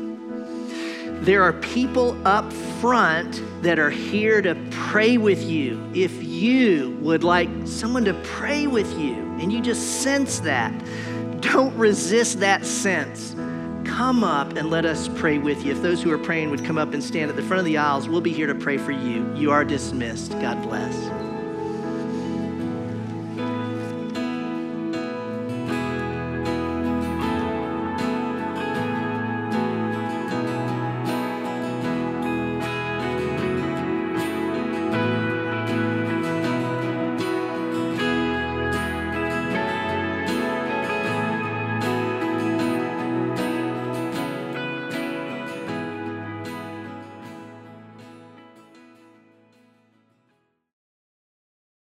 There 1.23 1.43
are 1.43 1.53
people 1.53 2.17
up 2.27 2.51
front 2.81 3.43
that 3.63 3.79
are 3.79 3.91
here 3.91 4.41
to 4.41 4.55
pray 4.71 5.19
with 5.19 5.43
you. 5.43 5.91
If 5.93 6.23
you 6.23 6.97
would 7.01 7.25
like 7.25 7.51
someone 7.65 8.05
to 8.05 8.15
pray 8.23 8.67
with 8.67 8.91
you 8.99 9.15
and 9.41 9.53
you 9.53 9.61
just 9.61 10.03
sense 10.03 10.39
that, 10.41 10.73
don't 11.41 11.77
resist 11.77 12.41
that 12.41 12.65
sense. 12.65 13.35
Come 13.85 14.23
up 14.23 14.57
and 14.57 14.71
let 14.71 14.85
us 14.85 15.09
pray 15.17 15.39
with 15.39 15.65
you. 15.65 15.73
If 15.73 15.83
those 15.83 16.03
who 16.03 16.13
are 16.13 16.19
praying 16.19 16.51
would 16.51 16.65
come 16.65 16.79
up 16.79 16.95
and 16.95 17.03
stand 17.03 17.31
at 17.31 17.37
the 17.37 17.43
front 17.43 17.59
of 17.59 17.67
the 17.67 17.79
aisles, 17.79 18.09
we'll 18.09 18.21
be 18.21 18.33
here 18.33 18.47
to 18.47 18.55
pray 18.55 18.79
for 18.79 18.93
you. 18.93 19.35
You 19.35 19.51
are 19.51 19.65
dismissed. 19.65 20.33
God 20.33 20.63
bless. 20.63 21.18